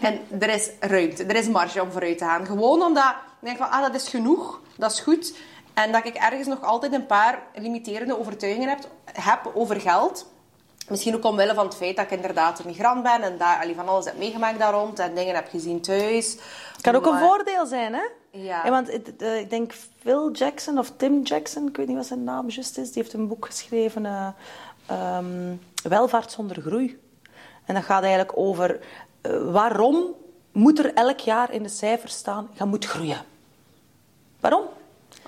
[0.00, 2.46] en er is ruimte, er is marge om vooruit te gaan.
[2.46, 3.04] Gewoon omdat
[3.40, 5.34] ik denk van, ah, dat is genoeg, dat is goed.
[5.76, 8.78] En dat ik ergens nog altijd een paar limiterende overtuigingen heb,
[9.12, 10.26] heb over geld.
[10.88, 13.74] Misschien ook omwille van het feit dat ik inderdaad een migrant ben en daar, allee,
[13.74, 16.32] van alles heb meegemaakt daar rond en dingen heb gezien thuis.
[16.72, 18.02] Het kan ook een voordeel zijn, hè?
[18.30, 18.70] Ja.
[18.70, 19.72] want het- eh, ik denk
[20.02, 23.14] Phil Jackson of Tim Jackson, ik weet niet wat zijn naam juist is, die heeft
[23.14, 24.34] een boek geschreven,
[24.86, 27.00] ehm, Welvaart zonder groei.
[27.64, 28.80] En dat gaat eigenlijk over
[29.20, 30.14] eh, waarom
[30.52, 33.20] moet er elk jaar in de cijfers staan, je moet groeien.
[34.40, 34.62] Waarom?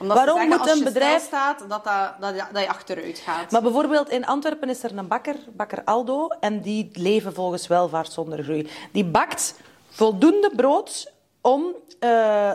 [0.00, 1.84] Omdat waarom zeggen, moet een bedrijf staat dat, dat,
[2.20, 3.50] dat, dat je achteruit gaat.
[3.50, 8.12] maar bijvoorbeeld in Antwerpen is er een bakker, bakker Aldo, en die leven volgens welvaart
[8.12, 8.70] zonder groei.
[8.92, 9.54] Die bakt
[9.90, 12.50] voldoende brood om eh,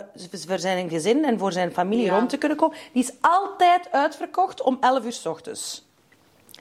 [0.47, 2.15] voor zijn gezin en voor zijn familie Ja.
[2.15, 2.77] rond te kunnen komen.
[2.93, 5.85] Die is altijd uitverkocht om 11 uur s ochtends.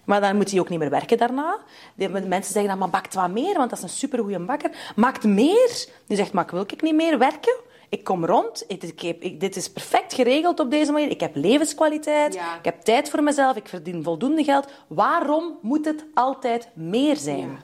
[0.04, 1.58] Maar dan moet hij ook niet meer werken daarna.
[1.94, 4.70] De mensen zeggen dan, maar bakt wat meer, want dat is een supergoeie bakker.
[4.96, 5.86] Maakt meer.
[6.06, 7.56] Die zegt, maar ik wil ik niet meer werken.
[7.92, 8.64] Ik kom rond.
[8.68, 11.10] Ik, ik heb- ik- dit is perfect geregeld op deze manier.
[11.10, 12.34] Ik heb levenskwaliteit.
[12.34, 12.56] Ja.
[12.58, 13.56] Ik heb tijd voor mezelf.
[13.56, 14.66] Ik verdien voldoende geld.
[14.86, 17.58] Waarom moet het altijd meer zijn?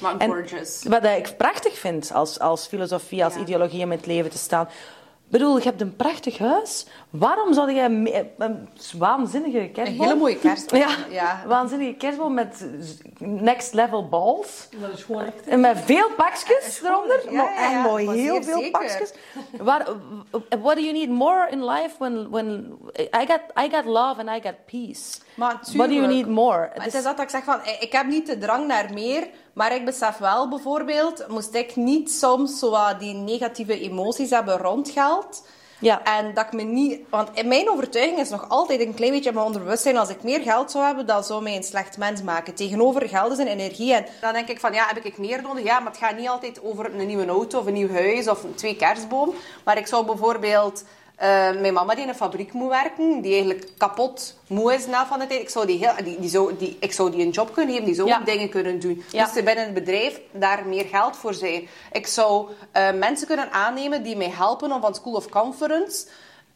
[0.00, 0.82] Maar En gorgeous.
[0.82, 4.68] Wat ik prachtig vind als, als filosofie, als ideologie om in het leven te staan.
[5.30, 6.86] Ik bedoel, je hebt een prachtig huis.
[7.10, 8.68] Waarom zou je me- een
[8.98, 10.00] waanzinnige kerstboom...
[10.00, 11.42] Een hele mooie kerstboom, Ja, ja.
[11.46, 12.66] waanzinnige kerstboom met
[13.18, 14.68] next level balls.
[14.80, 15.46] Dat is gewoon echt...
[15.46, 17.20] En met veel pakjes eronder.
[17.24, 17.72] ja, ja, ja.
[17.76, 18.70] En mooi, heel veel zeker.
[18.70, 19.12] pakjes.
[19.60, 19.86] Waar,
[20.60, 22.30] what do you need more in life when...
[22.30, 25.18] when I, got, I got love and I got peace.
[25.34, 26.12] Maar What do you tuurlijk.
[26.12, 26.58] need more?
[26.58, 29.26] Maar Het is- is dat ik zeg van, ik heb niet de drang naar meer,
[29.52, 34.58] maar ik besef wel bijvoorbeeld, moest ik niet soms zo wat die negatieve emoties hebben
[34.58, 35.42] rond geld.
[35.80, 36.02] Ja.
[36.04, 37.00] En dat ik me niet...
[37.10, 40.22] Want in mijn overtuiging is nog altijd een klein beetje in mijn onderbewustzijn, als ik
[40.22, 42.54] meer geld zou hebben, dat zou mij een slecht mens maken.
[42.54, 43.94] Tegenover geld is een energie.
[43.94, 45.64] En dan denk ik van, ja, heb ik meer nodig?
[45.64, 48.44] Ja, maar het gaat niet altijd over een nieuwe auto of een nieuw huis of
[48.54, 49.34] twee kerstboom.
[49.64, 50.84] Maar ik zou bijvoorbeeld...
[51.20, 51.28] eh,
[51.60, 55.18] mijn mama die in een fabriek moet werken, die eigenlijk kapot moe is na van
[55.18, 55.40] de tijd.
[55.40, 57.86] Ik zou die, heel, die, die zou, die, ik zou die een job kunnen geven,
[57.86, 58.18] die zou Ja.
[58.18, 59.04] ook dingen kunnen doen.
[59.10, 59.24] Ja.
[59.24, 61.68] Dus er binnen het bedrijf daar meer geld voor zijn.
[61.92, 66.06] Ik zou eh, mensen kunnen aannemen die mij helpen om van School of Conference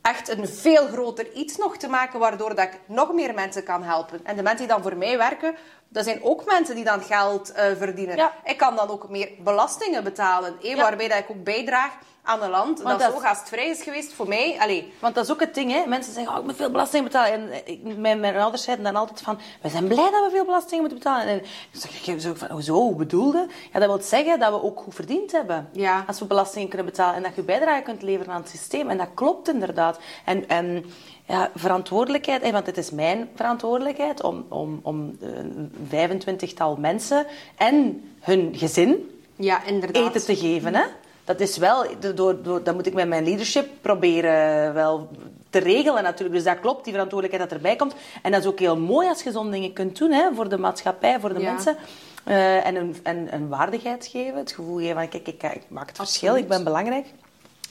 [0.03, 3.83] echt een veel groter iets nog te maken, waardoor dat ik nog meer mensen kan
[3.83, 4.21] helpen.
[4.25, 5.55] En de mensen die dan voor mij werken,
[5.89, 8.17] dat zijn ook mensen die dan geld eh, verdienen.
[8.17, 8.33] Ja.
[8.45, 11.93] Ik kan dan ook meer belastingen betalen, eh, waarbij dat ik ook bijdraag
[12.27, 14.57] aan een land Want dat, dat zo gastvrij is geweest voor mij.
[14.61, 15.87] Allee, Want dat is ook het ding, hè.
[15.87, 17.33] Mensen zeggen, oh, ik moet veel belasting betalen.
[17.33, 20.31] En eh, ik- mijn, mijn ouders zeiden dan altijd van, we zijn blij dat we
[20.31, 21.27] veel belasting moeten betalen.
[21.27, 23.47] En ik zeg, ik zo van, hoezo, hoe bedoelde?
[23.73, 25.69] Ja, dat wil zeggen dat we ook goed verdiend hebben.
[25.73, 26.05] Ja.
[26.07, 28.91] Als we belastingen kunnen betalen en dat je bijdrage kunt leveren aan het systeem.
[28.91, 29.99] En dat klopt inderdaad.
[30.25, 30.85] En, en
[31.27, 37.27] ja, verantwoordelijkheid, hè, want het is mijn verantwoordelijkheid om, om, om eh, een 25-tal mensen
[37.57, 40.07] en hun gezin ja, inderdaad.
[40.07, 40.75] eten te geven.
[40.75, 40.83] Hè?
[41.25, 45.09] Dat is wel, door, door, dat moet ik met mijn leadership proberen wel
[45.51, 46.35] te regelen natuurlijk.
[46.35, 47.95] Dus dat klopt, die verantwoordelijkheid dat erbij komt.
[48.23, 50.59] En dat is ook heel mooi als je zo'n dingen kunt doen hè, voor de
[50.59, 51.51] maatschappij, voor de Ja.
[51.53, 51.77] mensen.
[52.25, 55.89] Eh, en, een, en een waardigheid geven, het gevoel geven van kijk, ik, ik maak
[55.89, 57.07] het verschil, ik ben belangrijk.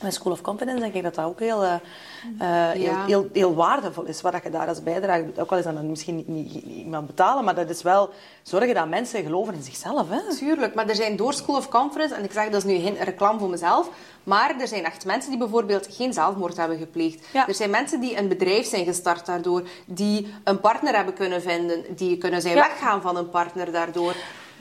[0.04, 1.74] Met School of Confidence denk ik dat dat ook heel, eh,
[2.40, 5.40] eh, heel, heel, heel waardevol is, wat je daar als bijdrage doet.
[5.40, 8.10] Ook al is dat dan misschien niet, niet, niet iemand betalen, maar dat is wel
[8.44, 10.10] zorgen dat mensen geloven in zichzelf.
[10.10, 10.36] Hè?
[10.38, 12.98] Tuurlijk, maar er zijn door School of Conference, en ik zeg dat is nu geen
[13.04, 13.90] reclame voor mezelf,
[14.24, 17.26] maar er zijn echt mensen die bijvoorbeeld geen zelfmoord hebben gepleegd.
[17.34, 17.48] Ja.
[17.48, 21.84] Er zijn mensen die een bedrijf zijn gestart daardoor, die een partner hebben kunnen vinden,
[21.96, 22.68] die kunnen zijn Ja.
[22.68, 24.16] weggaan van een partner daardoor.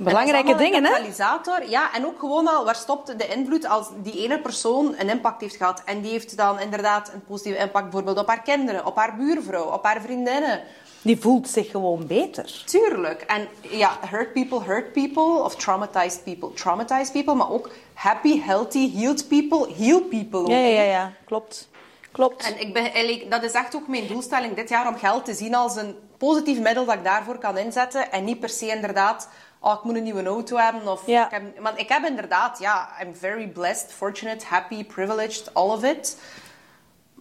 [0.05, 0.91] Belangrijke dingen, hè?
[0.91, 1.69] katalysator.
[1.69, 5.41] Ja, en ook gewoon al, waar stopt de invloed als die ene persoon een impact
[5.41, 5.83] heeft gehad.
[5.85, 9.65] En die heeft dan inderdaad een positieve impact bijvoorbeeld op haar kinderen, op haar buurvrouw,
[9.73, 10.63] op haar vriendinnen.
[11.03, 12.63] Die voelt zich gewoon beter.
[12.67, 13.23] Tuurlijk.
[13.23, 15.43] En ja, hurt people hurt people.
[15.43, 17.35] Of traumatized people traumatized people.
[17.35, 20.49] Maar ook happy, healthy, healed people heal people.
[20.49, 21.13] Ja, ja, ja, ja.
[21.25, 21.69] klopt.
[22.13, 22.45] Klopt.
[22.47, 25.35] En ik ben, eigenlijk- dat is echt ook mijn doelstelling dit jaar om geld te
[25.35, 28.13] zien als een positief middel dat ik daarvoor kan inzetten.
[28.13, 29.29] En niet per se inderdaad,
[29.63, 30.89] oh, ik moet een nieuwe auto hebben.
[30.89, 31.25] Of Ja.
[31.25, 35.85] ik heb, want ik heb inderdaad, ja, I'm very blessed, fortunate, happy, privileged, all of
[35.85, 36.17] it.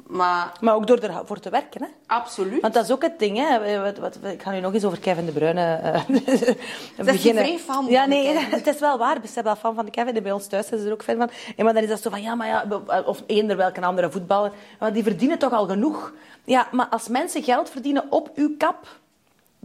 [0.08, 1.82] Maar Maar ook door ervoor te werken.
[1.84, 1.88] Hè?
[2.08, 2.62] absoluut.
[2.62, 3.38] Want dat is ook het ding.
[3.38, 3.82] Hè?
[3.82, 7.44] Wat, wat, ik ga nu nog eens over Kevin De Bruyne uh, beginnen.
[7.44, 9.16] vrij fan Ja, van nee, het is wel waar.
[9.16, 10.16] Ik ben wel fan van de Kevin.
[10.16, 11.30] En bij ons thuis is er ook fan van.
[11.56, 12.66] En maar dan is dat zo van, ja, maar ja...
[13.06, 14.52] Of eender welke andere voetballer.
[14.80, 16.14] Maar die verdienen toch al genoeg.
[16.44, 18.88] Ja, maar als mensen geld verdienen op uw kap...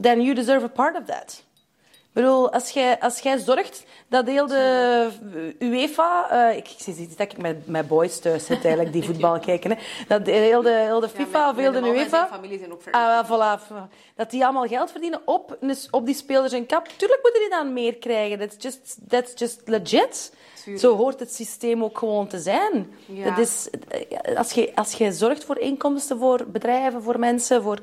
[0.00, 1.42] Then you deserve a part of that.
[2.16, 5.08] Bedoel, als jij, als jij zorgt dat heel de
[5.58, 6.30] UEFA...
[6.30, 9.70] eh, ik, zie iets dat ik met, met boys thuis zit, eigenlijk, die voetbal kijken.
[9.70, 9.76] Hè,
[10.08, 12.28] dat heel de, heel de FIFA of heel de en UEFA...
[12.32, 13.88] familie zijn ook Ah, voilà.
[14.14, 15.58] Dat die allemaal geld verdienen op,
[15.90, 16.88] op die spelers en kap.
[16.96, 18.38] Tuurlijk moeten die dan meer krijgen.
[18.38, 20.32] That's just, that's just legit.
[20.76, 22.92] Zo hoort het systeem ook gewoon te zijn.
[23.06, 23.24] Ja.
[23.24, 23.68] Dat is,
[24.36, 27.78] als, je, als je zorgt voor inkomsten voor bedrijven, voor mensen, voor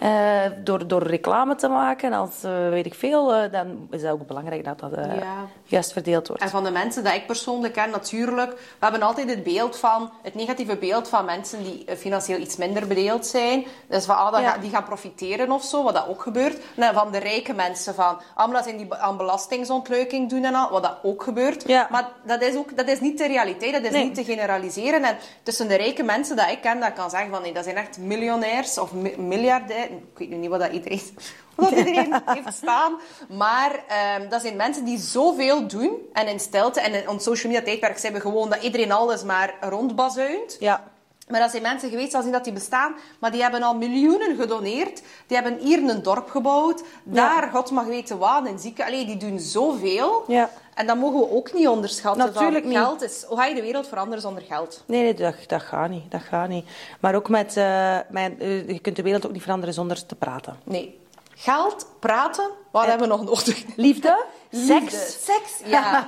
[0.00, 4.10] eh, door, door reclame te maken, als eh, weet ik veel, eh, dan is het
[4.10, 5.46] ook belangrijk dat dat Ja.
[5.64, 6.42] juist verdeeld wordt.
[6.42, 10.10] En van de mensen dat ik persoonlijk ken, natuurlijk, we hebben altijd het beeld van,
[10.22, 13.66] het negatieve beeld van mensen die financieel iets minder bedeeld zijn.
[13.88, 14.56] Dus van, ah, Ja.
[14.58, 16.56] die gaan profiteren of zo, wat dat ook gebeurt.
[16.76, 20.70] En van de rijke mensen van, ah, dat zijn die aan belastingsontluiking doen en al,
[20.70, 21.64] wat dat ook gebeurt.
[21.68, 21.86] Ja.
[21.90, 24.04] Maar dat is, ook, dat is niet de realiteit, dat is Nee.
[24.04, 25.04] niet te generaliseren.
[25.04, 27.76] En tussen de rijke mensen dat ik ken, dat kan zeggen van, nee, dat zijn
[27.76, 29.87] echt miljonairs of mi- miljardair.
[29.90, 31.00] Ik weet nu niet wat dat iedereen,
[31.54, 32.98] wat dat iedereen heeft staan.
[33.28, 36.80] Maar ehm, dat zijn mensen die zoveel doen en in stilte.
[36.80, 40.56] En in ons social media tijdperk zijn we gewoon dat iedereen alles maar rondbazuint.
[40.60, 40.90] Ja.
[41.28, 44.36] Maar dat zijn mensen geweest, al zien dat die bestaan, maar die hebben al miljoenen
[44.36, 45.02] gedoneerd.
[45.26, 46.82] Die hebben hier een dorp gebouwd.
[47.04, 48.84] Daar, God mag weten wat, een zieke.
[48.86, 50.24] Allee, die doen zoveel.
[50.26, 50.50] Ja.
[50.74, 52.22] En dat mogen we ook niet onderschatten.
[52.22, 52.76] van Natuurlijk niet.
[52.76, 53.24] Geld is...
[53.28, 54.82] Hoe ga je de wereld veranderen zonder geld?
[54.86, 56.10] Nee, nee dat, dat gaat niet.
[56.10, 56.66] Dat gaat niet.
[57.00, 57.56] Maar ook met...
[57.56, 60.56] eh, mijn, eh, je kunt de wereld ook niet veranderen zonder te praten.
[60.64, 60.98] Nee.
[61.40, 63.64] Geld, praten, wat hebben we nog nodig?
[63.76, 64.74] Liefde, Liefde.
[64.88, 65.24] seks.
[65.24, 66.06] Seks, ja.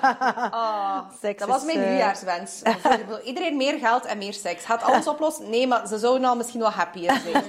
[0.51, 2.61] Ah, Seks dat was mijn eh, nieuwjaarswens.
[3.09, 4.65] Voor Iedereen meer geld en meer seks.
[4.65, 5.51] Gaat alles oplossen?
[5.51, 7.45] Nee, maar ze zouden al misschien wel happier zijn.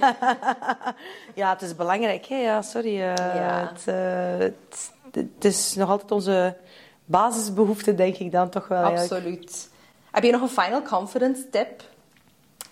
[1.34, 2.26] Ja, het is belangrijk.
[2.26, 2.36] Hè?
[2.36, 3.00] Ja, sorry.
[3.02, 3.72] eh, Ja.
[3.72, 6.56] Het, eh, het, het is nog altijd onze
[7.04, 8.82] basisbehoefte, denk ik dan toch wel.
[8.82, 9.12] eigenlijk.
[9.12, 9.68] Absoluut.
[10.10, 11.82] Heb je nog een final confidence tip?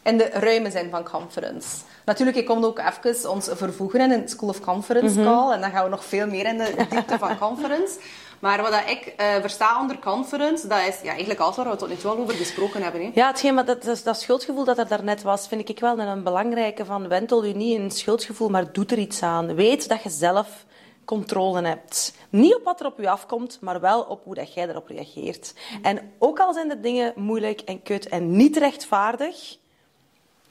[0.02, 1.68] In de ruime zin van conference.
[2.04, 5.28] Natuurlijk, ik kom ook even ons vervoegen in een School of Conference Mhm.
[5.28, 5.52] call.
[5.52, 7.98] En dan gaan we nog veel meer in de diepte van conference.
[8.38, 11.88] Maar wat ik eh, versta onder conference, dat is ja, eigenlijk alles waar we tot
[11.88, 13.00] nu toe al over gesproken hebben.
[13.02, 13.10] Hè.
[13.14, 16.22] Ja, hetgeen, maar dat, dat, dat schuldgevoel dat er daarnet was, vind ik wel een
[16.22, 16.84] belangrijke.
[16.84, 19.54] Van, wentel je niet in een schuldgevoel, maar doe er iets aan.
[19.54, 20.64] Weet dat je zelf
[21.04, 22.14] controle hebt.
[22.30, 25.54] Niet op wat er op je afkomt, maar wel op hoe dat jij erop reageert.
[25.82, 29.56] En ook al zijn de dingen moeilijk en kut en niet rechtvaardig,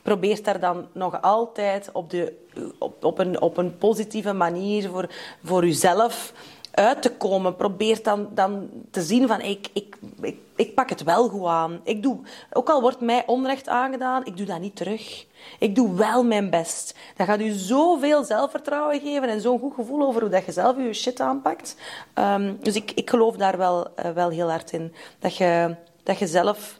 [0.01, 2.33] probeer daar dan nog altijd op, de,
[2.77, 5.09] op, op, een, op een positieve manier voor,
[5.43, 6.33] voor jezelf
[6.71, 7.55] uit te komen.
[7.55, 11.79] Probeer dan, dan te zien van ik, ik, ik, ik pak het wel goed aan.
[11.83, 12.19] Ik doe,
[12.53, 15.25] ook al wordt mij onrecht aangedaan, ik doe dat niet terug.
[15.59, 16.95] Ik doe wel mijn best.
[17.15, 20.77] Dat gaat u zoveel zelfvertrouwen geven en zo'n goed gevoel over hoe dat je zelf
[20.77, 21.75] je shit aanpakt.
[22.13, 24.93] Ehm, dus ik, ik geloof daar wel, eh, wel heel hard in.
[25.19, 26.79] Dat je, dat je zelf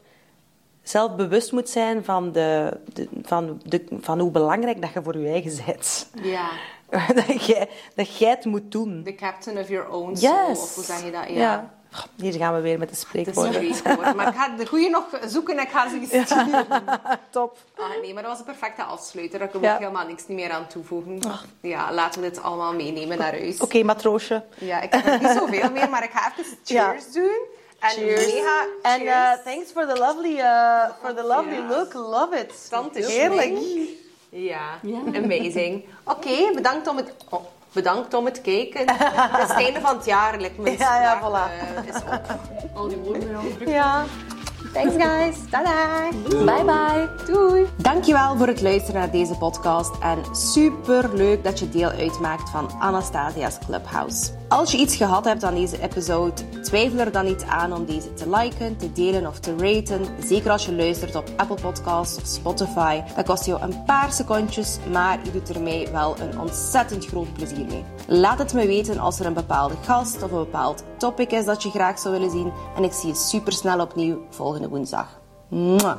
[0.89, 5.17] zelf bewust moet zijn van, de, de- van, de, van hoe belangrijk dat je voor
[5.17, 6.09] je eigen bent.
[6.21, 6.49] Ja.
[7.27, 9.01] dat, jij, dat jij het moet doen.
[9.03, 10.49] The captain of your own soul.
[10.49, 10.59] Yes.
[10.61, 11.27] Of hoe zeg je dat?
[11.27, 11.33] Ja.
[11.35, 11.69] Ja.
[12.15, 14.15] Hier gaan we weer met de Het is spreekwoorden.
[14.15, 16.65] Maar ik ga de goede nog zoeken en ik ga ze sturen.
[17.29, 17.57] Top.
[17.77, 19.39] Ah, nee, maar dat was een perfecte afsluiter.
[19.39, 19.73] Daar kan Ja.
[19.73, 21.19] ik helemaal niks niet meer aan toevoegen.
[21.61, 23.59] Ja, laten we dit allemaal meenemen naar huis.
[23.61, 24.43] Oké, matroosje.
[24.57, 27.39] Ja, ik heb er niet zoveel meer, maar ik ga even cheers doen.
[27.79, 28.25] En Cheers.
[28.25, 31.67] mega En uh, thanks for the lovely, uh, for the lovely Ja.
[31.77, 31.93] look.
[31.93, 32.69] Love it.
[32.69, 33.57] Tante Heerlijk.
[34.29, 34.59] Ja,
[35.15, 35.85] amazing.
[36.03, 37.13] Oké, bedankt om het...
[37.29, 37.39] oh,
[37.71, 38.81] bedankt om het kijken.
[39.31, 40.37] Het is het einde van het jaar.
[40.37, 41.51] Like, mijn Ja, ja, voilà.
[41.75, 42.21] eh, is op.
[42.75, 43.67] Al die woorden al druk.
[43.67, 44.03] Ja.
[44.73, 45.35] Thanks guys.
[45.49, 46.09] Tada.
[46.29, 47.09] Bye bye.
[47.25, 47.67] Doei.
[47.77, 52.71] Dankjewel voor het luisteren naar deze podcast en super leuk dat je deel uitmaakt van
[52.79, 54.31] Anastasia's Clubhouse.
[54.49, 58.13] Als je iets gehad hebt aan deze episode, twijfel er dan niet aan om deze
[58.13, 60.01] te liken, te delen of te raten.
[60.23, 63.01] Zeker als je luistert op Apple Podcasts of Spotify.
[63.15, 67.33] Dat kost jou een paar secondjes, maar je doet er mij wel een ontzettend groot
[67.33, 67.83] plezier mee.
[68.07, 71.63] Laat het me weten als er een bepaalde gast of een bepaald topic is dat
[71.63, 72.51] je graag zou willen zien.
[72.75, 75.19] En ik zie je super snel opnieuw volgende woensdag.
[75.49, 75.97] Mwah.